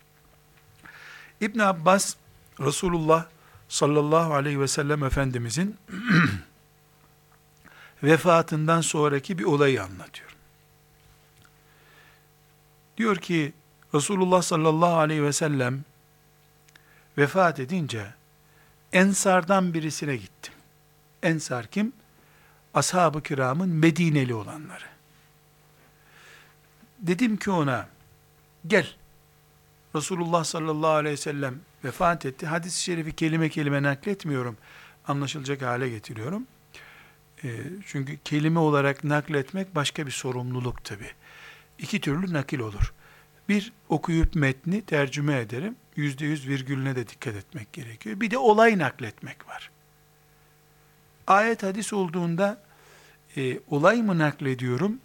İbn 1.41 1.59
Abbas 1.59 2.17
Resulullah 2.61 3.27
sallallahu 3.69 4.35
aleyhi 4.35 4.61
ve 4.61 4.69
sellem 4.69 5.05
Efendimizin 5.05 5.77
vefatından 8.03 8.81
sonraki 8.81 9.39
bir 9.39 9.45
olayı 9.45 9.83
anlatıyor. 9.83 10.37
Diyor 12.97 13.17
ki 13.17 13.53
Resulullah 13.95 14.43
sallallahu 14.43 14.97
aleyhi 14.97 15.23
ve 15.23 15.33
sellem 15.33 15.85
vefat 17.19 17.61
edince 17.61 18.15
Ensardan 18.93 19.75
birisine 19.75 20.17
gittim. 20.17 20.55
Ensar 21.23 21.67
kim? 21.67 21.93
Ashab-ı 22.75 23.23
kiramın 23.23 23.69
Medineli 23.69 24.35
olanları. 24.35 24.85
Dedim 26.99 27.37
ki 27.37 27.51
ona, 27.51 27.89
gel. 28.67 28.95
Resulullah 29.95 30.45
sallallahu 30.45 30.91
aleyhi 30.91 31.13
ve 31.13 31.17
sellem 31.17 31.61
vefat 31.87 32.27
etti. 32.27 32.47
Hadis-i 32.47 32.83
şerifi 32.83 33.13
kelime 33.13 33.49
kelime 33.49 33.83
nakletmiyorum. 33.83 34.57
Anlaşılacak 35.09 35.63
hale 35.63 35.89
getiriyorum. 35.89 36.47
E, 37.45 37.49
çünkü 37.87 38.19
kelime 38.25 38.59
olarak 38.59 39.05
nakletmek 39.05 39.75
başka 39.75 40.07
bir 40.07 40.11
sorumluluk 40.11 40.85
tabi. 40.85 41.07
İki 41.79 42.01
türlü 42.01 42.33
nakil 42.33 42.59
olur. 42.59 42.93
Bir, 43.49 43.73
okuyup 43.89 44.35
metni 44.35 44.83
tercüme 44.83 45.39
ederim. 45.39 45.77
Yüzde 45.97 46.27
yüz 46.27 46.49
virgülüne 46.49 46.97
de 46.97 47.09
dikkat 47.09 47.35
etmek 47.35 47.73
gerekiyor. 47.73 48.21
Bir 48.21 48.31
de 48.31 48.39
olay 48.39 48.79
nakletmek 48.79 49.49
var. 49.49 49.71
Ayet 51.27 51.63
hadis 51.63 51.93
olduğunda 51.93 52.63
e, 53.37 53.61
olay 53.71 54.03
mı 54.03 54.19
naklediyorum, 54.19 54.99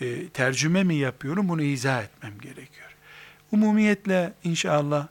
e, 0.00 0.28
tercüme 0.28 0.84
mi 0.84 0.94
yapıyorum 0.94 1.48
bunu 1.48 1.62
izah 1.62 2.02
etmem 2.02 2.38
gerekiyor. 2.40 2.96
Umumiyetle 3.52 4.32
inşallah 4.44 5.08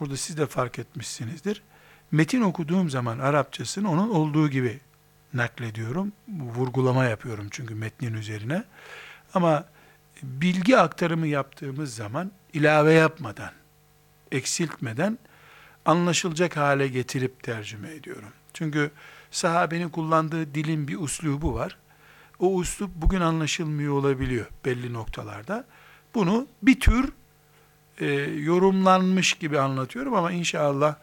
burada 0.00 0.16
siz 0.16 0.36
de 0.36 0.46
fark 0.46 0.78
etmişsinizdir. 0.78 1.62
Metin 2.10 2.42
okuduğum 2.42 2.90
zaman 2.90 3.18
Arapçasını 3.18 3.90
onun 3.90 4.10
olduğu 4.10 4.48
gibi 4.48 4.80
naklediyorum. 5.34 6.12
Vurgulama 6.28 7.04
yapıyorum 7.04 7.48
çünkü 7.50 7.74
metnin 7.74 8.14
üzerine. 8.14 8.64
Ama 9.34 9.64
bilgi 10.22 10.78
aktarımı 10.78 11.26
yaptığımız 11.26 11.94
zaman 11.94 12.32
ilave 12.52 12.92
yapmadan, 12.92 13.50
eksiltmeden 14.32 15.18
anlaşılacak 15.84 16.56
hale 16.56 16.88
getirip 16.88 17.42
tercüme 17.42 17.94
ediyorum. 17.94 18.32
Çünkü 18.54 18.90
sahabenin 19.30 19.88
kullandığı 19.88 20.54
dilin 20.54 20.88
bir 20.88 20.96
uslubu 20.96 21.54
var. 21.54 21.78
O 22.38 22.54
uslup 22.54 22.90
bugün 22.94 23.20
anlaşılmıyor 23.20 23.92
olabiliyor 23.92 24.46
belli 24.64 24.92
noktalarda. 24.92 25.64
Bunu 26.14 26.46
bir 26.62 26.80
tür 26.80 27.12
e, 28.00 28.06
yorumlanmış 28.20 29.32
gibi 29.32 29.60
anlatıyorum 29.60 30.14
ama 30.14 30.32
inşallah 30.32 30.94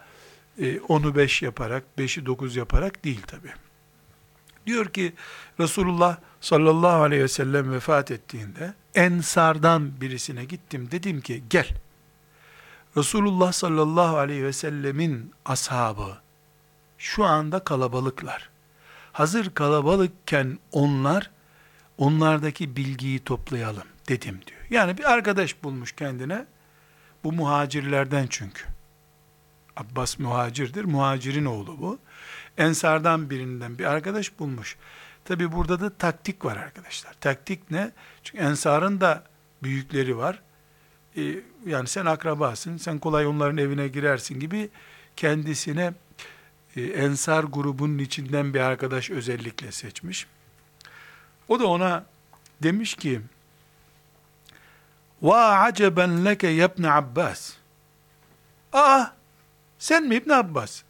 e, 0.60 0.80
onu 0.80 1.16
beş 1.16 1.42
yaparak, 1.42 1.98
beşi 1.98 2.26
dokuz 2.26 2.56
yaparak 2.56 3.04
değil 3.04 3.22
tabi. 3.22 3.48
Diyor 4.66 4.86
ki 4.86 5.14
Resulullah 5.60 6.18
sallallahu 6.42 7.02
aleyhi 7.04 7.24
ve 7.24 7.28
sellem 7.28 7.72
vefat 7.72 8.12
ettiğinde 8.12 8.74
Ensardan 8.96 10.02
birisine 10.02 10.46
gittim. 10.46 10.88
Dedim 10.92 11.22
ki 11.22 11.44
gel. 11.50 11.68
Resulullah 12.98 13.52
sallallahu 13.52 14.18
aleyhi 14.18 14.44
ve 14.44 14.54
sellemin 14.54 15.32
ashabı 15.46 16.18
şu 16.98 17.24
anda 17.24 17.60
kalabalıklar. 17.60 18.50
Hazır 19.12 19.54
kalabalıkken 19.54 20.60
onlar 20.72 21.32
onlardaki 21.98 22.76
bilgiyi 22.76 23.20
toplayalım 23.20 23.88
dedim 24.10 24.40
diyor. 24.48 24.62
Yani 24.70 24.98
bir 24.98 25.12
arkadaş 25.12 25.64
bulmuş 25.64 25.92
kendine. 25.92 26.46
Bu 27.26 27.32
muhacirlerden 27.32 28.28
çünkü. 28.30 28.64
Abbas 29.78 30.20
muhacirdir. 30.20 30.84
Muhacirin 30.84 31.46
oğlu 31.46 31.80
bu. 31.80 32.00
Ensardan 32.58 33.30
birinden 33.30 33.80
bir 33.80 33.86
arkadaş 33.86 34.40
bulmuş. 34.40 34.78
Tabi 35.26 35.52
burada 35.52 35.80
da 35.80 35.90
taktik 35.90 36.46
var 36.46 36.58
arkadaşlar. 36.58 37.14
Taktik 37.14 37.72
ne? 37.72 37.92
Çünkü 38.24 38.44
ensarın 38.44 39.02
da 39.02 39.24
büyükleri 39.64 40.18
var. 40.18 40.42
Ee, 41.18 41.22
yani 41.66 41.88
sen 41.88 42.06
akrabasın, 42.06 42.78
sen 42.78 43.00
kolay 43.00 43.26
onların 43.26 43.58
evine 43.58 43.88
girersin 43.88 44.40
gibi 44.40 44.70
kendisine 45.16 45.94
e, 46.76 46.82
ensar 46.82 47.44
grubunun 47.44 47.98
içinden 47.98 48.54
bir 48.54 48.60
arkadaş 48.60 49.10
özellikle 49.10 49.72
seçmiş. 49.72 50.28
O 51.48 51.60
da 51.60 51.68
ona 51.68 52.06
demiş 52.64 52.96
ki, 52.96 53.22
Va 55.26 55.60
aceben 55.66 56.26
leke 56.26 56.48
yebne 56.48 56.92
Abbas. 56.92 57.54
Aa, 58.74 59.06
sen 59.80 60.04
mi 60.08 60.16
İbn 60.16 60.30
Abbas? 60.30 60.84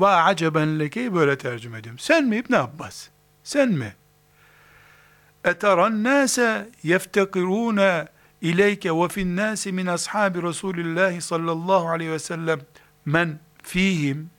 Ve 0.00 0.06
aceben 0.06 0.78
lekeyi 0.78 1.14
böyle 1.14 1.38
tercüme 1.38 1.78
ediyorum. 1.78 1.98
Sen 1.98 2.24
mi 2.24 2.36
İbn 2.36 2.52
Abbas? 2.52 3.08
Sen 3.44 3.68
mi? 3.68 3.94
Eteran 5.44 6.04
nase 6.04 6.68
yeftekirune 6.82 8.08
ileyke 8.40 8.96
ve 8.96 9.08
fin 9.08 9.36
nasi 9.36 9.72
min 9.72 9.86
ashabi 9.86 10.42
Resulillah 10.42 11.20
sallallahu 11.20 11.88
aleyhi 11.88 12.12
ve 12.12 12.18
sellem 12.18 12.60
men 13.04 13.38
fihim 13.62 14.30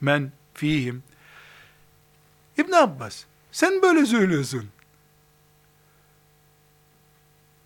men 0.00 0.32
fihim 0.54 1.02
İbn 2.58 2.72
Abbas 2.72 3.24
sen 3.52 3.82
böyle 3.82 4.06
söylüyorsun. 4.06 4.70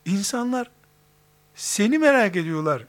İnsanlar 0.04 0.70
seni 1.54 1.98
merak 1.98 2.36
ediyorlar. 2.36 2.84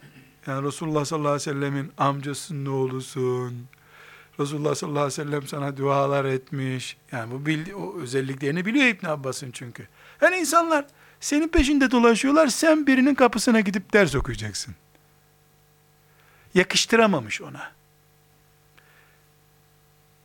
Yani 0.47 0.67
Resulullah 0.67 1.05
sallallahu 1.05 1.31
aleyhi 1.31 1.49
ve 1.49 1.53
sellemin 1.53 1.91
amcasının 1.97 2.65
oğlusun, 2.65 3.67
Resulullah 4.39 4.75
sallallahu 4.75 5.03
aleyhi 5.03 5.21
ve 5.21 5.25
sellem 5.25 5.47
sana 5.47 5.77
dualar 5.77 6.25
etmiş. 6.25 6.97
Yani 7.11 7.31
bu 7.31 7.45
bildi, 7.45 7.75
o 7.75 7.99
özelliklerini 7.99 8.65
biliyor 8.65 8.85
İbn 8.85 9.05
Abbas'ın 9.05 9.51
çünkü. 9.51 9.87
Yani 10.21 10.37
insanlar 10.37 10.85
senin 11.19 11.47
peşinde 11.47 11.91
dolaşıyorlar. 11.91 12.47
Sen 12.47 12.87
birinin 12.87 13.15
kapısına 13.15 13.59
gidip 13.59 13.93
ders 13.93 14.15
okuyacaksın. 14.15 14.75
Yakıştıramamış 16.53 17.41
ona. 17.41 17.71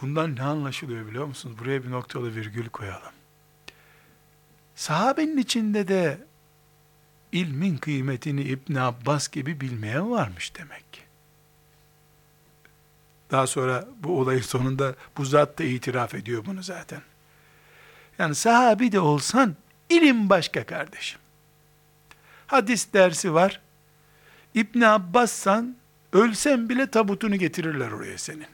Bundan 0.01 0.37
ne 0.37 0.43
anlaşılıyor 0.43 1.07
biliyor 1.07 1.26
musunuz? 1.26 1.57
Buraya 1.59 1.84
bir 1.84 1.91
noktalı 1.91 2.34
virgül 2.34 2.68
koyalım. 2.68 3.12
Sahabenin 4.74 5.37
içinde 5.37 5.89
de 5.89 6.18
ilmin 7.32 7.76
kıymetini 7.76 8.42
İbn 8.42 8.74
Abbas 8.74 9.28
gibi 9.28 9.60
bilmeyen 9.60 10.10
varmış 10.10 10.54
demek 10.54 10.92
ki. 10.92 11.00
Daha 13.30 13.46
sonra 13.46 13.88
bu 14.02 14.20
olayın 14.20 14.42
sonunda 14.42 14.94
bu 15.16 15.24
zat 15.24 15.58
da 15.58 15.64
itiraf 15.64 16.14
ediyor 16.14 16.46
bunu 16.46 16.62
zaten. 16.62 17.02
Yani 18.18 18.34
sahabi 18.34 18.92
de 18.92 19.00
olsan 19.00 19.56
ilim 19.88 20.30
başka 20.30 20.66
kardeşim. 20.66 21.20
Hadis 22.46 22.92
dersi 22.92 23.34
var. 23.34 23.60
İbn 24.54 24.80
Abbas'san 24.80 25.76
ölsen 26.12 26.68
bile 26.68 26.90
tabutunu 26.90 27.36
getirirler 27.36 27.90
oraya 27.90 28.18
senin. 28.18 28.46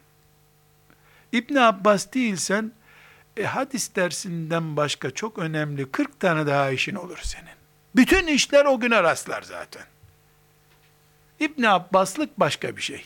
İbn 1.32 1.56
Abbas 1.56 2.12
değilsen 2.12 2.72
e, 3.36 3.44
hadis 3.44 3.96
dersinden 3.96 4.76
başka 4.76 5.10
çok 5.10 5.38
önemli 5.38 5.90
40 5.90 6.20
tane 6.20 6.46
daha 6.46 6.70
işin 6.70 6.94
olur 6.94 7.18
senin. 7.22 7.61
Bütün 7.96 8.26
işler 8.26 8.64
o 8.64 8.80
güne 8.80 9.02
rastlar 9.02 9.42
zaten. 9.42 9.82
İbni 11.40 11.68
Abbaslık 11.68 12.40
başka 12.40 12.76
bir 12.76 12.82
şey. 12.82 13.04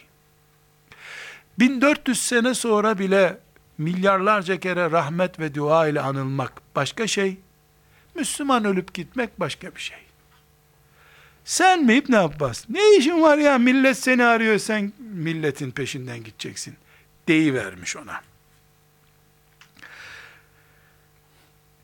1400 1.59 2.23
sene 2.23 2.55
sonra 2.55 2.99
bile 2.99 3.39
milyarlarca 3.79 4.61
kere 4.61 4.91
rahmet 4.91 5.41
ve 5.41 5.55
dua 5.55 5.89
ile 5.89 6.01
anılmak 6.01 6.53
başka 6.77 7.07
şey. 7.07 7.37
Müslüman 8.15 8.65
ölüp 8.65 8.95
gitmek 8.95 9.41
başka 9.41 9.75
bir 9.75 9.81
şey. 9.81 9.99
Sen 11.45 11.85
mi 11.85 11.95
İbn 11.95 12.13
Abbas? 12.13 12.65
Ne 12.69 12.97
işin 12.97 13.23
var 13.23 13.39
ya 13.39 13.59
millet 13.59 13.99
seni 13.99 14.25
arıyor 14.25 14.59
sen 14.59 14.93
milletin 14.99 15.71
peşinden 15.71 16.25
gideceksin. 16.25 16.77
Deyivermiş 17.29 17.97
ona. 17.97 18.21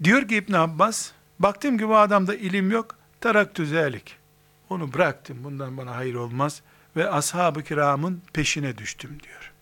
Diyor 0.04 0.28
ki 0.28 0.36
İbn 0.36 0.52
Abbas, 0.52 1.10
baktım 1.42 1.78
ki 1.78 1.88
bu 1.88 1.96
adamda 1.96 2.34
ilim 2.34 2.70
yok, 2.70 2.96
taraktü 3.20 3.66
zelik. 3.66 4.16
Onu 4.70 4.92
bıraktım, 4.92 5.44
bundan 5.44 5.76
bana 5.76 5.96
hayır 5.96 6.14
olmaz 6.14 6.62
ve 6.96 7.10
ashab-ı 7.10 7.62
kiramın 7.62 8.22
peşine 8.32 8.78
düştüm 8.78 9.18
diyor. 9.22 9.52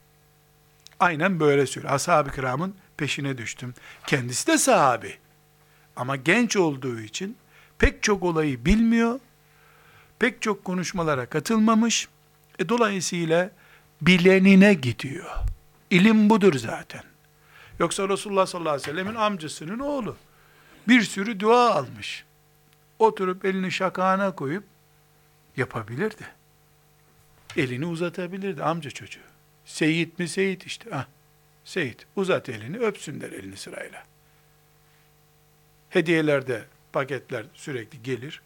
Aynen 1.01 1.41
böyle 1.41 1.67
söylüyor. 1.67 1.95
Ashab-ı 1.95 2.31
kiramın 2.33 2.75
peşine 2.97 3.39
düştüm. 3.39 3.75
Kendisi 4.07 4.47
de 4.47 4.59
sahabi. 4.59 5.17
Ama 5.97 6.17
genç 6.17 6.57
olduğu 6.57 7.01
için 7.01 7.37
pek 7.79 8.03
çok 8.03 8.23
olayı 8.23 8.65
bilmiyor, 8.65 9.21
pek 10.19 10.43
çok 10.43 10.65
konuşmalara 10.65 11.27
katılmamış, 11.27 12.09
e, 12.59 12.69
dolayısıyla 12.69 13.51
bilenine 14.03 14.75
gidiyor. 14.75 15.31
İlim 15.91 16.31
budur 16.31 16.55
zaten. 16.55 17.03
Yoksa 17.79 18.09
Resulullah 18.09 18.47
sallallahu 18.47 18.75
aleyhi 18.75 18.89
ve 18.89 18.93
sellemin 18.93 19.15
amcasının 19.15 19.79
oğlu 19.79 20.17
bir 20.91 21.03
sürü 21.03 21.41
dua 21.41 21.75
almış. 21.75 22.25
Oturup 22.99 23.45
elini 23.45 23.73
şakağına 23.73 24.35
koyup 24.35 24.65
yapabilirdi. 25.57 26.27
Elini 27.57 27.87
uzatabilirdi 27.87 28.63
amca 28.65 28.91
çocuğu. 28.91 29.21
Seyit 29.65 30.19
mi 30.19 30.29
Seyit 30.29 30.67
işte. 30.67 30.91
Ah, 30.93 31.07
Seyit 31.65 32.07
uzat 32.17 32.49
elini 32.49 32.79
öpsünler 32.79 33.33
elini 33.33 33.57
sırayla. 33.57 34.05
Hediyelerde 35.91 36.65
paketler 36.93 37.47
sürekli 37.55 38.03
gelir. 38.03 38.43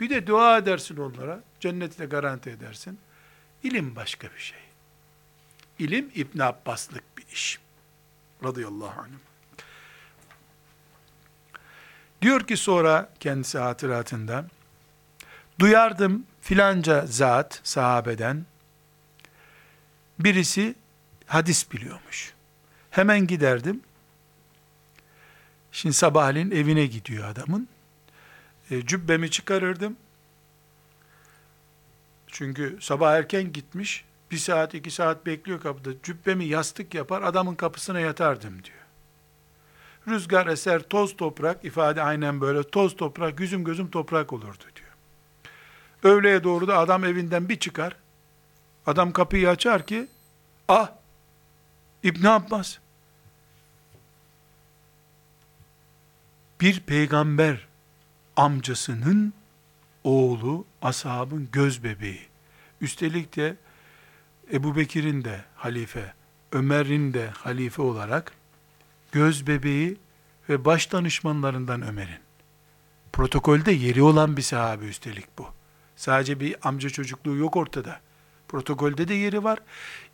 Bir 0.00 0.10
de 0.10 0.26
dua 0.26 0.58
edersin 0.58 0.96
onlara. 0.96 1.42
Cenneti 1.60 2.04
garanti 2.04 2.50
edersin. 2.50 2.98
İlim 3.62 3.96
başka 3.96 4.28
bir 4.34 4.40
şey. 4.40 4.58
İlim 5.78 6.10
İbn 6.14 6.38
Abbaslık 6.38 7.18
bir 7.18 7.26
iş. 7.32 7.58
Radıyallahu 8.44 9.00
anh. 9.00 9.29
Diyor 12.22 12.40
ki 12.40 12.56
sonra 12.56 13.10
kendisi 13.20 13.58
hatıratında, 13.58 14.46
duyardım 15.58 16.26
filanca 16.40 17.06
zat 17.06 17.60
sahabeden, 17.64 18.46
birisi 20.18 20.74
hadis 21.26 21.72
biliyormuş. 21.72 22.32
Hemen 22.90 23.26
giderdim. 23.26 23.80
Şimdi 25.72 25.94
sabahleyin 25.94 26.50
evine 26.50 26.86
gidiyor 26.86 27.28
adamın. 27.28 27.68
E, 28.70 28.86
cübbemi 28.86 29.30
çıkarırdım. 29.30 29.96
Çünkü 32.26 32.78
sabah 32.80 33.12
erken 33.12 33.52
gitmiş. 33.52 34.04
Bir 34.30 34.38
saat, 34.38 34.74
iki 34.74 34.90
saat 34.90 35.26
bekliyor 35.26 35.60
kapıda. 35.60 35.90
Cübbemi 36.02 36.44
yastık 36.44 36.94
yapar, 36.94 37.22
adamın 37.22 37.54
kapısına 37.54 38.00
yatardım 38.00 38.64
diyor. 38.64 38.79
Rüzgar 40.08 40.46
eser, 40.46 40.82
toz 40.82 41.16
toprak, 41.16 41.64
ifade 41.64 42.02
aynen 42.02 42.40
böyle, 42.40 42.62
toz 42.62 42.96
toprak, 42.96 43.40
yüzüm 43.40 43.64
gözüm 43.64 43.90
toprak 43.90 44.32
olurdu 44.32 44.64
diyor. 44.76 44.90
Öğleye 46.02 46.44
doğru 46.44 46.68
da 46.68 46.78
adam 46.78 47.04
evinden 47.04 47.48
bir 47.48 47.58
çıkar. 47.58 47.96
Adam 48.86 49.12
kapıyı 49.12 49.48
açar 49.48 49.86
ki, 49.86 50.08
ah, 50.68 50.92
İbn 52.02 52.26
Abbas. 52.26 52.78
Bir 56.60 56.80
peygamber 56.80 57.66
amcasının 58.36 59.32
oğlu, 60.04 60.64
ashabın 60.82 61.48
göz 61.52 61.84
bebeği. 61.84 62.28
Üstelik 62.80 63.36
de 63.36 63.56
Ebu 64.52 64.76
Bekir'in 64.76 65.24
de 65.24 65.44
halife, 65.56 66.14
Ömer'in 66.52 67.14
de 67.14 67.30
halife 67.30 67.82
olarak 67.82 68.32
göz 69.12 69.46
bebeği 69.46 69.96
ve 70.48 70.64
baş 70.64 70.92
danışmanlarından 70.92 71.82
Ömer'in. 71.82 72.18
Protokolde 73.12 73.72
yeri 73.72 74.02
olan 74.02 74.36
bir 74.36 74.42
sahabe 74.42 74.84
üstelik 74.84 75.38
bu. 75.38 75.46
Sadece 75.96 76.40
bir 76.40 76.56
amca 76.62 76.90
çocukluğu 76.90 77.36
yok 77.36 77.56
ortada. 77.56 78.00
Protokolde 78.48 79.08
de 79.08 79.14
yeri 79.14 79.44
var. 79.44 79.58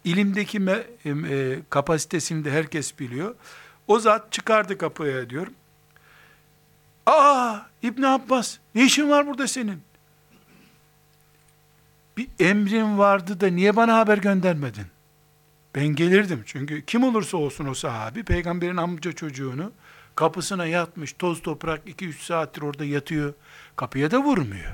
İlimdeki 0.05 0.61
me, 0.61 0.83
e, 1.05 1.59
kapasitesini 1.71 2.45
de 2.45 2.51
herkes 2.51 2.99
biliyor. 2.99 3.35
O 3.87 3.99
zat 3.99 4.33
çıkardı 4.33 4.79
kapıya 4.79 5.31
diyor. 5.31 5.47
Aa 7.07 7.57
İbn 7.83 8.03
Abbas 8.03 8.59
ne 8.75 8.85
işin 8.85 9.11
var 9.11 9.27
burada 9.27 9.49
senin? 9.49 9.83
Bir 12.17 12.29
emrin 12.39 12.99
vardı 12.99 13.41
da 13.41 13.47
niye 13.47 13.77
bana 13.77 13.97
haber 13.97 14.19
göndermedin? 14.19 14.87
Ben 15.77 15.87
gelirdim 15.87 16.43
çünkü 16.47 16.85
kim 16.85 17.05
olursa 17.05 17.37
olsun 17.37 17.67
o 17.67 17.75
sahabi 17.75 18.25
peygamberin 18.25 18.77
amca 18.77 19.13
çocuğunu 19.13 19.73
kapısına 20.15 20.67
yatmış 20.67 21.13
toz 21.13 21.43
toprak 21.43 21.89
2-3 21.89 22.13
saattir 22.13 22.63
orada 22.63 22.85
yatıyor. 22.85 23.35
Kapıya 23.77 24.11
da 24.11 24.19
vurmuyor. 24.19 24.73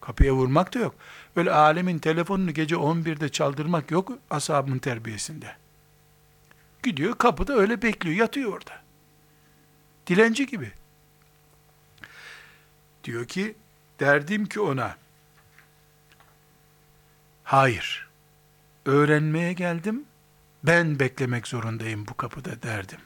Kapıya 0.00 0.32
vurmak 0.34 0.74
da 0.74 0.78
yok. 0.78 0.94
Öyle 1.36 1.52
alemin 1.52 1.98
telefonunu 1.98 2.54
gece 2.54 2.74
11'de 2.74 3.28
çaldırmak 3.28 3.90
yok 3.90 4.12
ashabın 4.30 4.78
terbiyesinde. 4.78 5.56
Gidiyor 6.82 7.18
kapıda 7.18 7.54
öyle 7.54 7.82
bekliyor 7.82 8.16
yatıyor 8.16 8.52
orada. 8.52 8.82
Dilenci 10.06 10.46
gibi. 10.46 10.72
Diyor 13.04 13.24
ki 13.24 13.54
derdim 14.00 14.46
ki 14.46 14.60
ona 14.60 14.96
hayır 17.44 18.09
öğrenmeye 18.86 19.52
geldim 19.52 20.04
ben 20.64 20.98
beklemek 20.98 21.48
zorundayım 21.48 22.06
bu 22.06 22.16
kapıda 22.16 22.62
derdim. 22.62 22.98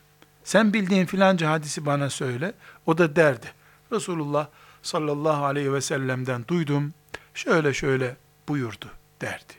Sen 0.44 0.72
bildiğin 0.72 1.06
filanca 1.06 1.50
hadisi 1.50 1.86
bana 1.86 2.10
söyle. 2.10 2.54
O 2.86 2.98
da 2.98 3.16
derdi. 3.16 3.46
Resulullah 3.92 4.48
sallallahu 4.82 5.44
aleyhi 5.44 5.72
ve 5.72 5.80
sellem'den 5.80 6.44
duydum. 6.48 6.94
Şöyle 7.34 7.74
şöyle 7.74 8.16
buyurdu 8.48 8.86
derdi 9.20 9.52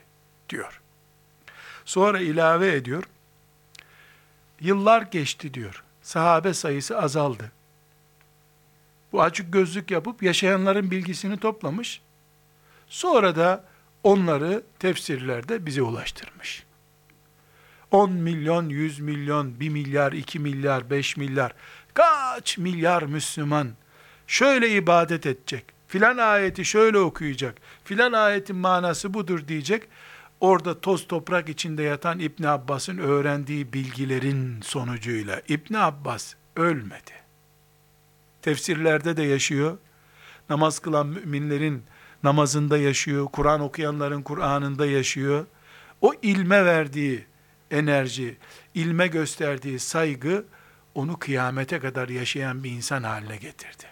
diyor. 0.48 0.80
Sonra 1.84 2.20
ilave 2.20 2.72
ediyor. 2.72 3.04
Yıllar 4.60 5.02
geçti 5.02 5.54
diyor. 5.54 5.84
Sahabe 6.02 6.54
sayısı 6.54 6.98
azaldı. 6.98 7.52
Bu 9.12 9.22
açık 9.22 9.52
gözlük 9.52 9.90
yapıp 9.90 10.22
yaşayanların 10.22 10.90
bilgisini 10.90 11.36
toplamış. 11.36 12.00
Sonra 12.88 13.36
da 13.36 13.64
onları 14.02 14.62
tefsirlerde 14.78 15.66
bize 15.66 15.82
ulaştırmış. 15.82 16.66
10 17.90 18.12
milyon, 18.12 18.68
100 18.68 19.00
milyon, 19.00 19.60
1 19.60 19.68
milyar, 19.68 20.12
2 20.12 20.38
milyar, 20.38 20.90
5 20.90 21.16
milyar, 21.16 21.54
kaç 21.94 22.58
milyar 22.58 23.02
Müslüman 23.02 23.68
şöyle 24.26 24.70
ibadet 24.70 25.26
edecek, 25.26 25.64
filan 25.88 26.18
ayeti 26.18 26.64
şöyle 26.64 26.98
okuyacak, 26.98 27.58
filan 27.84 28.12
ayetin 28.12 28.56
manası 28.56 29.14
budur 29.14 29.48
diyecek, 29.48 29.82
orada 30.40 30.80
toz 30.80 31.06
toprak 31.06 31.48
içinde 31.48 31.82
yatan 31.82 32.18
İbn 32.18 32.44
Abbas'ın 32.44 32.98
öğrendiği 32.98 33.72
bilgilerin 33.72 34.60
sonucuyla 34.60 35.42
İbn 35.48 35.74
Abbas 35.74 36.34
ölmedi 36.56 37.26
tefsirlerde 38.46 39.16
de 39.16 39.22
yaşıyor. 39.22 39.78
Namaz 40.50 40.78
kılan 40.78 41.06
müminlerin 41.06 41.82
namazında 42.22 42.78
yaşıyor. 42.78 43.26
Kur'an 43.32 43.60
okuyanların 43.60 44.22
Kur'an'ında 44.22 44.86
yaşıyor. 44.86 45.46
O 46.00 46.14
ilme 46.22 46.64
verdiği 46.64 47.26
enerji, 47.70 48.36
ilme 48.74 49.06
gösterdiği 49.06 49.78
saygı 49.78 50.44
onu 50.94 51.18
kıyamete 51.18 51.78
kadar 51.80 52.08
yaşayan 52.08 52.64
bir 52.64 52.70
insan 52.70 53.02
haline 53.02 53.36
getirdi. 53.36 53.84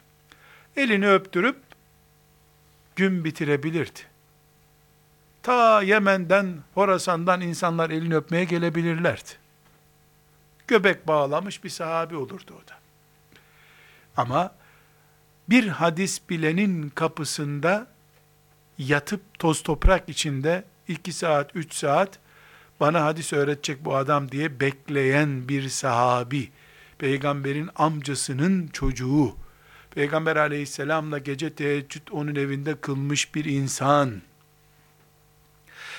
Elini 0.77 1.11
öptürüp 1.11 1.57
gün 2.97 3.25
bitirebilirdi. 3.25 4.01
Ta 5.43 5.83
Yemen'den, 5.83 6.59
Horasan'dan 6.75 7.41
insanlar 7.41 7.91
elini 7.91 8.17
öpmeye 8.17 8.45
gelebilirlerdi. 8.45 9.31
Göbek 10.69 11.09
bağlamış 11.09 11.65
bir 11.65 11.69
sahabi 11.69 12.17
olurdu 12.17 12.55
o 12.65 12.69
da. 12.69 12.75
Ama 14.17 14.55
bir 15.49 15.69
hadis 15.69 16.21
bilenin 16.31 16.89
kapısında 16.89 17.94
yatıp 18.79 19.39
toz 19.39 19.63
toprak 19.63 20.09
içinde 20.09 20.65
iki 20.89 21.13
saat, 21.13 21.57
üç 21.57 21.75
saat 21.75 22.19
bana 22.81 23.05
hadis 23.05 23.33
öğretecek 23.33 23.85
bu 23.85 23.97
adam 23.97 24.31
diye 24.31 24.61
bekleyen 24.61 25.49
bir 25.49 25.69
sahabi, 25.69 26.51
peygamberin 26.99 27.71
amcasının 27.77 28.67
çocuğu, 28.67 29.37
peygamber 29.91 30.37
aleyhisselamla 30.37 31.19
gece 31.19 31.55
teheccüd 31.55 32.09
onun 32.11 32.35
evinde 32.35 32.81
kılmış 32.81 33.35
bir 33.35 33.45
insan, 33.45 34.23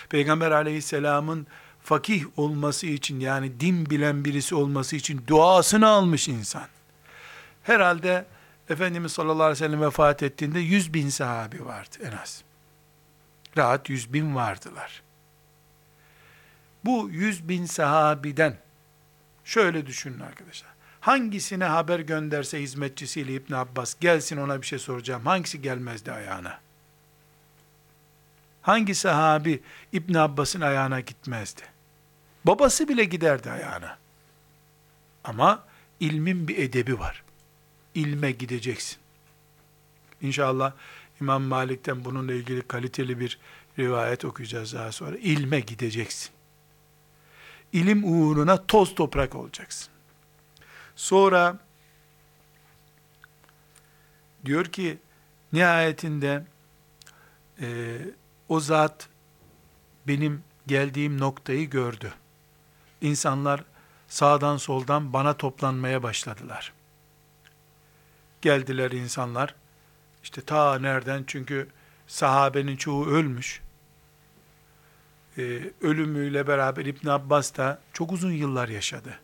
Peygamber 0.10 0.52
aleyhisselamın 0.52 1.48
fakih 1.82 2.24
olması 2.38 2.88
için 2.88 3.20
yani 3.20 3.60
din 3.60 3.90
bilen 3.90 4.26
birisi 4.26 4.56
olması 4.56 4.96
için 4.96 5.24
duasını 5.28 5.88
almış 5.88 6.28
insan. 6.28 6.68
Herhalde 7.64 8.26
Efendimiz 8.70 9.12
sallallahu 9.12 9.44
aleyhi 9.44 9.64
ve 9.64 9.66
sellem 9.68 9.82
vefat 9.82 10.24
ettiğinde 10.24 10.60
yüz 10.60 10.94
bin 10.94 11.10
sahabi 11.10 11.66
vardı 11.66 11.96
en 12.04 12.18
az. 12.18 12.44
Rahat 13.58 13.90
yüz 13.90 14.14
bin 14.14 14.36
vardılar. 14.36 15.04
Bu 16.86 17.10
yüz 17.10 17.50
bin 17.50 17.66
sahabiden 17.66 18.58
şöyle 19.44 19.86
düşünün 19.86 20.20
arkadaşlar. 20.20 20.72
Hangisine 21.02 21.66
haber 21.66 22.00
gönderse 22.00 22.62
hizmetçisiyle 22.62 23.34
İbn 23.34 23.54
Abbas 23.54 23.96
gelsin 24.00 24.38
ona 24.38 24.62
bir 24.62 24.68
şey 24.68 24.80
soracağım. 24.80 25.26
Hangisi 25.26 25.62
gelmezdi 25.62 26.12
ayağına? 26.12 26.60
Hangi 28.62 28.96
sahabi 28.96 29.64
İbn 29.94 30.14
Abbas'ın 30.14 30.62
ayağına 30.62 31.00
gitmezdi? 31.00 31.62
Babası 32.46 32.88
bile 32.88 33.04
giderdi 33.04 33.52
ayağına. 33.52 33.98
Ama 35.24 35.64
ilmin 36.00 36.48
bir 36.48 36.58
edebi 36.58 37.00
var. 37.00 37.24
İlme 37.96 38.32
gideceksin. 38.32 38.98
İnşallah 40.22 40.74
İmam 41.22 41.44
Malik'ten 41.44 42.06
bununla 42.06 42.34
ilgili 42.34 42.62
kaliteli 42.62 43.20
bir 43.20 43.40
rivayet 43.80 44.26
okuyacağız 44.26 44.74
daha 44.74 44.92
sonra. 44.92 45.18
İlme 45.18 45.60
gideceksin. 45.60 46.32
İlim 47.74 48.04
uğruna 48.04 48.66
toz 48.66 48.96
toprak 48.96 49.36
olacaksın. 49.36 49.90
Sonra 50.96 51.60
diyor 54.46 54.66
ki 54.66 54.98
nihayetinde 55.54 56.46
e, 57.62 57.98
o 58.50 58.60
zat 58.60 59.10
benim 60.08 60.44
geldiğim 60.68 61.20
noktayı 61.20 61.70
gördü. 61.70 62.14
İnsanlar 63.02 63.64
sağdan 64.08 64.58
soldan 64.58 65.14
bana 65.14 65.38
toplanmaya 65.38 66.04
başladılar. 66.04 66.74
Geldiler 68.42 68.92
insanlar. 68.92 69.56
İşte 70.26 70.42
ta 70.42 70.80
nereden? 70.80 71.24
Çünkü 71.28 71.68
sahabenin 72.08 72.78
çoğu 72.78 73.08
ölmüş. 73.08 73.62
Ee, 75.38 75.72
ölümüyle 75.82 76.48
beraber 76.48 76.86
İbn 76.86 77.08
Abbas 77.08 77.58
da 77.58 77.80
çok 77.94 78.12
uzun 78.12 78.32
yıllar 78.32 78.68
yaşadı. 78.68 79.20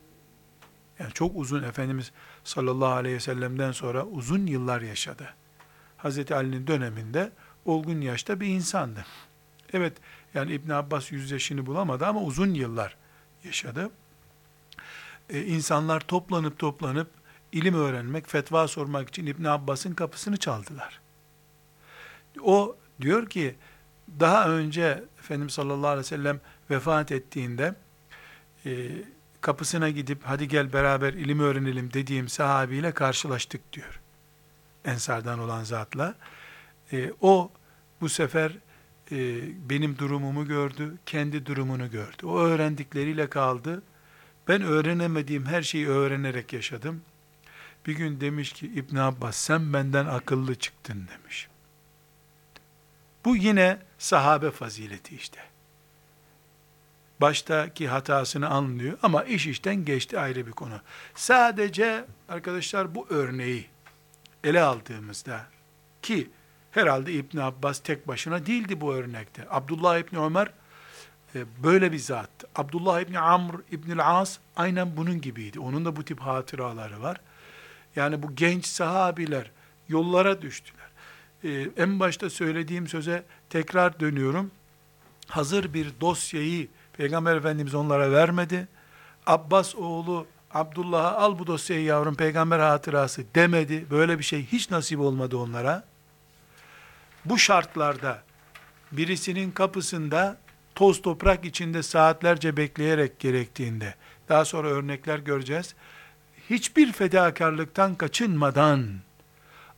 Yani 0.99 1.13
çok 1.13 1.31
uzun 1.35 1.63
Efendimiz 1.63 2.11
sallallahu 2.43 2.91
aleyhi 2.91 3.15
ve 3.15 3.19
sellem'den 3.19 3.71
sonra 3.71 4.05
uzun 4.05 4.45
yıllar 4.45 4.81
yaşadı. 4.81 5.33
Hazreti 5.97 6.35
Ali'nin 6.35 6.67
döneminde 6.67 7.31
olgun 7.65 8.01
yaşta 8.01 8.39
bir 8.39 8.47
insandı. 8.47 9.05
Evet 9.73 9.93
yani 10.33 10.53
İbn 10.53 10.71
Abbas 10.71 11.11
yüz 11.11 11.31
yaşını 11.31 11.65
bulamadı 11.65 12.05
ama 12.05 12.21
uzun 12.21 12.53
yıllar 12.53 12.97
yaşadı. 13.43 13.89
Ee, 15.29 15.41
insanlar 15.41 15.99
toplanıp 15.99 16.59
toplanıp 16.59 17.20
ilim 17.51 17.75
öğrenmek, 17.75 18.29
fetva 18.29 18.67
sormak 18.67 19.09
için 19.09 19.25
İbn 19.25 19.43
Abbas'ın 19.43 19.93
kapısını 19.93 20.37
çaldılar. 20.37 21.01
O 22.43 22.75
diyor 23.01 23.29
ki 23.29 23.55
daha 24.19 24.49
önce 24.49 25.03
Efendimiz 25.19 25.53
sallallahu 25.53 25.87
aleyhi 25.87 26.05
ve 26.05 26.07
sellem 26.07 26.39
vefat 26.69 27.11
ettiğinde 27.11 27.75
e, 28.65 28.89
kapısına 29.41 29.89
gidip 29.89 30.19
hadi 30.23 30.47
gel 30.47 30.73
beraber 30.73 31.13
ilim 31.13 31.39
öğrenelim 31.39 31.93
dediğim 31.93 32.29
sahabiyle 32.29 32.91
karşılaştık 32.91 33.73
diyor. 33.73 34.01
Ensardan 34.85 35.39
olan 35.39 35.63
zatla. 35.63 36.15
E, 36.91 37.11
o 37.21 37.51
bu 38.01 38.09
sefer 38.09 38.51
e, 39.11 39.17
benim 39.69 39.97
durumumu 39.97 40.47
gördü, 40.47 40.97
kendi 41.05 41.45
durumunu 41.45 41.91
gördü. 41.91 42.25
O 42.25 42.39
öğrendikleriyle 42.39 43.29
kaldı. 43.29 43.83
Ben 44.47 44.61
öğrenemediğim 44.61 45.45
her 45.45 45.61
şeyi 45.61 45.87
öğrenerek 45.87 46.53
yaşadım. 46.53 47.01
Bir 47.87 47.95
gün 47.95 48.21
demiş 48.21 48.53
ki 48.53 48.67
İbn 48.67 48.95
Abbas 48.95 49.35
sen 49.35 49.73
benden 49.73 50.05
akıllı 50.05 50.55
çıktın 50.55 51.07
demiş. 51.07 51.47
Bu 53.25 53.35
yine 53.35 53.79
sahabe 53.97 54.51
fazileti 54.51 55.15
işte. 55.15 55.39
Baştaki 57.21 57.87
hatasını 57.87 58.49
anlıyor 58.49 58.97
ama 59.03 59.23
iş 59.23 59.47
işten 59.47 59.85
geçti 59.85 60.19
ayrı 60.19 60.47
bir 60.47 60.51
konu. 60.51 60.81
Sadece 61.15 62.05
arkadaşlar 62.29 62.95
bu 62.95 63.07
örneği 63.09 63.67
ele 64.43 64.61
aldığımızda 64.61 65.45
ki 66.01 66.29
herhalde 66.71 67.13
İbn 67.13 67.37
Abbas 67.37 67.79
tek 67.79 68.07
başına 68.07 68.45
değildi 68.45 68.81
bu 68.81 68.93
örnekte. 68.93 69.47
Abdullah 69.49 69.97
İbni 69.97 70.19
Ömer 70.19 70.51
e, 71.35 71.45
böyle 71.63 71.91
bir 71.91 71.99
zat. 71.99 72.29
Abdullah 72.55 73.01
İbni 73.01 73.19
Amr 73.19 73.55
İbni 73.71 74.03
As 74.03 74.37
aynen 74.55 74.97
bunun 74.97 75.21
gibiydi. 75.21 75.59
Onun 75.59 75.85
da 75.85 75.95
bu 75.95 76.05
tip 76.05 76.19
hatıraları 76.19 77.01
var. 77.01 77.21
Yani 77.95 78.23
bu 78.23 78.35
genç 78.35 78.65
sahabiler 78.65 79.51
yollara 79.89 80.41
düştüler. 80.41 80.87
Ee, 81.43 81.67
en 81.77 81.99
başta 81.99 82.29
söylediğim 82.29 82.87
söze 82.87 83.23
tekrar 83.49 83.99
dönüyorum. 83.99 84.51
Hazır 85.27 85.73
bir 85.73 85.91
dosyayı 86.01 86.67
Peygamber 86.93 87.35
Efendimiz 87.35 87.75
onlara 87.75 88.11
vermedi. 88.11 88.67
Abbas 89.27 89.75
oğlu 89.75 90.27
Abdullah'a 90.53 91.17
al 91.17 91.39
bu 91.39 91.47
dosyayı 91.47 91.83
yavrum 91.83 92.15
peygamber 92.15 92.59
hatırası 92.59 93.23
demedi. 93.35 93.85
Böyle 93.91 94.19
bir 94.19 94.23
şey 94.23 94.45
hiç 94.45 94.71
nasip 94.71 94.99
olmadı 94.99 95.37
onlara. 95.37 95.83
Bu 97.25 97.37
şartlarda 97.37 98.23
birisinin 98.91 99.51
kapısında 99.51 100.37
toz 100.75 101.01
toprak 101.01 101.45
içinde 101.45 101.83
saatlerce 101.83 102.57
bekleyerek 102.57 103.19
gerektiğinde, 103.19 103.95
daha 104.29 104.45
sonra 104.45 104.67
örnekler 104.67 105.19
göreceğiz. 105.19 105.75
Hiçbir 106.49 106.91
fedakarlıktan 106.91 107.95
kaçınmadan, 107.95 108.87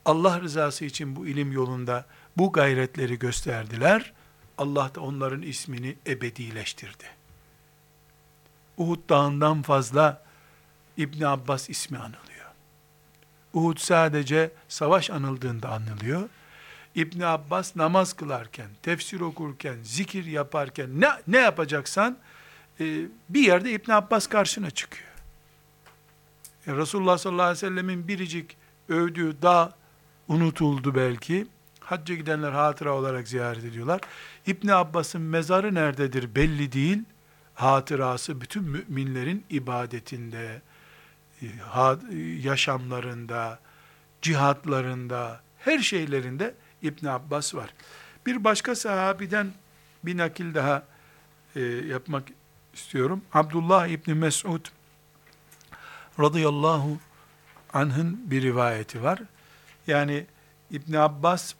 Allah 0.05 0.41
rızası 0.41 0.85
için 0.85 1.15
bu 1.15 1.27
ilim 1.27 1.51
yolunda 1.51 2.05
bu 2.37 2.51
gayretleri 2.51 3.19
gösterdiler. 3.19 4.13
Allah 4.57 4.91
da 4.95 5.01
onların 5.01 5.41
ismini 5.41 5.95
ebedileştirdi. 6.07 7.03
Uhud 8.77 9.09
dağından 9.09 9.61
fazla 9.61 10.23
İbn 10.97 11.23
Abbas 11.23 11.69
ismi 11.69 11.97
anılıyor. 11.97 12.51
Uhud 13.53 13.77
sadece 13.77 14.51
savaş 14.67 15.09
anıldığında 15.09 15.69
anılıyor. 15.69 16.29
İbn 16.95 17.21
Abbas 17.21 17.75
namaz 17.75 18.13
kılarken, 18.13 18.67
tefsir 18.83 19.19
okurken, 19.19 19.77
zikir 19.83 20.25
yaparken 20.25 21.01
ne 21.01 21.07
ne 21.27 21.37
yapacaksan 21.37 22.17
e, 22.79 23.05
bir 23.29 23.41
yerde 23.41 23.71
İbn 23.71 23.91
Abbas 23.91 24.27
karşına 24.27 24.71
çıkıyor. 24.71 25.12
E, 26.67 26.73
Resulullah 26.73 27.17
sallallahu 27.17 27.43
aleyhi 27.43 27.65
ve 27.65 27.69
sellemin 27.69 28.07
biricik 28.07 28.57
övdüğü 28.89 29.41
dağ 29.41 29.73
unutuldu 30.27 30.95
belki. 30.95 31.47
Hacca 31.79 32.15
gidenler 32.15 32.51
hatıra 32.51 32.93
olarak 32.93 33.27
ziyaret 33.27 33.63
ediyorlar. 33.63 34.01
İbn 34.47 34.67
Abbas'ın 34.67 35.21
mezarı 35.21 35.75
nerededir 35.75 36.35
belli 36.35 36.71
değil. 36.71 36.99
Hatırası 37.53 38.41
bütün 38.41 38.63
müminlerin 38.63 39.45
ibadetinde, 39.49 40.61
e, 41.41 41.47
yaşamlarında, 42.41 43.59
cihatlarında, 44.21 45.41
her 45.57 45.79
şeylerinde 45.79 46.55
İbn 46.81 47.05
Abbas 47.05 47.55
var. 47.55 47.73
Bir 48.25 48.43
başka 48.43 48.75
sahabiden 48.75 49.53
bir 50.03 50.17
nakil 50.17 50.53
daha 50.53 50.83
e, 51.55 51.61
yapmak 51.61 52.23
istiyorum. 52.73 53.21
Abdullah 53.33 53.87
İbni 53.87 54.13
Mes'ud 54.13 54.65
radıyallahu 56.19 56.97
anh'ın 57.73 58.31
bir 58.31 58.41
rivayeti 58.41 59.03
var. 59.03 59.19
Yani 59.87 60.25
İbn 60.71 60.93
Abbas 60.93 61.53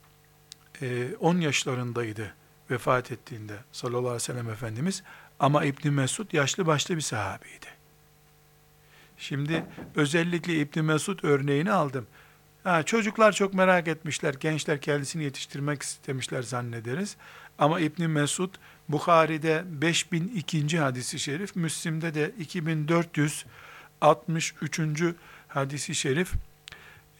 e, 0.82 1.14
10 1.20 1.40
yaşlarındaydı 1.40 2.34
vefat 2.70 3.12
ettiğinde 3.12 3.56
sallallahu 3.72 3.98
aleyhi 3.98 4.14
ve 4.14 4.20
sellem 4.20 4.50
Efendimiz 4.50 5.02
ama 5.40 5.64
İbn 5.64 5.88
Mesud 5.88 6.32
yaşlı 6.32 6.66
başlı 6.66 6.96
bir 6.96 7.00
sahabeydi. 7.00 7.66
Şimdi 9.18 9.64
özellikle 9.94 10.54
İbn 10.54 10.80
Mesud 10.80 11.18
örneğini 11.22 11.72
aldım. 11.72 12.06
Ha, 12.64 12.82
çocuklar 12.82 13.32
çok 13.32 13.54
merak 13.54 13.88
etmişler, 13.88 14.34
gençler 14.34 14.80
kendisini 14.80 15.24
yetiştirmek 15.24 15.82
istemişler 15.82 16.42
zannederiz. 16.42 17.16
Ama 17.58 17.80
İbn 17.80 18.02
Mesud 18.04 18.54
Bukhari'de 18.88 19.64
5002. 19.66 20.78
hadisi 20.78 21.18
şerif, 21.18 21.56
Müslim'de 21.56 22.14
de 22.14 22.32
63. 24.00 24.80
hadisi 25.48 25.94
şerif 25.94 26.32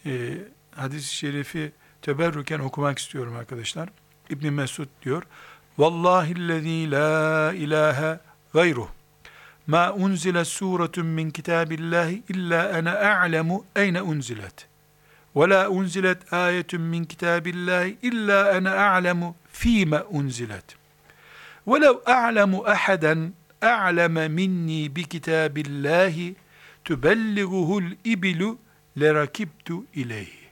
e, 0.06 0.38
hadisi 0.76 1.14
şerifi 1.14 1.72
teberrüken 2.02 2.58
okumak 2.58 2.98
istiyorum 2.98 3.36
arkadaşlar. 3.36 3.88
İbn 4.30 4.52
Mesud 4.52 4.88
diyor. 5.02 5.22
Vallahillezî 5.78 6.90
la 6.90 7.52
ilahe 7.52 8.18
gayruh. 8.52 8.88
Ma 9.66 9.92
unzile 9.92 10.44
suretun 10.44 11.06
min 11.06 11.30
kitabillahi 11.30 12.22
illa 12.28 12.72
ana 12.76 12.92
a'lemu 12.92 13.64
eyne 13.76 14.02
unzilet. 14.02 14.66
Ve 15.36 15.48
la 15.48 15.68
unzilet 15.68 16.32
ayetun 16.32 16.80
min 16.80 17.04
kitabillahi 17.04 17.98
illa 18.02 18.52
ana 18.56 18.72
a'lemu 18.72 19.36
fîme 19.52 20.02
unzilet. 20.02 20.64
Ve 21.66 21.80
lev 21.80 21.94
a'lemu 22.06 22.66
ahaden 22.66 23.32
a'leme 23.62 24.28
minni 24.28 24.96
bi 24.96 25.04
kitabillahi 25.04 26.36
tübelliguhul 26.84 27.84
ibilu 28.04 28.58
lerakibtu 29.00 29.84
ileyhi. 29.94 30.44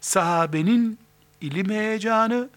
Sahabenin 0.00 0.98
ilim 1.40 1.70
heyecanı, 1.70 2.48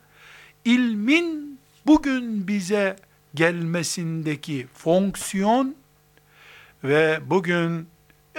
ilmin 0.66 1.60
bugün 1.86 2.48
bize 2.48 2.96
gelmesindeki 3.34 4.68
fonksiyon 4.74 5.76
ve 6.84 7.20
bugün 7.26 7.88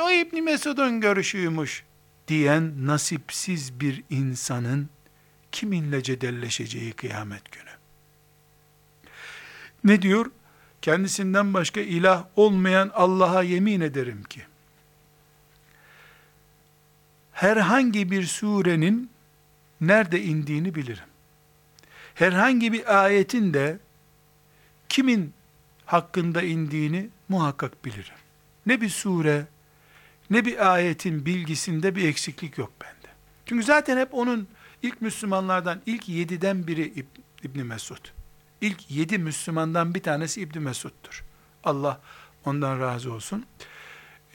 o 0.01 0.11
İbn 0.11 0.43
Mesud'un 0.43 1.01
görüşüymüş 1.01 1.84
diyen 2.28 2.86
nasipsiz 2.86 3.80
bir 3.80 4.03
insanın 4.11 4.88
kiminle 5.53 6.03
cedelleşeceği 6.03 6.93
kıyamet 6.93 7.53
günü. 7.53 7.70
Ne 9.84 10.03
diyor? 10.03 10.26
Kendisinden 10.83 11.55
başka 11.55 11.81
ilah 11.81 12.24
olmayan 12.37 12.91
Allah'a 12.95 13.43
yemin 13.43 13.81
ederim 13.81 14.22
ki 14.22 14.43
herhangi 17.33 18.11
bir 18.11 18.26
surenin 18.26 19.11
nerede 19.81 20.22
indiğini 20.22 20.74
bilirim. 20.74 21.05
Herhangi 22.14 22.72
bir 22.72 23.05
ayetin 23.05 23.55
de 23.55 23.78
kimin 24.89 25.35
hakkında 25.87 26.43
indiğini 26.43 27.09
muhakkak 27.28 27.85
bilirim. 27.85 28.14
Ne 28.66 28.81
bir 28.81 28.89
sure, 28.89 29.47
ne 30.31 30.45
bir 30.45 30.72
ayetin 30.72 31.26
bilgisinde 31.26 31.97
bir 31.97 32.09
eksiklik 32.09 32.59
yok 32.59 32.72
bende. 32.81 33.12
Çünkü 33.47 33.64
zaten 33.64 33.99
hep 33.99 34.14
onun 34.14 34.49
ilk 34.83 35.01
Müslümanlardan 35.01 35.81
ilk 35.87 36.09
yediden 36.09 36.66
biri 36.66 36.89
İb- 36.89 37.20
İbni 37.43 37.64
Mesud. 37.64 38.19
İlk 38.61 38.90
yedi 38.90 39.18
Müslümandan 39.18 39.94
bir 39.94 40.02
tanesi 40.02 40.40
İbni 40.40 40.61
Mesud'dur. 40.61 41.24
Allah 41.64 42.00
ondan 42.44 42.80
razı 42.80 43.12
olsun. 43.12 43.46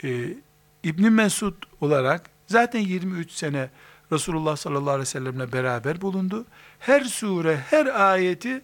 Ee, 0.04 0.38
İbni 0.84 1.10
Mesud 1.10 1.54
olarak 1.82 2.30
zaten 2.48 2.80
23 2.80 3.32
sene 3.32 3.70
Resulullah 4.12 4.56
sallallahu 4.56 4.90
aleyhi 4.90 5.02
ve 5.02 5.06
sellemle 5.06 5.52
beraber 5.52 6.02
bulundu. 6.02 6.46
Her 6.80 7.04
sure, 7.04 7.58
her 7.58 8.12
ayeti 8.12 8.62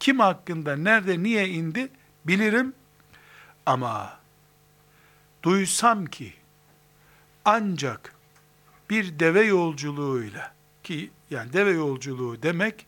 kim 0.00 0.20
hakkında, 0.20 0.76
nerede, 0.76 1.22
niye 1.22 1.48
indi 1.48 1.88
bilirim. 2.24 2.74
Ama 3.66 4.18
duysam 5.42 6.06
ki 6.06 6.34
ancak 7.44 8.14
bir 8.90 9.18
deve 9.18 9.44
yolculuğuyla 9.44 10.54
ki 10.82 11.10
yani 11.30 11.52
deve 11.52 11.70
yolculuğu 11.70 12.42
demek 12.42 12.86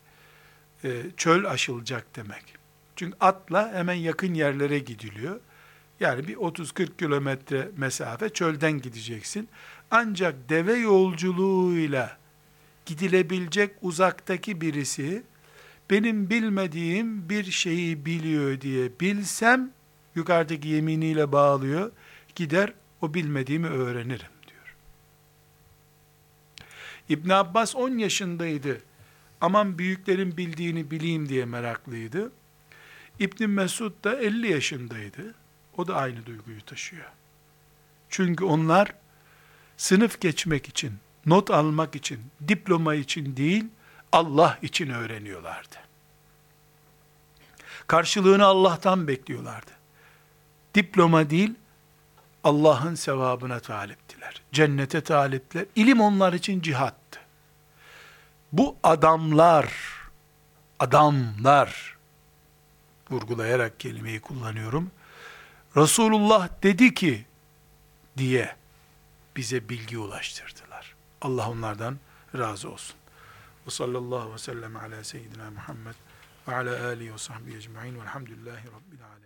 çöl 1.16 1.44
aşılacak 1.44 2.16
demek. 2.16 2.54
Çünkü 2.96 3.16
atla 3.20 3.72
hemen 3.72 3.94
yakın 3.94 4.34
yerlere 4.34 4.78
gidiliyor. 4.78 5.40
Yani 6.00 6.28
bir 6.28 6.36
30-40 6.36 6.96
kilometre 6.98 7.70
mesafe 7.76 8.28
çölden 8.28 8.72
gideceksin. 8.72 9.48
Ancak 9.90 10.48
deve 10.48 10.74
yolculuğuyla 10.74 12.18
gidilebilecek 12.86 13.70
uzaktaki 13.82 14.60
birisi 14.60 15.22
benim 15.90 16.30
bilmediğim 16.30 17.28
bir 17.28 17.44
şeyi 17.44 18.06
biliyor 18.06 18.60
diye 18.60 18.88
bilsem 19.00 19.70
yukarıdaki 20.14 20.68
yeminiyle 20.68 21.32
bağlıyor. 21.32 21.92
Gider 22.34 22.72
o 23.00 23.14
bilmediğimi 23.14 23.66
öğrenirim 23.66 24.34
diyor. 24.48 24.76
İbn 27.08 27.30
Abbas 27.30 27.76
10 27.76 27.98
yaşındaydı. 27.98 28.80
Aman 29.44 29.78
büyüklerin 29.78 30.36
bildiğini 30.36 30.90
bileyim 30.90 31.28
diye 31.28 31.44
meraklıydı. 31.44 32.32
İbn 33.18 33.44
Mesud 33.44 34.04
da 34.04 34.16
50 34.16 34.52
yaşındaydı. 34.52 35.34
O 35.76 35.86
da 35.88 35.96
aynı 35.96 36.26
duyguyu 36.26 36.60
taşıyor. 36.60 37.10
Çünkü 38.08 38.44
onlar 38.44 38.94
sınıf 39.76 40.20
geçmek 40.20 40.68
için, 40.68 40.92
not 41.26 41.50
almak 41.50 41.94
için, 41.94 42.20
diploma 42.48 42.94
için 42.94 43.36
değil, 43.36 43.64
Allah 44.12 44.58
için 44.62 44.90
öğreniyorlardı. 44.90 45.76
Karşılığını 47.86 48.44
Allah'tan 48.44 49.08
bekliyorlardı. 49.08 49.70
Diploma 50.74 51.30
değil, 51.30 51.54
Allah'ın 52.44 52.94
sevabına 52.94 53.60
taliptiler. 53.60 54.42
Cennete 54.52 55.00
taliptiler. 55.00 55.66
İlim 55.76 56.00
onlar 56.00 56.32
için 56.32 56.60
cihattı. 56.60 57.03
Bu 58.54 58.76
adamlar, 58.82 59.72
adamlar, 60.78 61.96
vurgulayarak 63.10 63.80
kelimeyi 63.80 64.20
kullanıyorum. 64.20 64.90
Resulullah 65.76 66.48
dedi 66.62 66.94
ki, 66.94 67.26
diye 68.16 68.56
bize 69.36 69.68
bilgi 69.68 69.98
ulaştırdılar. 69.98 70.94
Allah 71.22 71.50
onlardan 71.50 71.98
razı 72.38 72.70
olsun. 72.70 72.96
Ve 73.66 73.70
sallallahu 73.70 74.32
ve 74.32 74.38
sellem 74.38 74.76
ala 74.76 75.04
seyyidina 75.04 75.50
Muhammed 75.50 75.94
ve 76.48 76.54
ala 76.54 76.86
alihi 76.86 77.12
ve 77.12 77.18
sahbihi 77.18 77.56
ecma'in 77.56 78.00
velhamdülillahi 78.00 78.66
rabbil 78.66 79.04
alemin. 79.04 79.23